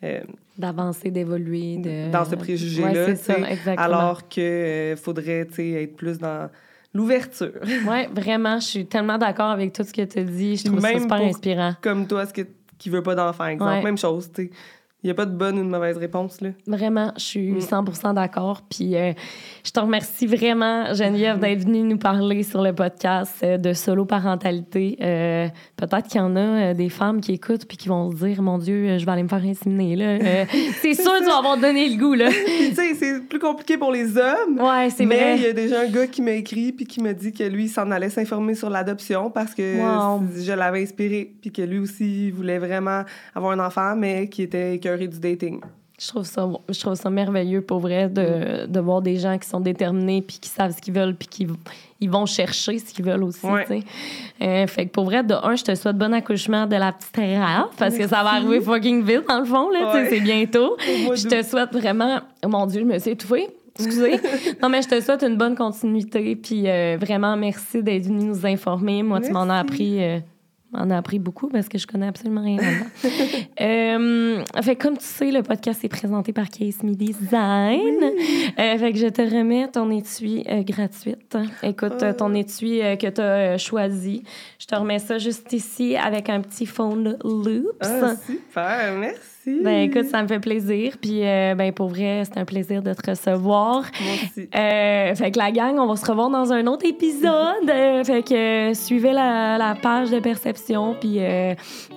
Euh, 0.03 0.21
D'avancer, 0.57 1.09
d'évoluer. 1.09 1.77
De... 1.77 2.11
Dans 2.11 2.25
ce 2.25 2.35
préjugé-là. 2.35 3.07
Ouais, 3.07 3.75
alors 3.77 4.27
qu'il 4.27 4.43
euh, 4.43 4.95
faudrait, 4.97 5.45
tu 5.45 5.55
sais, 5.55 5.83
être 5.83 5.95
plus 5.95 6.17
dans 6.17 6.49
l'ouverture. 6.95 7.51
oui, 7.87 8.07
vraiment, 8.11 8.59
je 8.59 8.65
suis 8.65 8.85
tellement 8.87 9.17
d'accord 9.17 9.51
avec 9.51 9.73
tout 9.73 9.83
ce 9.83 9.93
que 9.93 10.01
tu 10.01 10.23
dis. 10.23 10.57
Je 10.57 10.63
trouve 10.63 10.79
ça 10.79 10.99
super 10.99 11.17
inspirant. 11.17 11.73
Comme 11.81 12.07
toi, 12.07 12.25
ce 12.25 12.33
que, 12.33 12.41
qui 12.79 12.89
veut 12.89 13.03
pas 13.03 13.13
d'enfant, 13.13 13.45
exemple. 13.47 13.83
Même 13.83 13.97
chose, 13.97 14.31
tu 14.33 14.45
sais. 14.45 14.51
Il 15.05 15.09
n'y 15.09 15.11
a 15.11 15.13
pas 15.13 15.27
de 15.27 15.37
bonne 15.37 15.59
ou 15.59 15.63
de 15.63 15.69
mauvaise 15.69 15.97
réponse. 15.97 16.41
Là. 16.41 16.49
Vraiment, 16.65 17.11
je 17.15 17.21
suis 17.21 17.61
100 17.61 17.83
mm. 17.83 18.15
d'accord. 18.15 18.63
Puis 18.67 18.95
euh, 18.95 19.13
je 19.63 19.69
te 19.69 19.79
remercie 19.79 20.25
vraiment, 20.25 20.95
Geneviève, 20.95 21.37
d'être 21.37 21.59
venue 21.59 21.83
nous 21.83 21.99
parler 21.99 22.41
sur 22.41 22.63
le 22.63 22.73
podcast 22.73 23.35
euh, 23.43 23.59
de 23.59 23.73
solo-parentalité. 23.73 24.97
Euh, 25.03 25.47
peut-être 25.77 26.07
qu'il 26.07 26.19
y 26.19 26.23
en 26.23 26.35
a 26.35 26.73
des 26.73 26.89
femmes 26.89 27.21
qui 27.21 27.33
écoutent 27.33 27.67
puis 27.67 27.77
qui 27.77 27.87
vont 27.87 28.09
se 28.09 28.25
dire 28.25 28.41
Mon 28.41 28.57
Dieu, 28.57 28.97
je 28.97 29.05
vais 29.05 29.11
aller 29.11 29.21
me 29.21 29.27
faire 29.27 29.43
inséminer. 29.45 29.95
Là. 29.95 30.45
c'est 30.81 30.95
sûr, 30.95 31.11
tu 31.19 31.25
vas 31.25 31.37
avoir 31.37 31.59
donné 31.59 31.87
le 31.87 31.97
goût. 31.97 32.15
Là. 32.15 32.29
tu 32.31 32.73
sais, 32.73 32.95
c'est 32.95 33.29
plus 33.29 33.37
compliqué 33.37 33.77
pour 33.77 33.91
les 33.91 34.17
hommes. 34.17 34.59
Ouais, 34.59 34.89
c'est 34.89 35.05
vrai. 35.05 35.17
Mais 35.17 35.35
il 35.37 35.43
y 35.43 35.49
a 35.49 35.53
déjà 35.53 35.81
un 35.81 35.87
gars 35.87 36.07
qui 36.07 36.23
m'a 36.23 36.31
écrit 36.31 36.71
puis 36.71 36.87
qui 36.87 36.99
m'a 36.99 37.13
dit 37.13 37.31
que 37.31 37.43
lui, 37.43 37.65
il 37.65 37.69
s'en 37.69 37.91
allait 37.91 38.09
s'informer 38.09 38.55
sur 38.55 38.71
l'adoption 38.71 39.29
parce 39.29 39.53
que 39.53 39.61
je 39.61 40.51
l'avais 40.51 40.81
inspiré 40.81 41.31
puis 41.41 41.51
que 41.51 41.61
lui 41.61 41.77
aussi, 41.77 42.29
il 42.29 42.33
voulait 42.33 42.57
vraiment 42.57 43.03
avoir 43.35 43.51
un 43.51 43.63
enfant, 43.63 43.95
mais 43.95 44.29
qui 44.29 44.41
était 44.41 44.79
du 44.97 45.19
dating. 45.19 45.61
Je 45.97 46.07
trouve 46.09 46.25
ça, 46.25 46.49
je 46.67 46.79
trouve 46.79 46.95
ça 46.95 47.09
merveilleux 47.09 47.61
pour 47.61 47.79
vrai 47.79 48.09
de, 48.09 48.65
de 48.65 48.79
voir 48.81 49.01
des 49.01 49.15
gens 49.15 49.37
qui 49.37 49.47
sont 49.47 49.61
déterminés 49.61 50.21
puis 50.21 50.39
qui 50.41 50.49
savent 50.49 50.75
ce 50.75 50.81
qu'ils 50.81 50.93
veulent 50.93 51.15
puis 51.15 51.27
qui 51.29 51.47
ils 52.01 52.09
vont 52.09 52.25
chercher 52.25 52.79
ce 52.79 52.93
qu'ils 52.93 53.05
veulent 53.05 53.23
aussi. 53.23 53.47
Euh, 54.41 54.67
fait 54.67 54.85
que 54.87 54.91
pour 54.91 55.05
vrai, 55.05 55.23
de 55.23 55.33
un, 55.33 55.55
je 55.55 55.63
te 55.63 55.73
souhaite 55.73 55.97
bon 55.97 56.13
accouchement 56.13 56.67
de 56.67 56.75
la 56.75 56.91
petite 56.91 57.15
Raph 57.15 57.75
parce 57.77 57.97
que 57.97 58.07
ça 58.07 58.23
va 58.23 58.31
arriver 58.31 58.59
fucking 58.59 59.03
vite 59.03 59.25
dans 59.27 59.39
le 59.39 59.45
fond 59.45 59.69
là, 59.69 60.05
c'est 60.09 60.19
bientôt. 60.19 60.75
Je 60.79 61.27
te 61.27 61.41
souhaite 61.43 61.71
vraiment, 61.71 62.19
oh 62.43 62.49
mon 62.49 62.65
Dieu, 62.65 62.81
je 62.81 62.85
me 62.85 62.99
suis 62.99 63.11
étouffée. 63.11 63.47
Excusez. 63.77 64.19
non, 64.61 64.69
mais 64.69 64.81
je 64.81 64.87
te 64.87 65.01
souhaite 65.01 65.23
une 65.23 65.37
bonne 65.37 65.55
continuité. 65.55 66.35
Puis 66.35 66.63
euh, 66.65 66.97
vraiment, 66.99 67.35
merci 67.35 67.83
d'être 67.83 68.05
venu 68.05 68.25
nous 68.25 68.45
informer. 68.45 69.03
Moi, 69.03 69.21
tu 69.21 69.31
m'en 69.31 69.49
as 69.49 69.59
appris. 69.59 70.01
Euh, 70.01 70.19
on 70.77 70.89
a 70.89 70.97
appris 70.97 71.19
beaucoup 71.19 71.47
parce 71.47 71.69
que 71.69 71.77
je 71.77 71.87
connais 71.87 72.07
absolument 72.07 72.41
rien 72.41 72.57
là 72.57 73.09
euh, 73.61 74.43
fait, 74.61 74.75
comme 74.75 74.97
tu 74.97 75.05
sais, 75.05 75.31
le 75.31 75.43
podcast 75.43 75.83
est 75.83 75.89
présenté 75.89 76.33
par 76.33 76.49
Case 76.49 76.83
Me 76.83 76.93
Design. 76.93 78.03
Euh, 78.59 78.77
fait 78.77 78.91
que 78.93 78.97
je 78.97 79.07
te 79.07 79.21
remets 79.21 79.67
ton 79.67 79.89
étui 79.91 80.43
euh, 80.49 80.63
gratuite. 80.63 81.37
Écoute, 81.63 82.01
oh. 82.01 82.13
ton 82.17 82.33
étui 82.33 82.79
que 82.99 83.09
tu 83.09 83.21
as 83.21 83.57
choisi. 83.57 84.23
Je 84.59 84.65
te 84.65 84.75
remets 84.75 84.99
ça 84.99 85.17
juste 85.17 85.51
ici 85.53 85.95
avec 85.95 86.29
un 86.29 86.41
petit 86.41 86.65
phone 86.65 87.17
loops. 87.23 87.77
Ah, 87.81 88.15
super, 88.15 88.93
merci. 88.97 89.34
Ben 89.45 89.89
écoute, 89.89 90.05
ça 90.05 90.23
me 90.23 90.27
fait 90.27 90.39
plaisir. 90.39 90.97
Puis 90.99 91.23
euh, 91.23 91.55
ben 91.55 91.71
pour 91.71 91.89
vrai, 91.89 92.23
c'est 92.25 92.39
un 92.39 92.45
plaisir 92.45 92.81
de 92.81 92.93
te 92.93 93.09
recevoir. 93.11 93.83
Moi 94.01 94.45
euh, 94.55 95.15
fait 95.15 95.31
que 95.31 95.37
la 95.37 95.51
gang, 95.51 95.77
on 95.77 95.87
va 95.87 95.95
se 95.95 96.05
revoir 96.05 96.29
dans 96.29 96.51
un 96.51 96.65
autre 96.67 96.85
épisode. 96.85 97.69
Euh, 97.69 98.03
fait 98.03 98.23
que 98.23 98.73
suivez 98.73 99.13
la, 99.13 99.57
la, 99.57 99.75
page 99.75 100.09
de 100.09 100.19
perception, 100.19 100.95
puis 100.99 101.19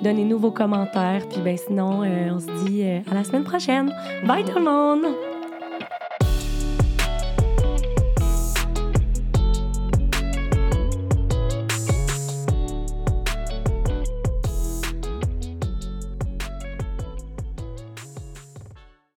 donnez-nous 0.02 0.38
vos 0.38 0.50
commentaires. 0.50 1.26
Puis 1.30 1.40
ben 1.40 1.56
sinon, 1.56 2.02
on 2.02 2.38
se 2.38 2.64
dit 2.64 2.82
à 2.82 3.14
la 3.14 3.24
semaine 3.24 3.44
prochaine. 3.44 3.92
Bye 4.26 4.44
tout 4.44 4.58
le 4.58 4.64
monde! 4.64 5.37